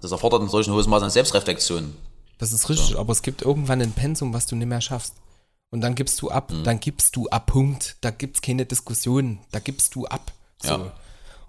[0.00, 1.96] Das erfordert ein solchen hohes Maß an Selbstreflexion.
[2.38, 5.14] Das ist richtig, aber es gibt irgendwann ein Pensum, was du nicht mehr schaffst.
[5.70, 6.64] Und dann gibst du ab, Mhm.
[6.64, 7.96] dann gibst du ab, Punkt.
[8.00, 10.32] Da gibt's keine Diskussion, da gibst du ab.
[10.62, 10.68] So.
[10.68, 10.92] Ja.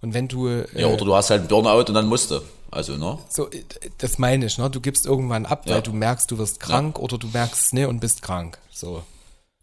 [0.01, 2.41] Und wenn du, äh, Ja, oder du hast halt einen Burnout und dann musst du.
[2.71, 3.17] Also, ne?
[3.29, 3.63] so, äh,
[3.99, 4.69] das meine ich, ne?
[4.69, 5.75] Du gibst irgendwann ab, Ja.
[5.75, 8.57] weil du merkst, du wirst krank oder du merkst es nicht und bist krank.
[8.71, 9.03] So.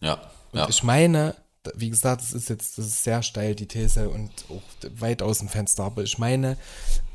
[0.00, 0.18] Ja.
[0.52, 0.68] Ja.
[0.68, 1.34] Ich meine,
[1.74, 4.62] wie gesagt, das ist jetzt, das ist sehr steil, die These und auch
[5.00, 6.56] weit aus dem Fenster, aber ich meine,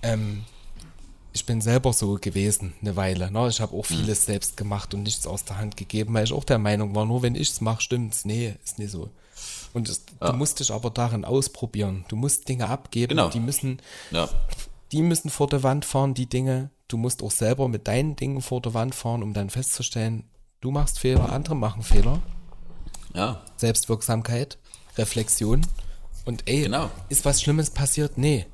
[0.01, 0.43] ähm,
[1.37, 3.29] ich bin selber so gewesen eine Weile.
[3.31, 3.47] Ne?
[3.47, 6.43] Ich habe auch vieles selbst gemacht und nichts aus der Hand gegeben, weil ich auch
[6.43, 8.25] der Meinung war, nur wenn ich es mache, stimmt's.
[8.25, 9.11] Nee, ist nicht so.
[9.73, 12.05] Und es, du musst dich aber darin ausprobieren.
[12.07, 13.29] Du musst Dinge abgeben, Genau.
[13.29, 13.79] die müssen,
[14.09, 14.27] ja.
[14.91, 16.71] die müssen vor der Wand fahren, die Dinge.
[16.87, 20.23] Du musst auch selber mit deinen Dingen vor der Wand fahren, um dann festzustellen,
[20.61, 22.19] du machst Fehler, andere machen Fehler.
[23.13, 23.43] Ja.
[23.57, 24.57] Selbstwirksamkeit,
[24.97, 25.61] Reflexion.
[26.25, 26.89] Und ey, Genau.
[27.09, 28.17] ist was Schlimmes passiert?
[28.17, 28.47] Nee.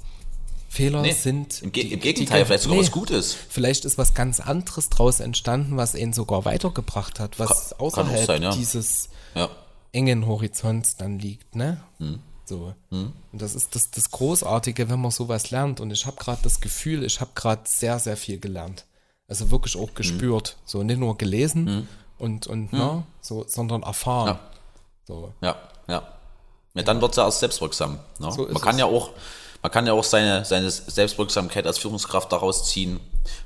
[0.73, 1.61] Fehler Nee, sind.
[1.61, 2.83] im, Ge die- im die- Gegenteil, vielleicht sogar nee.
[2.83, 3.33] was Gutes.
[3.49, 7.79] Vielleicht ist was ganz anderes draus entstanden, was ihn sogar weitergebracht hat, was Kann- kann
[7.87, 8.51] außerhalb sein, ja.
[8.55, 9.49] dieses Ja.
[9.91, 11.81] engen Horizonts dann liegt, ne?
[11.99, 12.19] Hm.
[12.45, 12.73] So.
[12.89, 15.79] Und das ist das, das Großartige, wenn man sowas lernt.
[15.79, 18.85] Und ich habe gerade das Gefühl, ich habe gerade sehr, sehr viel gelernt.
[19.29, 19.81] Also wirklich Hm.
[19.83, 20.57] auch gespürt.
[20.65, 21.87] So nicht nur gelesen
[22.17, 24.27] und, und ne, so, sondern erfahren.
[24.27, 24.39] Ja.
[25.07, 25.33] So.
[25.41, 25.55] Ja,
[25.87, 26.03] ja.
[26.75, 27.99] Ja, dann wird es ja erst selbstwirksam.
[28.19, 28.31] Ne?
[28.31, 28.79] So man kann es.
[28.79, 29.11] ja auch,
[29.63, 32.99] man kann ja auch seine, seine Selbstwirksamkeit als Führungskraft daraus ziehen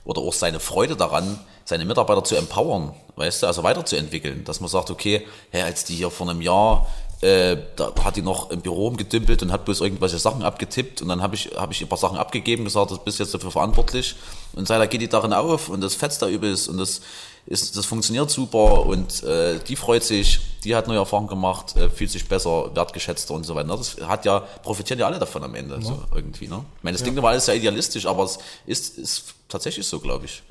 [0.04, 4.44] oder auch seine Freude daran, seine Mitarbeiter zu empowern, weißt du, also weiterzuentwickeln.
[4.44, 6.88] Dass man sagt, okay, hey, als die hier vor einem Jahr,
[7.22, 11.08] äh, da hat die noch im Büro rumgedümpelt und hat bloß irgendwelche Sachen abgetippt und
[11.08, 14.16] dann habe ich, hab ich ein paar Sachen abgegeben, gesagt, du bist jetzt dafür verantwortlich
[14.54, 17.02] und seitdem geht die darin auf und das fetzt da übelst und das
[17.48, 21.90] ist, das funktioniert super und äh, die freut sich, die hat neue Erfahrungen gemacht, äh,
[21.90, 23.68] fühlt sich besser, wertgeschätzter und so weiter.
[23.70, 23.78] ne?
[23.78, 26.64] Das hat ja, profitieren ja alle davon am Ende, so irgendwie, ne?
[26.78, 30.26] Ich meine, das klingt immer alles sehr idealistisch, aber es ist, ist tatsächlich so, glaube
[30.26, 30.44] ich.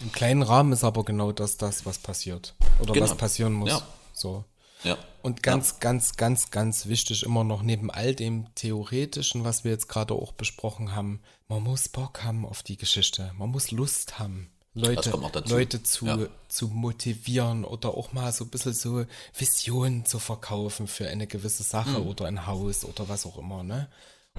[0.00, 2.54] Im kleinen Rahmen ist aber genau das, das, was passiert.
[2.80, 3.06] Oder Genau.
[3.08, 3.70] was passieren muss.
[3.70, 3.82] Ja.
[4.12, 4.44] So.
[4.84, 4.96] Ja.
[5.22, 9.88] Und ganz, ganz, ganz, ganz wichtig immer noch neben all dem Theoretischen, was wir jetzt
[9.88, 13.32] gerade auch besprochen haben, man muss Bock haben auf die Geschichte.
[13.36, 15.10] Man muss Lust haben, Leute.
[15.48, 16.18] Leute zu, Ja.
[16.48, 19.04] zu motivieren oder auch mal so ein bisschen so
[19.36, 23.88] Visionen zu verkaufen für eine gewisse Sache oder ein Haus oder was auch immer, ne?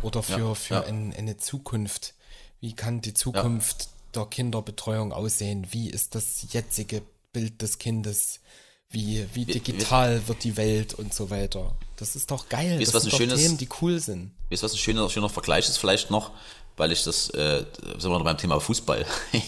[0.04, 0.44] Oder für, Mhm.
[0.46, 0.84] Ja, für ja.
[0.84, 2.14] Ein, eine Zukunft.
[2.62, 5.68] Wie kann die Zukunft der Kinderbetreuung aussehen?
[5.72, 7.02] Wie ist das jetzige
[7.34, 8.40] Bild des Kindes?
[8.90, 11.76] Wie, wie digital wird die Welt und so weiter.
[11.98, 12.80] Das ist doch geil.
[12.80, 14.32] Wisst, das was sind ein schönes- Themen, die cool sind.
[14.50, 16.32] Weißt du, was ein schöner, schöner Vergleich ist vielleicht noch,
[16.78, 17.66] weil ich das, äh,
[17.98, 19.06] sind wir noch beim Thema Fußball.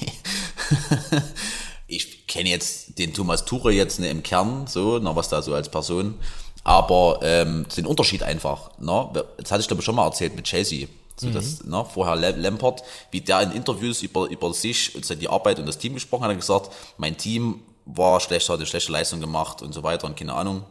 [1.88, 5.54] ich kenne jetzt den Thomas Tuche jetzt ne, im Kern, so, na, was da so
[5.54, 6.16] als Person,
[6.64, 9.10] aber ähm, den Unterschied einfach, ne?
[9.38, 10.88] das hatte ich glaube ich schon mal erzählt mit Chelsea.
[11.18, 12.82] So, das, ne, vorher Lam- Lampard,
[13.12, 16.32] wie der in Interviews über, über sich und seine Arbeit und das Team gesprochen hat,
[16.32, 20.16] hat gesagt, mein Team war schlecht, hat eine schlechte Leistung gemacht und so weiter und
[20.16, 20.64] keine Ahnung.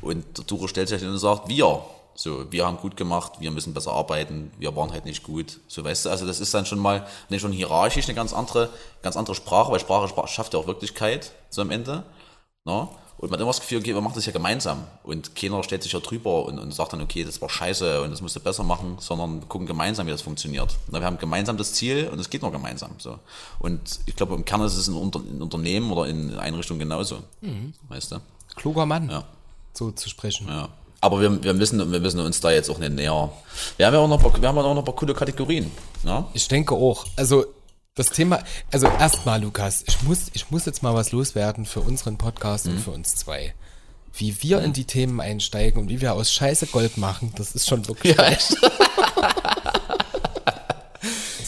[0.00, 1.82] Und der Tuche stellt sich hin und sagt, wir,
[2.14, 5.60] so, wir haben gut gemacht, wir müssen besser arbeiten, wir waren halt nicht gut.
[5.68, 8.68] So, weißt du, also das ist dann schon mal, nicht schon hierarchisch eine ganz andere,
[9.02, 12.04] ganz andere Sprache, weil Sprache, Sprache schafft ja auch Wirklichkeit, so am Ende.
[12.64, 12.88] Ne?
[13.18, 14.84] Und man hat immer das Gefühl, okay, wir machen das ja gemeinsam.
[15.02, 18.10] Und keiner stellt sich ja drüber und, und sagt dann, okay, das war scheiße und
[18.10, 20.74] das musst du besser machen, sondern wir gucken gemeinsam, wie das funktioniert.
[20.90, 22.92] Na, wir haben gemeinsam das Ziel und es geht nur gemeinsam.
[22.96, 23.18] So.
[23.58, 27.18] Und ich glaube, im Kern ist es in, Unter in Unternehmen oder in Einrichtungen genauso.
[27.88, 28.20] Weißt du?
[28.56, 29.24] Kluger Mann, Ja.
[29.74, 30.48] so zu sprechen.
[30.48, 30.70] Ja.
[31.02, 33.30] Aber wir, wir, müssen, wir müssen uns da jetzt auch nicht näher.
[33.78, 35.14] Wir haben ja auch noch, ein paar- wir haben ja auch noch ein paar coole
[35.14, 35.70] Kategorien.
[36.04, 36.28] Ja?
[36.34, 37.06] Ich denke auch.
[37.16, 37.46] Also
[37.94, 38.40] das Thema,
[38.72, 42.72] also erstmal, Lukas, ich muss, ich muss jetzt mal was loswerden für unseren Podcast Mhm.
[42.72, 43.54] und für uns zwei.
[44.12, 47.68] Wie wir in die Themen einsteigen und wie wir aus Scheiße Gold machen, das ist
[47.68, 48.16] schon wirklich.
[48.16, 48.54] Ja, echt.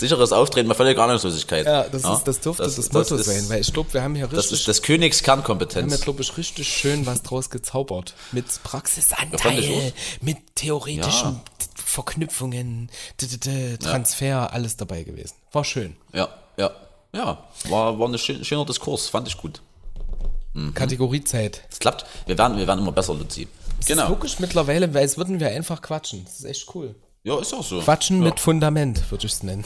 [0.09, 1.65] Sicheres Auftreten bei völliger Ahnungslosigkeit.
[1.67, 4.27] Ja, das, Ist, das dürfte das, Motto ist- sein, weil ich glaube, wir haben hier
[4.27, 6.01] Das richtig, ist des Königs wir haben Kernkompetenz.
[6.01, 8.15] glaube ich, richtig schön was draus gezaubert.
[8.33, 11.43] Mit Praxisanteil, mit theoretischen Ja.
[11.85, 12.91] Verknüpfungen,
[13.81, 15.35] Transfer, alles dabei gewesen.
[15.53, 15.97] War schön.
[16.13, 16.71] Ja, ja,
[17.15, 17.39] ja.
[17.69, 19.61] War, war ein schön, schöner Diskurs, fand ich gut.
[20.55, 20.75] Mhm.
[20.75, 21.63] Kategoriezeit.
[21.71, 22.05] Es klappt.
[22.27, 23.47] Wir werden, wir werden immer besser, Luzi.
[23.79, 24.09] Das ist Genau.
[24.11, 26.25] wirklich mittlerweile, weil es würden wir einfach quatschen.
[26.25, 26.95] Das ist echt cool.
[27.25, 27.81] Ja, ist auch so.
[27.81, 28.25] Quatschen ja.
[28.31, 29.65] mit Fundament, würde ich es nennen.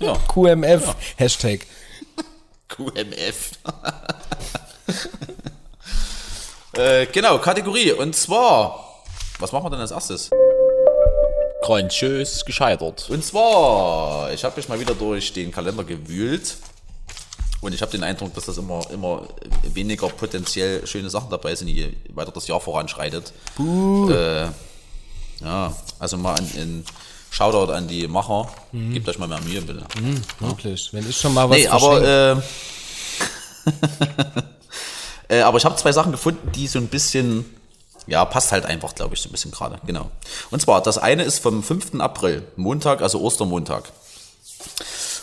[0.00, 0.16] Ja.
[0.28, 1.66] QMF, Hashtag.
[2.68, 3.52] QMF.
[6.72, 7.92] äh, genau, Kategorie.
[7.92, 9.02] Und zwar,
[9.38, 10.30] was machen wir denn als erstes?
[11.62, 13.08] Grandios gescheitert.
[13.10, 16.56] Und zwar, ich habe mich mal wieder durch den Kalender gewühlt.
[17.60, 19.26] Und ich habe den Eindruck, dass das immer, immer
[19.62, 23.32] weniger potenziell schöne Sachen dabei sind, je weiter das Jahr voranschreitet.
[23.58, 24.44] Äh,
[25.40, 26.84] ja, also mal an, in
[27.36, 28.48] Shoutout an die Macher.
[28.72, 29.84] Gebt euch mal mehr Mühe, bitte.
[30.40, 30.90] Wirklich.
[30.92, 32.36] Wenn ich schon mal was Nee, aber, äh,
[35.36, 37.44] äh, aber ich habe zwei Sachen gefunden, die so ein bisschen,
[38.06, 39.78] ja, passt halt einfach, glaube ich, so ein bisschen gerade.
[39.84, 40.10] Genau.
[40.50, 42.00] Und zwar, das eine ist vom 5.
[42.00, 43.92] April, Montag, also Ostermontag.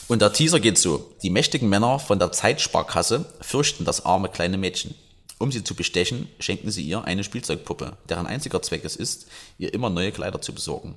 [0.08, 1.16] Und der Teaser geht so.
[1.24, 4.94] Die mächtigen Männer von der Zeitsparkasse fürchten das arme kleine Mädchen.
[5.40, 9.26] Um sie zu bestechen, schenken sie ihr eine Spielzeugpuppe, deren einziger Zweck es ist,
[9.58, 10.96] ihr immer neue Kleider zu besorgen.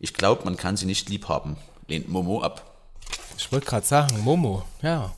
[0.00, 1.56] Ich glaube, man kann sie nicht lieb haben,
[1.88, 2.64] lehnt Momo ab.
[3.36, 5.12] ich wollte gerade sagen, Momo, ja.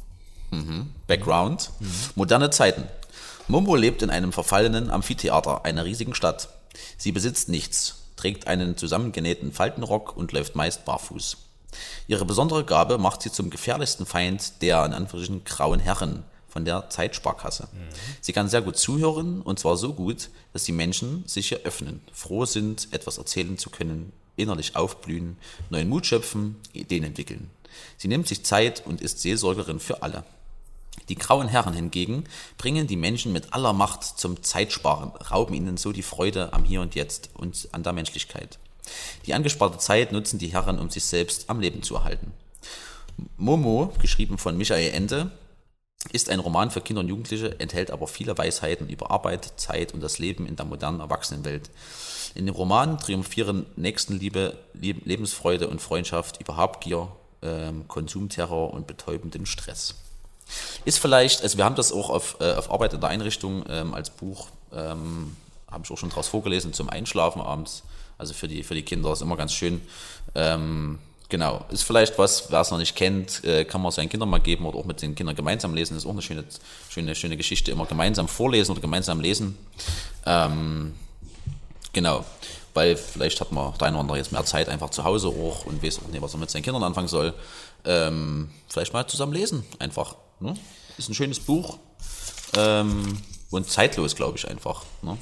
[1.07, 1.71] Background.
[2.17, 2.85] Moderne Zeiten.
[3.47, 6.49] Momo lebt in einem verfallenen Amphitheater einer riesigen Stadt.
[6.97, 11.37] Sie besitzt nichts, trägt einen zusammengenähten Faltenrock und läuft meist barfuß.
[12.09, 16.91] Ihre besondere Gabe macht sie zum gefährlichsten Feind der in Anführungsstrichen grauen Herren von der
[16.91, 17.69] Zeitsparkasse.
[18.21, 22.01] Sie kann sehr gut zuhören und zwar so gut, dass die Menschen sich ihr öffnen,
[22.13, 25.37] froh sind, etwas erzählen zu können, innerlich aufblühen,
[25.71, 27.51] neuen Mut schöpfen, Ideen entwickeln.
[27.97, 30.25] Sie nimmt sich Zeit und ist Seelsorgerin für alle.
[31.09, 32.25] Die grauen Herren hingegen
[32.59, 36.81] bringen die Menschen mit aller Macht zum Zeitsparen, rauben ihnen so die Freude am Hier
[36.81, 38.59] und Jetzt und an der Menschlichkeit.
[39.27, 42.33] Die angesparte Zeit nutzen die Herren, um sich selbst am Leben zu erhalten.
[43.37, 45.31] Momo, geschrieben von Michael Ende,
[46.13, 50.01] ist ein Roman für Kinder und Jugendliche, enthält aber viele Weisheiten über Arbeit, Zeit und
[50.01, 51.71] das Leben in der modernen Erwachsenenwelt.
[52.35, 57.09] In dem Roman triumphieren Nächstenliebe, Lieb- Lebensfreude und Freundschaft über Habgier,
[57.43, 59.95] ähm, Konsumterror und betäubenden Stress.
[60.85, 63.95] Ist vielleicht, also wir haben das auch auf, äh, auf Arbeit in der Einrichtung ähm,
[63.95, 65.37] als Buch, ähm,
[65.71, 67.85] habe ich auch schon draus vorgelesen zum Einschlafen abends.
[68.19, 69.81] Also für die, für die Kinder ist immer ganz schön.
[70.35, 70.99] Ähm,
[71.29, 74.41] genau, ist vielleicht was, wer es noch nicht kennt, äh, kann man seinen Kindern mal
[74.41, 75.97] geben oder auch mit den Kindern gemeinsam lesen.
[75.97, 76.45] Ist auch eine schöne,
[76.91, 79.57] schöne, schöne Geschichte, immer gemeinsam vorlesen oder gemeinsam lesen.
[80.27, 80.95] Ähm,
[81.93, 82.25] Genau,
[82.75, 85.67] weil vielleicht hat man der eine oder andere jetzt mehr Zeit einfach zu Hause auch
[85.67, 87.35] und weiß auch nicht, was er mit seinen Kindern anfangen soll.
[87.85, 90.17] Ähm, vielleicht mal zusammen lesen, einfach.
[90.39, 90.55] Ne?
[91.01, 91.79] ist ein schönes Buch
[92.57, 93.19] ähm,
[93.51, 94.85] und zeitlos, glaube ich, einfach.
[95.03, 95.17] Ne?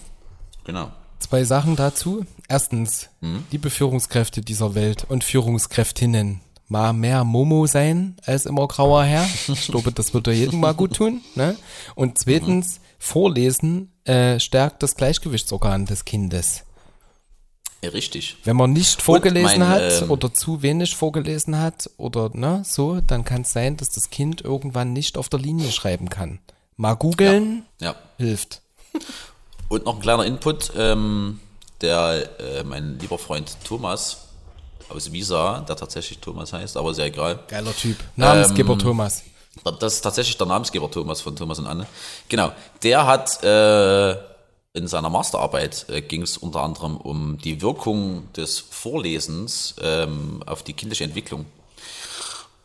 [0.65, 0.91] Genau.
[1.21, 2.25] Zwei Sachen dazu.
[2.49, 3.09] Erstens,
[3.51, 9.27] liebe Führungskräfte dieser Welt und Führungskräftinnen, mal mehr Momo sein als immer grauer Herr.
[9.49, 11.23] Ich glaube, das wird ja jedem mal gut tun.
[11.35, 11.57] Ne?
[11.95, 16.65] Und zweitens, Vorlesen äh, stärkt das Gleichgewichtsorgan des Kindes.
[17.83, 18.37] Ja, richtig.
[18.43, 23.01] Wenn man nicht vorgelesen mein, hat ähm, oder zu wenig vorgelesen hat oder ne, so,
[23.01, 26.41] dann kann es sein, dass das Kind irgendwann nicht auf der Linie schreiben kann.
[26.77, 27.95] Mal googeln Ja.
[28.19, 28.63] hilft.
[29.69, 30.73] Und noch ein kleiner Input.
[30.77, 31.39] Ähm,
[31.81, 34.28] der, äh, mein lieber Freund Thomas
[34.89, 37.41] aus Visa, der tatsächlich Thomas heißt, aber sehr egal.
[37.49, 37.97] Geiler Typ.
[38.17, 39.23] Namensgeber Ähm, Thomas.
[39.81, 41.87] Das ist tatsächlich der Namensgeber Thomas von Thomas und Anne.
[42.29, 42.53] Genau.
[42.83, 44.13] Der hat äh,
[44.75, 50.63] in seiner Masterarbeit äh, ging es unter anderem um die Wirkung des Vorlesens ähm, auf
[50.63, 51.47] die kindliche Entwicklung.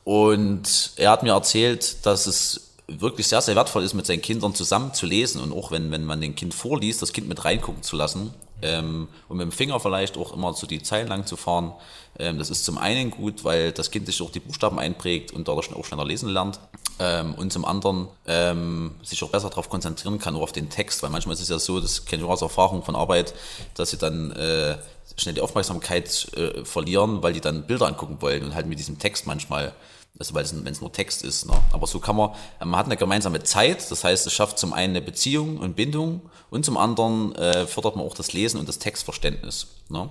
[0.03, 4.53] Und er hat mir erzählt, dass es wirklich sehr, sehr wertvoll ist, mit seinen Kindern
[4.55, 7.81] zusammen zu lesen und auch wenn, wenn man den Kind vorliest, das Kind mit reingucken
[7.81, 11.37] zu lassen ähm, und mit dem Finger vielleicht auch immer so die Zeilen lang zu
[11.37, 11.73] fahren.
[12.19, 15.47] Ähm, das ist zum einen gut, weil das Kind sich auch die Buchstaben einprägt und
[15.47, 16.59] dadurch auch schneller lesen lernt.
[16.99, 21.01] Ähm, und zum anderen ähm, sich auch besser darauf konzentrieren kann, auch auf den Text,
[21.01, 23.33] weil manchmal ist es ja so, das kenne ich auch aus Erfahrung von Arbeit,
[23.73, 24.77] dass sie dann äh,
[25.17, 28.99] schnell die Aufmerksamkeit äh, verlieren, weil die dann Bilder angucken wollen und halt mit diesem
[28.99, 29.73] Text manchmal
[30.19, 31.45] also weil es, wenn es nur Text ist.
[31.47, 31.53] Ne?
[31.71, 34.95] Aber so kann man, man hat eine gemeinsame Zeit, das heißt, es schafft zum einen
[34.95, 38.79] eine Beziehung und Bindung und zum anderen äh, fördert man auch das Lesen und das
[38.79, 39.67] Textverständnis.
[39.89, 40.09] Ne?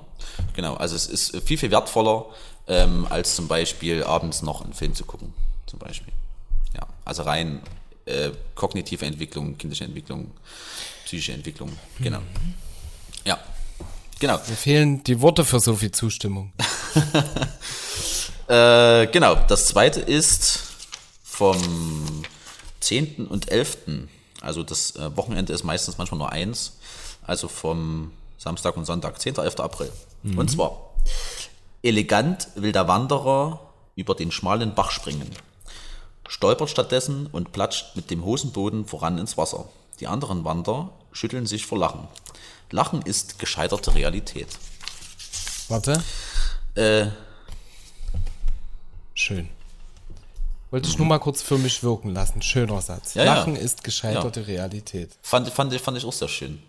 [0.55, 2.27] Genau, also es ist viel, viel wertvoller,
[2.67, 5.33] ähm, als zum Beispiel abends noch einen Film zu gucken,
[5.67, 6.13] zum Beispiel.
[6.75, 7.61] Ja, also rein
[8.07, 10.33] äh, kognitive Entwicklung, kindliche Entwicklung,
[11.05, 11.71] psychische Entwicklung,
[12.01, 12.21] genau.
[13.25, 13.39] Ja,
[14.19, 14.39] genau.
[14.49, 16.53] Mir fehlen die Worte für so viel Zustimmung.
[18.49, 20.61] Äh, genau, das zweite ist
[21.23, 22.23] vom
[22.81, 23.27] 10.
[23.27, 23.79] und 11.
[24.41, 26.79] Also das äh, Wochenende ist meistens manchmal nur eins.
[27.25, 29.37] Also vom Samstag und Sonntag, 10.
[29.37, 29.61] 11.
[29.61, 29.93] April.
[30.37, 30.95] Und zwar,
[31.83, 33.61] elegant will der Wanderer
[33.97, 35.31] über den schmalen Bach springen,
[36.29, 39.67] stolpert stattdessen und platscht mit dem Hosenboden voran ins Wasser.
[40.01, 42.09] Die anderen Wanderer schütteln sich vor Lachen.
[42.71, 44.49] Lachen ist gescheiterte Realität.
[45.69, 46.03] Warte.
[46.75, 47.07] Äh,
[49.15, 49.49] Schön.
[50.71, 52.41] Wollte ich nur mal kurz für mich wirken lassen.
[52.41, 53.15] Schöner Satz.
[53.15, 53.35] Ja, ja.
[53.35, 55.11] Lachen ist gescheiterte Realität.
[55.21, 56.63] Fand, fand, fand ich auch sehr schön.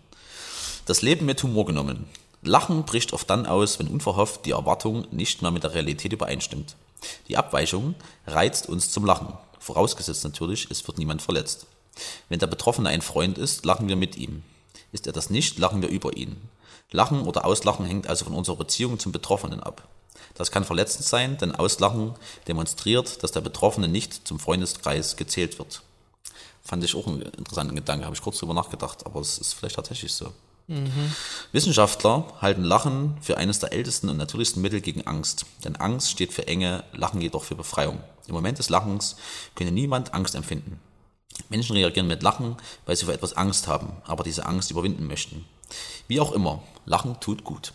[0.84, 2.06] Das Leben mit Humor genommen.
[2.42, 6.76] Lachen bricht oft dann aus, wenn unverhofft die Erwartung nicht mehr mit der Realität übereinstimmt.
[7.28, 7.94] Die Abweichung
[8.26, 9.32] reizt uns zum Lachen.
[9.58, 11.66] Vorausgesetzt natürlich, es wird niemand verletzt.
[12.28, 14.42] Wenn der Betroffene ein Freund ist, lachen wir mit ihm.
[14.92, 16.36] Ist er das nicht, lachen wir über ihn.
[16.90, 19.88] Lachen oder Auslachen hängt also von unserer Beziehung zum Betroffenen ab.
[20.34, 22.14] Das kann verletzend sein, denn Auslachen
[22.48, 25.82] demonstriert, dass der Betroffene nicht zum Freundeskreis gezählt wird.
[26.64, 29.76] Fand ich auch einen interessanten Gedanke, habe ich kurz drüber nachgedacht, aber es ist vielleicht
[29.76, 30.32] tatsächlich so.
[31.52, 35.44] Wissenschaftler halten Lachen für eines der ältesten und natürlichsten Mittel gegen Angst.
[35.62, 38.00] Denn Angst steht für Enge, Lachen jedoch für Befreiung.
[38.26, 39.16] Im Moment des Lachens
[39.54, 40.80] könne niemand Angst empfinden.
[41.50, 45.44] Menschen reagieren mit Lachen, weil sie vor etwas Angst haben, aber diese Angst überwinden möchten.
[46.08, 47.74] Wie auch immer, Lachen tut gut.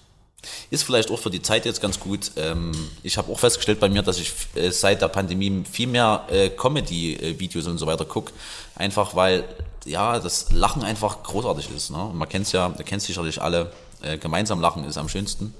[0.70, 2.32] Ist vielleicht auch für die Zeit jetzt ganz gut.
[2.38, 2.72] Ähm,
[3.04, 6.50] ich habe auch festgestellt bei mir, dass ich äh, seit der Pandemie viel mehr äh,
[6.50, 8.32] Comedy-Videos und so weiter gucke.
[8.76, 9.44] Einfach weil,
[9.86, 11.92] ja, das Lachen einfach großartig ist.
[11.92, 12.12] Ne?
[12.14, 13.72] Man kennt es ja, ihr kennt sicherlich alle,
[14.02, 15.54] äh, gemeinsam lachen ist am schönsten.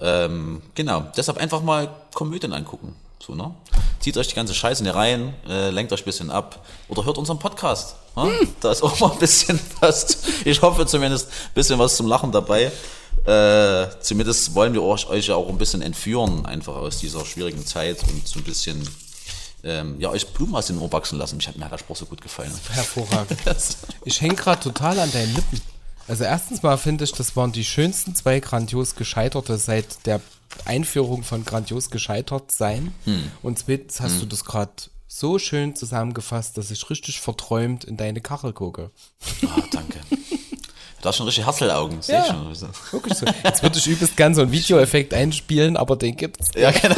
[0.00, 2.94] Ähm, genau, deshalb einfach mal Komödien angucken.
[3.24, 3.54] So, ne?
[4.00, 7.18] Zieht euch die ganze Scheiße nicht rein, äh, lenkt euch ein bisschen ab oder hört
[7.18, 7.94] unseren Podcast.
[8.16, 8.32] Ne?
[8.60, 12.32] Da ist auch mal ein bisschen was, ich hoffe zumindest, ein bisschen was zum Lachen
[12.32, 12.72] dabei.
[13.24, 17.64] Äh, zumindest wollen wir euch, euch ja auch ein bisschen entführen, einfach aus dieser schwierigen
[17.64, 18.86] Zeit und so ein bisschen
[19.64, 21.36] ähm, ja, euch Blumen aus den Ohren wachsen lassen.
[21.36, 22.52] Mich hat mir der Spruch so gut gefallen.
[22.70, 23.38] Hervorragend.
[24.04, 25.60] Ich hänge gerade total an deinen Lippen.
[26.08, 30.20] Also erstens mal finde ich, das waren die schönsten zwei grandios Gescheiterte seit der
[30.64, 32.92] Einführung von grandios gescheitert sein.
[33.04, 33.30] Hm.
[33.42, 34.72] Und zweitens hast du das gerade
[35.06, 38.90] so schön zusammengefasst, dass ich richtig verträumt in deine Kachel gucke.
[39.46, 40.00] Ah, danke.
[41.02, 42.20] Du hast schon richtig Hasselaugen, sehe Ja.
[42.22, 42.72] ich schon.
[42.92, 43.26] Wirklich so.
[43.44, 46.50] Jetzt würde ich übelst gern so einen Videoeffekt einspielen, aber den gibt's.
[46.54, 46.94] Ja, genau.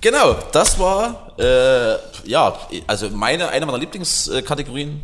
[0.00, 1.96] genau, das war, äh,
[2.28, 5.02] ja, also meine, eine meiner Lieblingskategorien,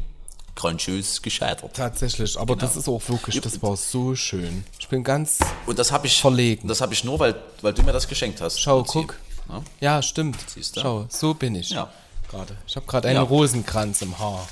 [0.54, 1.74] grandios gescheitert.
[1.74, 4.64] Tatsächlich, aber das ist auch wirklich, das war so schön.
[4.78, 6.68] Ich bin ganz, Und das habe ich, Verlegen.
[6.68, 8.60] das habe ich nur, weil, weil du mir das geschenkt hast.
[8.60, 9.16] schau, guck.
[9.48, 9.62] Ja.
[9.80, 10.38] Ja, stimmt.
[10.48, 10.80] Siehst du?
[10.80, 11.70] Schau, so bin ich.
[11.70, 11.88] Ja.
[12.30, 12.56] Gerade.
[12.66, 13.22] Ich habe gerade einen Ja.
[13.22, 14.46] Rosenkranz im Haar.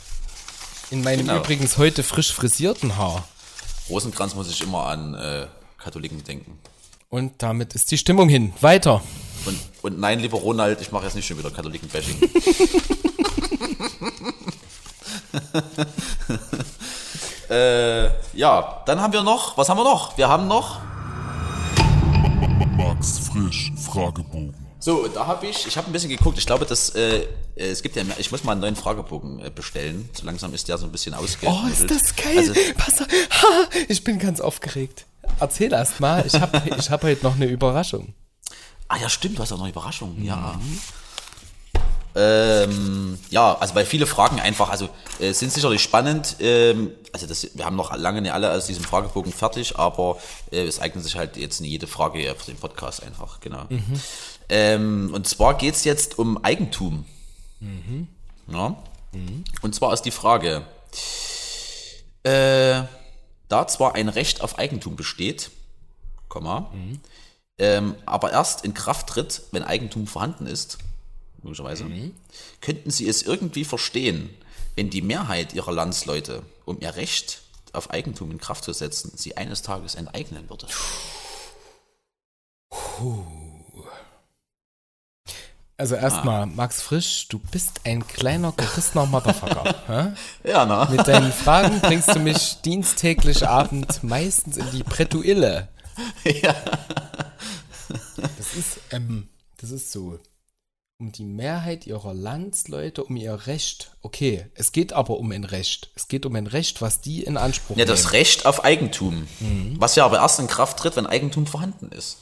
[0.91, 1.39] In meinem Genau.
[1.39, 3.25] übrigens heute frisch frisierten Haar.
[3.89, 5.47] Rosenkranz muss ich immer an äh,
[5.79, 6.59] Katholiken denken.
[7.09, 8.53] Und damit ist die Stimmung hin.
[8.61, 9.03] Weiter.
[9.47, 12.17] Und, und nein, lieber Ronald, ich mache jetzt nicht schon wieder Katholiken-Bashing.
[17.51, 18.07] äh,
[18.37, 20.17] ja, dann haben wir noch, was haben wir noch?
[20.17, 20.81] Wir haben noch
[22.77, 24.60] Max Frisch Fragebogen.
[24.83, 27.97] So, da habe ich, ich habe ein bisschen geguckt, ich glaube, dass, äh, es gibt
[27.97, 30.09] ja mehr, ich muss mal einen neuen Fragebogen äh, bestellen.
[30.15, 31.61] So langsam ist der so ein bisschen ausgegangen.
[31.67, 32.39] Oh, ist das geil.
[32.39, 33.07] Also, Pass auf.
[33.09, 35.05] Ha, ich bin ganz aufgeregt.
[35.39, 36.25] Erzähl erst mal.
[36.27, 38.15] Ich habe ich hab heute noch eine Überraschung.
[38.89, 40.59] ah ja, stimmt, du hast auch noch eine Überraschung, ja.
[42.15, 44.89] Ähm, ja, also bei viele Fragen einfach, also
[45.21, 46.37] äh, sind sicherlich spannend.
[46.41, 50.19] Ähm, also das, wir haben noch lange nicht alle aus diesem Fragebogen fertig, aber
[50.51, 53.67] äh, es eignet sich halt jetzt nicht jede Frage für den Podcast einfach, genau.
[54.51, 57.07] Ähm, und zwar geht es jetzt um Eigentum.
[58.49, 58.83] Ja?
[59.63, 60.67] Und zwar ist die Frage,
[62.25, 62.83] äh,
[63.49, 65.51] da zwar ein Recht auf Eigentum besteht,
[66.29, 66.71] Komma,
[67.59, 70.79] ähm, aber erst in Kraft tritt, wenn Eigentum vorhanden ist,
[71.43, 71.85] logischerweise,
[72.61, 74.31] könnten Sie es irgendwie verstehen,
[74.77, 79.37] wenn die Mehrheit Ihrer Landsleute, um ihr Recht auf Eigentum in Kraft zu setzen, sie
[79.37, 80.67] eines Tages enteignen würde?
[85.81, 90.15] Also erstmal, Max Frisch, du bist ein kleiner gerissener Motherfucker.
[90.45, 90.85] Ja, na?
[90.91, 95.69] Mit deinen Fragen bringst du mich diensttäglich Abend meistens in die Bretouille.
[96.43, 96.55] ja.
[98.37, 100.19] Das ist, ähm, das ist so.
[100.99, 103.93] Um die Mehrheit ihrer Landsleute, um ihr Recht.
[104.03, 105.93] Okay, es geht aber um ein Recht.
[105.95, 107.97] Es geht um ein Recht, was die in Anspruch ja, nehmen.
[107.97, 109.27] das Recht auf Eigentum,
[109.79, 112.19] was ja aber erst in Kraft tritt, wenn Eigentum vorhanden ist.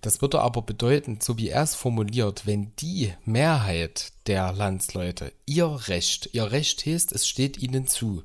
[0.00, 5.66] Das würde aber bedeuten, so wie er es formuliert, wenn die Mehrheit der Landsleute ihr
[5.88, 8.22] Recht, ihr Recht heißt, es steht ihnen zu.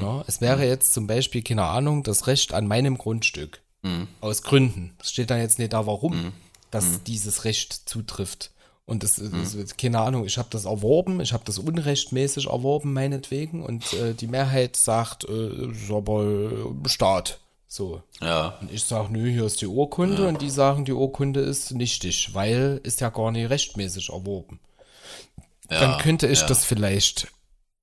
[0.00, 3.62] Ja, es wäre jetzt zum Beispiel, keine Ahnung, das Recht an meinem Grundstück.
[4.20, 4.96] Aus Gründen.
[5.00, 6.32] Es steht dann jetzt nicht da, warum,
[6.70, 8.50] dass dieses Recht zutrifft.
[8.84, 13.64] Und das ist, keine Ahnung, ich habe das erworben, ich habe das unrechtmäßig erworben, meinetwegen.
[13.64, 17.40] Und äh, die Mehrheit sagt, äh, ist aber äh, Staat.
[17.68, 18.02] So.
[18.20, 18.58] Ja.
[18.60, 22.30] Und ich sage, nö, hier ist die Urkunde und die sagen, die Urkunde ist nichtig,
[22.32, 24.60] weil ist ja gar nicht rechtmäßig erworben.
[25.70, 26.46] ja Dann könnte ich ja.
[26.46, 27.28] das vielleicht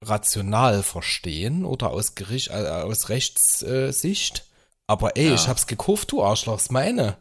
[0.01, 4.45] rational verstehen oder aus Gericht, äh, aus Rechtssicht.
[4.87, 7.17] Aber ey, ich hab's gekauft, du Arschloch, ist meine.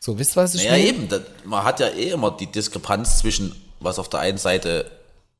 [0.00, 0.84] So, wisst was ich Ja, meine?
[0.84, 1.08] eben.
[1.08, 4.90] Das, man hat ja eh immer die Diskrepanz zwischen, was auf der einen Seite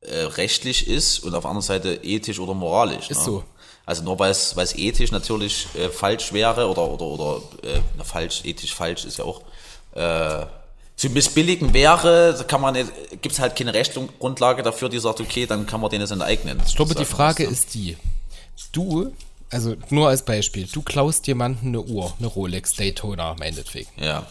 [0.01, 3.09] äh, rechtlich ist und auf der anderen Seite ethisch oder moralisch.
[3.09, 3.23] Ist ne?
[3.25, 3.43] so.
[3.85, 7.79] Also nur weil es, weil es ethisch natürlich äh, falsch wäre oder, oder, oder äh,
[7.97, 9.41] na, falsch, ethisch falsch ist ja auch
[9.93, 10.45] äh,
[10.95, 15.67] zu missbilligen wäre, kann man gibt es halt keine Rechtsgrundlage dafür, die sagt, okay, dann
[15.67, 16.61] kann man den jetzt enteignen.
[16.65, 17.05] Ich glaube, die.
[17.05, 17.97] Frage ist die,
[18.71, 19.13] du,
[19.49, 24.25] also nur als Beispiel, du klaust jemanden eine Uhr, eine Rolex Daytona meinetwegen, Ja,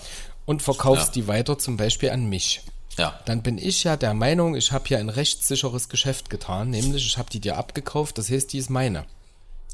[0.47, 1.13] und verkaufst Ja.
[1.13, 2.63] die weiter zum Beispiel an mich.
[2.99, 7.07] ja, dann bin ich ja der Meinung, ich habe hier ein rechtssicheres Geschäft getan, nämlich
[7.07, 9.05] ich habe die dir abgekauft, das heißt, die ist meine.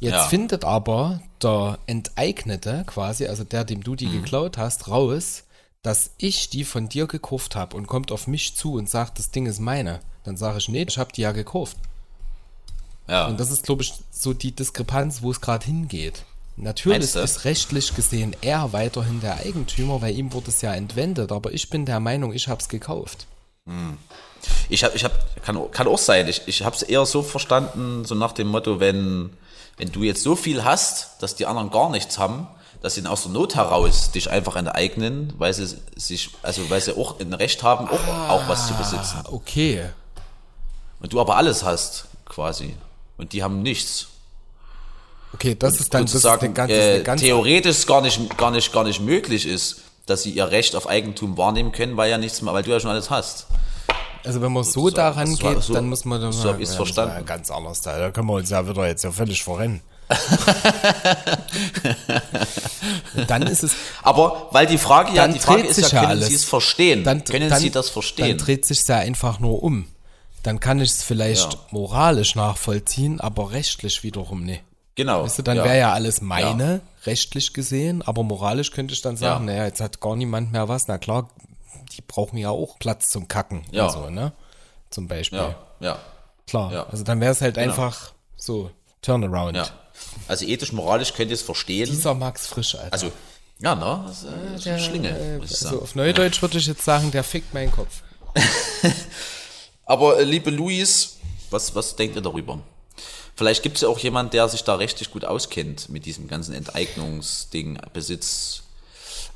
[0.00, 0.24] Jetzt Ja.
[0.24, 4.22] findet aber der Enteignete quasi, also der, dem du die Mhm.
[4.22, 5.44] geklaut hast, raus,
[5.82, 9.30] dass ich die von dir gekauft habe und kommt auf mich zu und sagt, das
[9.30, 10.00] Ding ist meine.
[10.24, 11.76] Dann sage ich, nee, ich habe die ja gekauft.
[13.08, 13.26] ja.
[13.26, 16.24] Und das ist, glaube ich, so die Diskrepanz, wo es gerade hingeht.
[16.56, 21.52] Natürlich ist rechtlich gesehen er weiterhin der Eigentümer, weil ihm wurde es ja entwendet, aber
[21.52, 23.26] ich bin der Meinung, ich habe es gekauft.
[24.68, 26.28] Ich habe, ich hab, kann, kann auch sein.
[26.28, 29.30] Ich, ich habe es eher so verstanden, so nach dem Motto, wenn,
[29.80, 32.46] wenn du jetzt so viel hast, dass die anderen gar nichts haben,
[32.82, 36.96] dass sie aus der Not heraus dich einfach enteignen, weil sie sich, also weil sie
[36.96, 39.22] auch ein Recht haben, auch, auch was zu besitzen.
[39.24, 39.86] Ah, okay.
[41.00, 42.76] Und du aber alles hast, quasi.
[43.16, 44.08] Und die haben nichts.
[45.32, 48.70] Okay, das ist dann das ist Sozusagen, eine ganz, äh, theoretisch gar nicht, gar nicht,
[48.74, 52.42] gar nicht möglich ist, dass sie ihr Recht auf Eigentum wahrnehmen können, weil ja nichts
[52.42, 53.46] mehr, weil du ja schon alles hast.
[54.24, 56.76] Also wenn man so daran geht, so- dann muss man dann so hab ich's ja,
[56.76, 57.14] verstanden.
[57.16, 57.80] ja ganz anders.
[57.80, 59.80] Da, da können wir uns ja wieder jetzt ja völlig verrennen.
[63.28, 66.06] dann ist es, Aber weil die Frage ja, Dann die Frage ist ja, ja können
[66.10, 66.28] alles.
[66.28, 67.04] Sie es verstehen?
[67.04, 68.38] dann, können dann, Sie das Dann verstehen?
[68.38, 69.86] dreht sich ja einfach nur um.
[70.42, 71.58] Dann kann ich es vielleicht Ja.
[71.70, 74.62] moralisch nachvollziehen, aber rechtlich wiederum nicht.
[74.96, 75.24] Genau.
[75.24, 75.64] Weißt du, dann ja.
[75.64, 79.52] wäre ja alles meine, rechtlich gesehen, aber moralisch könnte ich dann sagen, Ja.
[79.54, 80.88] naja, jetzt hat gar niemand mehr was.
[80.88, 81.28] Na klar,
[82.00, 83.84] die brauchen ja auch Platz zum Kacken Ja.
[83.86, 84.32] und so, ne?
[84.88, 85.38] Zum Beispiel.
[85.38, 85.98] Ja, ja,
[86.46, 86.72] Klar.
[86.72, 86.86] Ja.
[86.86, 88.70] Also dann wäre es halt einfach so
[89.02, 89.56] Turnaround.
[89.56, 89.68] ja.
[90.28, 91.86] Also ethisch, moralisch könnt ihr es verstehen.
[91.86, 92.92] Dieser Max Frisch, Alter.
[92.92, 93.12] Also,
[93.58, 94.04] ja, ne?
[94.06, 94.22] Das
[94.56, 95.42] ist, äh, Schlinge, sagen.
[95.42, 98.00] also auf Neudeutsch würde ich jetzt sagen, der fickt meinen Kopf.
[99.84, 101.18] Aber äh, liebe Luis,
[101.50, 102.60] was, was denkt ihr darüber?
[103.36, 106.54] Vielleicht gibt es ja auch jemand, der sich da richtig gut auskennt mit diesem ganzen
[106.54, 108.62] Enteignungsding, Besitz,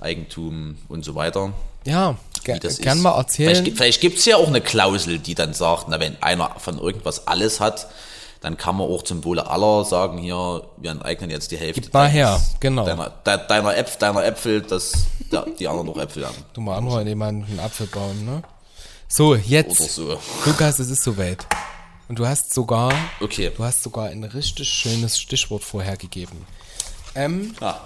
[0.00, 1.52] Eigentum und so weiter.
[1.84, 2.16] Ja,
[2.46, 3.02] wie das gern ist.
[3.02, 3.48] mal erzählen.
[3.48, 6.50] Vielleicht, gibt- vielleicht gibt es ja auch eine Klausel, die dann sagt, na, wenn einer
[6.58, 7.88] von irgendwas alles hat,
[8.40, 11.80] dann kann man auch zum Wohle aller sagen, hier, wir enteignen jetzt die Hälfte.
[11.80, 12.84] Gib mal her, deines- genau.
[12.84, 16.36] Deiner, de, deiner, Äpf, deiner Äpfel, dass der, die anderen noch Äpfel haben.
[16.52, 18.42] Du mal anhören, jemanden einen Apfel bauen, ne?
[19.08, 19.98] So, jetzt.
[19.98, 20.18] Oder so.
[20.50, 21.46] Lukas, es ist soweit.
[22.08, 23.50] Und du hast sogar, Okay.
[23.56, 26.44] du hast sogar ein richtig schönes Stichwort vorhergegeben.
[27.14, 27.76] Ähm, Ah,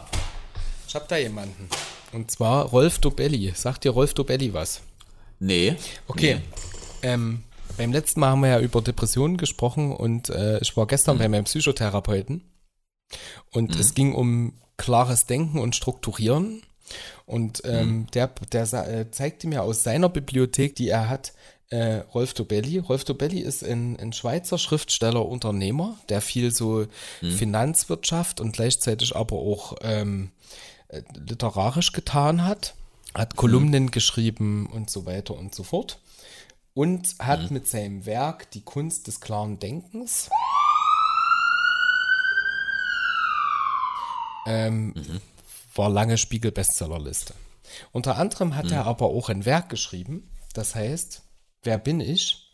[0.89, 1.68] ich hab da jemanden.
[2.12, 3.52] Und zwar Rolf Dobelli.
[3.55, 4.80] Sagt dir Rolf Dobelli was?
[5.40, 5.76] nee.
[6.09, 6.36] Okay.
[6.36, 6.40] Nee.
[7.02, 7.44] Ähm,
[7.76, 11.18] beim letzten Mal haben wir ja über Depressionen gesprochen und äh, ich war gestern Mhm.
[11.20, 12.43] bei meinem Psychotherapeuten
[13.52, 16.62] und es ging um klares Denken und Strukturieren.
[17.26, 18.06] Und ähm, Mhm.
[18.14, 21.35] der, der äh, zeigte mir aus seiner Bibliothek, die er hat,
[21.70, 22.78] äh, Rolf Dobelli.
[22.78, 26.86] Rolf Dobelli ist ein, ein Schweizer Schriftsteller, Unternehmer, der viel so
[27.20, 27.30] Mhm.
[27.30, 30.77] Finanzwirtschaft und gleichzeitig aber auch ähm, äh,
[31.15, 32.74] literarisch getan hat,
[33.15, 36.01] hat Kolumnen geschrieben und so weiter und so fort.
[36.74, 40.31] Und hat mit seinem Werk die Kunst des klaren Denkens
[44.47, 44.94] ähm,
[45.74, 47.35] war lange Spiegel-Bestsellerliste.
[47.93, 51.23] Unter anderem hat er aber auch ein Werk geschrieben, das heißt,
[51.62, 52.51] wer bin ich?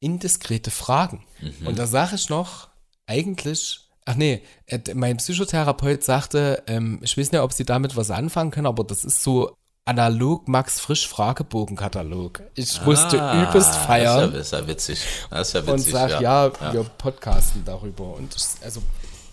[0.00, 1.24] Indiskrete Fragen.
[1.64, 2.68] Und da sage ich noch,
[3.06, 8.10] eigentlich, ach nee, äh, mein Psychotherapeut sagte, ähm, ich weiß nicht, ob sie damit was
[8.10, 9.54] anfangen können, aber das ist so
[9.84, 12.42] analog Max Frisch Fragebogenkatalog.
[12.54, 15.00] Ich musste übelst feiern Das ist ja, ja witzig.
[15.30, 15.92] Das ist ja und witzig.
[15.92, 18.14] sag, ja, wir podcasten darüber.
[18.16, 18.82] Und also,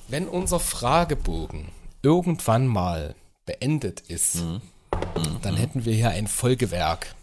[0.09, 1.69] wenn unser Fragebogen
[2.01, 4.61] irgendwann mal beendet ist, Mhm.
[5.41, 7.15] dann hätten wir hier ein Folgewerk.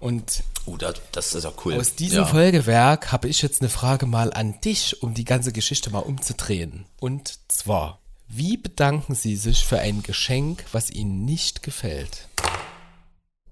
[0.00, 1.74] Und Uh, das, das ist ja cool.
[1.74, 2.26] aus diesem ja.
[2.26, 6.86] Folgewerk habe ich jetzt eine Frage mal an dich, um die ganze Geschichte mal umzudrehen.
[7.00, 7.98] Und zwar,
[8.28, 12.28] wie bedanken Sie sich für ein Geschenk, was Ihnen nicht gefällt?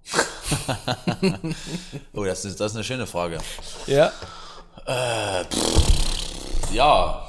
[2.12, 3.38] Oh, das ist, das ist eine schöne Frage.
[3.86, 4.12] Ja.
[6.72, 7.26] Ja,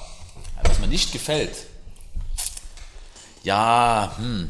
[0.64, 1.56] was mir nicht gefällt.
[3.44, 4.50] Ja, hm.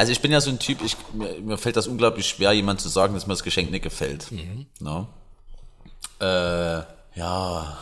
[0.00, 2.80] Also ich bin ja so ein Typ, ich, mir, mir fällt das unglaublich schwer, jemand
[2.80, 4.28] zu sagen, dass mir das Geschenk nicht gefällt.
[4.80, 5.06] Ne?
[6.20, 7.76] Äh, ja.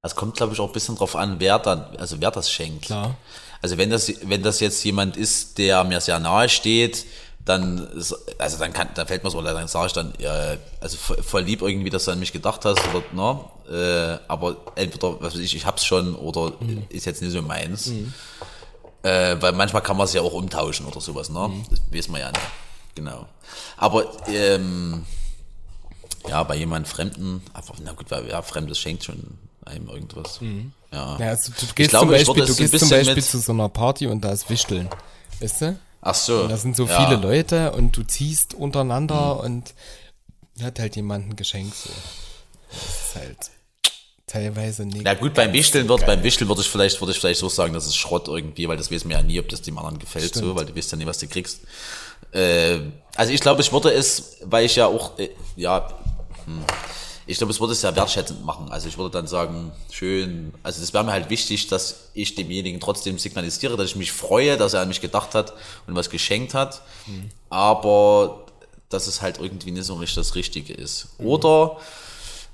[0.00, 2.86] Das kommt, glaube ich, auch ein bisschen drauf an, wer dann, also wer das schenkt.
[2.86, 3.14] Klar.
[3.60, 7.04] Also wenn das, wenn das jetzt jemand ist, der mir sehr nahe steht,
[7.44, 10.96] dann, ist- also dann kann, dann fällt mir so, dann sage ich dann, ja, also
[10.96, 13.40] voll, lieb irgendwie, dass du an mich gedacht hast, oder, ne,
[13.70, 16.52] äh, aber entweder, was weiß ich, ich hab's schon, oder
[16.88, 17.90] ist jetzt nicht so meins.
[19.02, 21.50] Äh, weil manchmal kann man es ja auch umtauschen oder sowas, ne?
[21.70, 22.46] Das weiß man ja nicht.
[22.94, 23.26] Genau.
[23.76, 25.04] Aber, ähm,
[26.28, 30.40] ja, bei jemand Fremden, einfach, na gut, weil ja, Fremdes schenkt schon einem irgendwas.
[30.92, 31.18] Ja.
[31.18, 34.06] Ja, also du gehst glaube, zum Beispiel, du gehst zum Beispiel zu so einer Party
[34.06, 34.88] und da ist Wichteln.
[35.40, 35.78] Weißt du?
[36.00, 36.42] Ach so.
[36.42, 37.06] Und da sind so ja.
[37.06, 39.74] viele Leute und du ziehst untereinander und
[40.62, 41.90] hat halt jemand ein Geschenk so.
[42.70, 43.50] Das ist halt
[44.28, 45.04] teilweise nicht.
[45.04, 47.74] Ja gut, beim Wichteln wird, beim Wichteln würde ich vielleicht, würde ich vielleicht so sagen,
[47.74, 50.34] das ist Schrott irgendwie, weil das weiß man ja nie, ob das dem anderen gefällt,
[50.34, 51.60] so, weil du weißt ja nie, was du kriegst.
[52.32, 52.78] Äh,
[53.16, 55.88] also ich glaube, ich würde es, weil ich ja auch, äh, ja,
[56.44, 56.62] hm,
[57.26, 58.70] ich glaube, es würde es ja wertschätzend machen.
[58.70, 62.80] Also ich würde dann sagen, schön, also das wäre mir halt wichtig, dass ich demjenigen
[62.80, 65.52] trotzdem signalisiere, dass ich mich freue, dass er an mich gedacht hat
[65.86, 66.80] und was geschenkt hat,
[67.50, 68.46] aber
[68.88, 71.08] dass es halt irgendwie nicht so richtig das Richtige ist.
[71.18, 71.76] Oder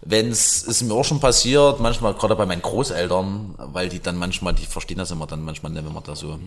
[0.05, 4.16] wenn es ist mir auch schon passiert, manchmal gerade bei meinen Großeltern, weil die dann
[4.16, 6.32] manchmal, die verstehen das immer dann manchmal nicht, wenn man da so.
[6.32, 6.39] Ah,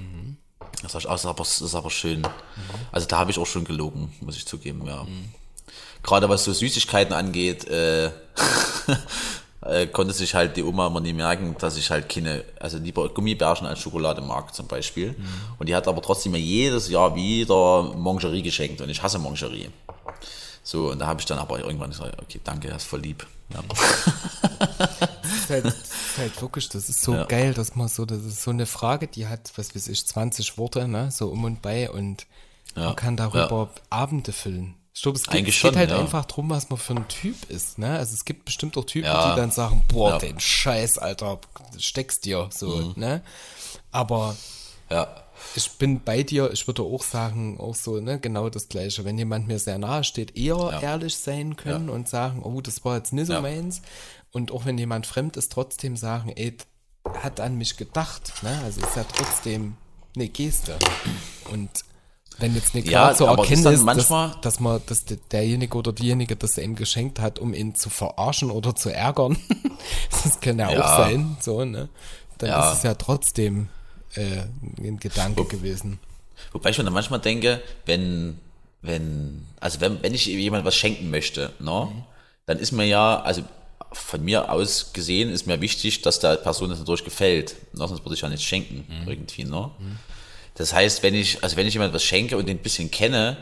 [0.83, 2.21] das ist aber, das ist aber schön.
[2.91, 5.05] Also da habe ich auch schon gelogen, muss ich zugeben, ja.
[6.03, 8.07] Gerade was so Süßigkeiten angeht, äh,
[9.61, 13.09] äh, konnte sich halt die Oma immer nie merken, dass ich halt keine, also lieber
[13.09, 15.15] Gummibärchen als Schokolade mag zum Beispiel.
[15.57, 19.69] Und die hat aber trotzdem mir jedes Jahr wieder Mangerie geschenkt und ich hasse Mangerie.
[20.69, 23.25] So, und da habe ich dann aber irgendwann gesagt, okay, danke, das ist voll lieb.
[23.53, 23.63] Ja.
[23.69, 27.23] Das ist halt, das ist halt wirklich, das ist so Ja.
[27.23, 30.57] geil, dass man so, das ist so eine Frage, die hat, was weiß ich, 20
[30.57, 32.27] Worte, ne, so um und bei und
[32.75, 34.75] man kann darüber Abende füllen.
[34.93, 35.99] Ich glaube, es geht, Eigentlich es geht schon, halt ja.
[35.99, 37.97] einfach drum, was man für ein Typ ist, ne?
[37.97, 39.29] Also es gibt bestimmt auch Typen, Ja.
[39.31, 40.17] die dann sagen, boah, Ja.
[40.17, 41.39] den Scheiß, Alter,
[41.77, 42.93] steckst dir, so, Mhm.
[42.97, 43.21] ne?
[43.91, 44.35] Aber
[44.89, 45.07] ja.
[45.55, 49.05] Ich bin bei dir, ich würde auch sagen, auch so, ne, genau das Gleiche.
[49.05, 52.97] Wenn jemand mir sehr nahe steht, eher ehrlich sein können und sagen, oh, das war
[52.97, 53.41] jetzt nicht so Ja.
[53.41, 53.81] meins.
[54.31, 56.55] Und auch wenn jemand fremd ist, trotzdem sagen, ey,
[57.21, 58.59] hat an mich gedacht, ne?
[58.63, 59.77] Also ist ja trotzdem
[60.15, 60.77] eine Geste.
[61.51, 61.69] Und
[62.39, 65.75] wenn jetzt nicht Ja, klar zu erkennen ist, manchmal- dass, dass man, dass der- derjenige
[65.77, 69.37] oder diejenige das ihm geschenkt hat, um ihn zu verarschen oder zu ärgern,
[70.23, 70.97] das kann ja, auch Ja.
[70.97, 71.89] sein, so, ne?
[72.37, 72.69] Dann Ja.
[72.71, 73.69] ist es ja trotzdem
[74.15, 74.43] äh,
[74.79, 75.99] ein Gedanke gewesen.
[76.51, 78.39] Wobei ich mir dann manchmal denke, wenn,
[78.81, 81.91] wenn, also wenn, wenn ich jemand was schenken möchte, ne,
[82.45, 83.41] dann ist mir ja, also
[83.91, 87.55] von mir aus gesehen ist mir wichtig, dass der Person das natürlich gefällt.
[87.73, 89.71] Ne, sonst würde ich ja nicht schenken, irgendwie, ne?
[90.55, 93.37] Das heißt, wenn ich, also wenn ich jemand was schenke und den ein bisschen kenne,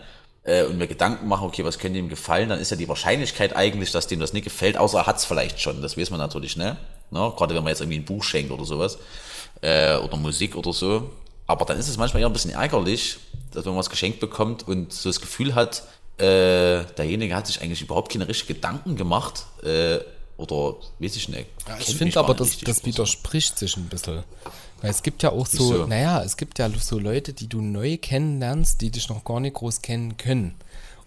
[0.45, 3.55] äh, und mir Gedanken mache, okay, was könnte ihm gefallen, dann ist ja die Wahrscheinlichkeit
[3.55, 5.81] eigentlich, dass dem das nicht gefällt, außer er hat es vielleicht schon.
[5.81, 6.77] Das weiß man natürlich, ne?
[7.11, 7.33] ne?
[7.35, 8.97] Gerade wenn man jetzt irgendwie ein Buch schenkt oder sowas.
[9.61, 11.10] Äh, oder Musik oder so.
[11.48, 13.18] Aber dann ist es manchmal eher ein bisschen ärgerlich,
[13.52, 15.84] dass man was geschenkt bekommt und so das Gefühl hat,
[16.18, 19.45] äh, derjenige hat sich eigentlich überhaupt keine richtigen Gedanken gemacht.
[19.64, 19.99] Äh,
[20.38, 21.48] oder weiß ich nicht.
[21.68, 22.86] Ja, ich finde aber, das, das so.
[22.86, 24.23] widerspricht sich ein bisschen.
[24.82, 25.88] Weil es gibt ja auch so, Wieso?
[25.88, 29.53] naja, es gibt ja so Leute, die du neu kennenlernst, die dich noch gar nicht
[29.56, 30.56] groß kennen können.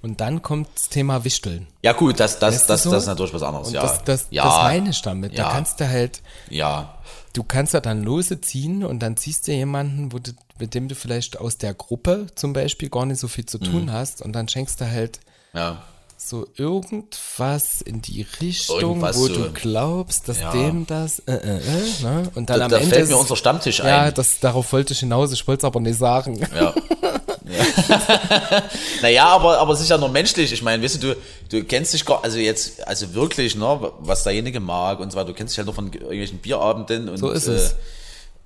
[0.00, 1.66] Und dann kommt das Thema Wichteln.
[1.82, 2.90] Ja gut, das, das, Weißt das, so?
[2.92, 3.68] das ist natürlich was anderes.
[3.68, 3.82] Und ja.
[3.82, 5.32] das, das, ja, das meine ich damit.
[5.36, 5.50] Da Ja.
[5.50, 6.97] kannst du halt, ja,
[7.32, 10.88] du kannst ja dann lose ziehen und dann ziehst du jemanden, wo du, mit dem
[10.88, 13.64] du vielleicht aus der Gruppe zum Beispiel gar nicht so viel zu Mhm.
[13.64, 15.20] tun hast und dann schenkst du halt
[15.52, 15.82] ja.
[16.16, 20.50] so irgendwas in die Richtung, Irgendwas wo so- du glaubst, dass Ja.
[20.52, 22.30] dem das, äh, äh, äh, ne?
[22.34, 24.14] Und dann Da, am da Ende fällt mir unser Stammtisch ja, ein.
[24.14, 26.38] das, darauf wollte ich hinaus, ich wollte es aber nicht sagen.
[26.54, 26.74] Ja.
[29.02, 30.52] naja, aber, aber es ist ja nur menschlich.
[30.52, 31.16] Ich meine, weißt du, du,
[31.48, 35.26] du kennst dich gar, also jetzt, also wirklich, ne, was derjenige mag und weiter.
[35.28, 37.72] Du kennst dich halt nur von irgendwelchen Bierabenden und So ist es.
[37.72, 37.74] Äh,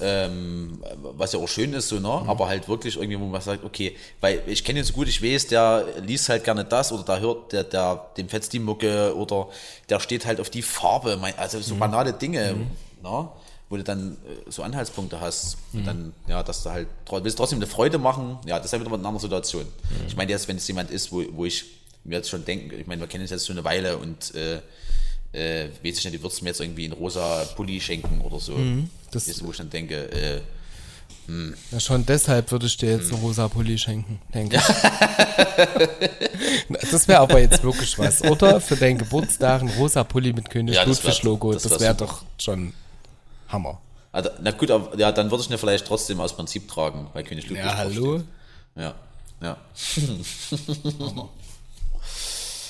[0.04, 0.82] ähm,
[1.16, 2.00] was ja auch schön ist, so, ne?
[2.22, 2.28] Mhm.
[2.28, 5.22] Aber halt wirklich irgendwie, wo man sagt, okay, weil ich kenne ihn so gut, ich
[5.22, 9.14] weiß, der liest halt gerne das oder der hört, der, der, dem fetzt die Mucke
[9.16, 9.48] oder
[9.88, 11.62] der steht halt auf die Farbe, mein, also Mhm.
[11.62, 12.56] so banale Dinge,
[13.02, 13.28] ne?
[13.72, 15.78] Wo du dann äh, so Anhaltspunkte hast, Mhm.
[15.78, 18.80] und dann, ja, dass du halt willst trotzdem eine Freude machen, ja, das ist ja
[18.80, 19.64] wieder mal eine andere Situation.
[19.64, 20.06] Mhm.
[20.08, 21.64] Ich meine, jetzt, wenn es jemand ist, wo, wo ich
[22.04, 24.56] mir jetzt schon denke, ich meine, wir kennen uns jetzt schon eine Weile und äh,
[25.32, 28.52] äh, weiß ich nicht, du würdest mir jetzt irgendwie einen rosa Pulli schenken oder so.
[28.52, 28.90] Mhm.
[29.10, 30.40] das- ist, wo ich dann denke, äh,
[31.70, 34.62] Ja, schon deshalb würde ich dir jetzt einen rosa Pulli schenken, denke ich.
[36.90, 38.60] das wäre aber jetzt wirklich was, oder?
[38.60, 41.92] Für deinen Geburtstag ein rosa Pulli mit König Ja, wär- Ludwig-Logo, das das wär wäre
[41.94, 42.06] super.
[42.06, 42.74] doch schon
[43.52, 43.80] Hammer.
[44.10, 47.24] also, na gut, aber, ja, dann würde ich ihn vielleicht trotzdem aus Prinzip tragen, weil
[47.24, 48.22] König Ludwig Ja, hallo?
[48.74, 48.94] Ja,
[49.40, 49.56] ja.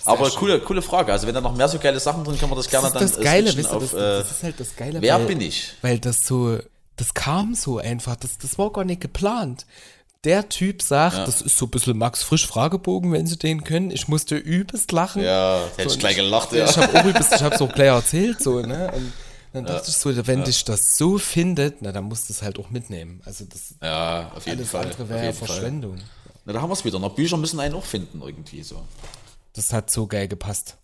[0.05, 1.13] Aber coole, coole Frage.
[1.13, 3.03] Also wenn da noch mehr so geile Sachen drin, können wir das gerne Das dann
[3.03, 5.01] das Geile, switchen weißt du, auf, das, äh, das ist halt das Geile.
[5.01, 5.75] wer weil, bin ich?
[5.81, 6.59] Weil das so,
[6.97, 9.67] das kam so einfach, das, das war gar nicht geplant.
[10.25, 13.91] Der Typ sagt, das ist so ein bisschen Max Frisch Fragebogen, wenn sie den können.
[13.91, 15.23] Ich musste übelst lachen.
[15.23, 16.65] Ja, hätte ich gleich gelacht, ja.
[16.65, 18.93] Ich habe auch übelst, ich habe so gleich erzählt, so, ne?
[18.95, 19.13] Und
[19.53, 22.59] dann dachte ich so, wenn dich das so findet, na, dann musst du es halt
[22.59, 23.21] auch mitnehmen.
[23.25, 24.85] Also das Ja, auf jeden alles Fall.
[24.87, 25.49] andere wäre ja jeden Fall.
[25.49, 25.99] Verschwendung.
[26.45, 26.99] Na, da haben wir es wieder.
[26.99, 28.83] Noch Bücher müssen einen auch finden irgendwie so.
[29.55, 30.77] Das hat so geil gepasst.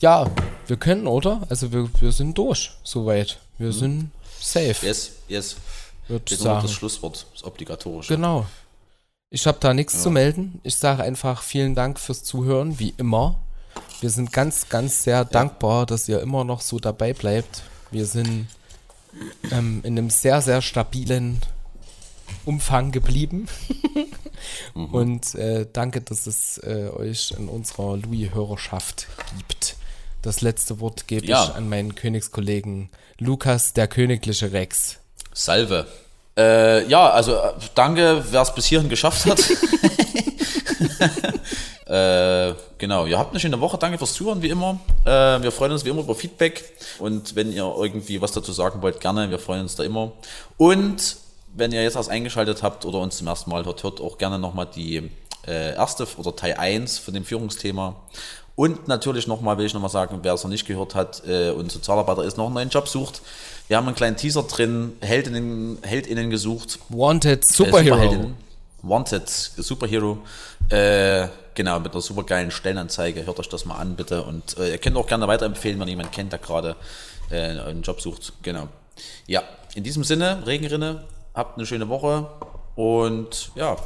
[0.00, 0.30] Ja,
[0.66, 1.44] wir können, oder?
[1.50, 3.38] Also wir, wir sind durch, soweit.
[3.58, 4.10] Wir sind
[4.40, 5.56] safe, Yes, yes.
[6.08, 6.62] ich Jetzt sagen.
[6.62, 8.14] das Schlusswort, das obligatorische.
[8.14, 8.46] Genau.
[9.30, 10.60] Ich habe da nichts zu melden.
[10.62, 13.34] Ich sage einfach vielen Dank fürs Zuhören, wie immer.
[14.00, 17.62] Wir sind ganz, ganz sehr dankbar, dass ihr immer noch so dabei bleibt.
[17.90, 18.46] Wir sind
[19.50, 21.40] ähm, in einem sehr, sehr stabilen
[22.44, 23.48] Umfang geblieben.
[24.74, 29.06] Und äh, danke, dass es äh, euch in unserer Louis-Hörerschaft
[29.38, 29.76] gibt.
[30.22, 31.44] Das letzte Wort gebe Ja.
[31.44, 34.98] ich an meinen Königskollegen Lukas, der königliche Rex.
[35.32, 35.86] Salve.
[36.36, 39.38] Äh, ja, also äh, danke, wer es bis hierhin geschafft hat.
[41.88, 43.78] äh, genau, ihr habt eine schöne Woche.
[43.78, 44.78] Danke fürs Zuhören, wie immer.
[45.04, 46.64] Äh, wir freuen uns wie immer über Feedback.
[46.98, 49.30] Und wenn ihr irgendwie was dazu sagen wollt, gerne.
[49.30, 50.12] Wir freuen uns da immer.
[50.56, 51.16] Und
[51.54, 54.38] wenn ihr jetzt erst eingeschaltet habt oder uns zum ersten Mal hört, hört auch gerne
[54.38, 55.10] nochmal die
[55.46, 57.96] äh, erste oder Teil 1 von dem Führungsthema.
[58.54, 61.70] Und natürlich nochmal, will ich nochmal sagen, wer es noch nicht gehört hat äh, und
[61.72, 63.22] Sozialarbeiter ist, noch einen neuen Job sucht.
[63.68, 66.78] Wir haben einen kleinen Teaser drin, Heldinnen, Heldinnen gesucht.
[66.88, 67.96] Wanted Äh, Superhero.
[67.96, 68.47] Superheldinnen.
[68.82, 70.18] Wanted Superhero.
[70.70, 73.26] Äh, genau, mit einer supergeilen Stellenanzeige.
[73.26, 74.22] Hört euch das mal an, bitte.
[74.22, 76.76] Und äh, ihr könnt auch gerne weiterempfehlen, wenn jemand kennt, der gerade
[77.30, 78.32] äh, einen Job sucht.
[78.42, 78.68] Genau.
[79.26, 79.42] Ja,
[79.74, 82.28] in diesem Sinne, Regenrinne, habt eine schöne Woche
[82.74, 83.76] und ja,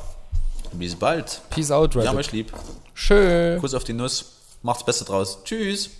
[0.73, 1.41] bis bald.
[1.51, 2.53] Peace out, Wir haben euch lieb.
[2.95, 3.61] Schön.
[3.61, 4.37] Kuss auf die Nuss.
[4.63, 5.39] Macht's Beste draus.
[5.45, 5.91] Tschüss.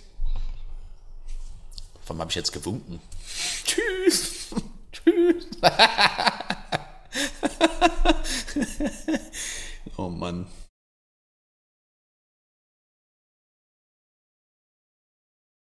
[2.07, 2.99] Warum habe ich jetzt gewunken?
[3.65, 4.47] Tschüss.
[4.91, 5.47] Tschüss.
[9.97, 10.45] oh Mann.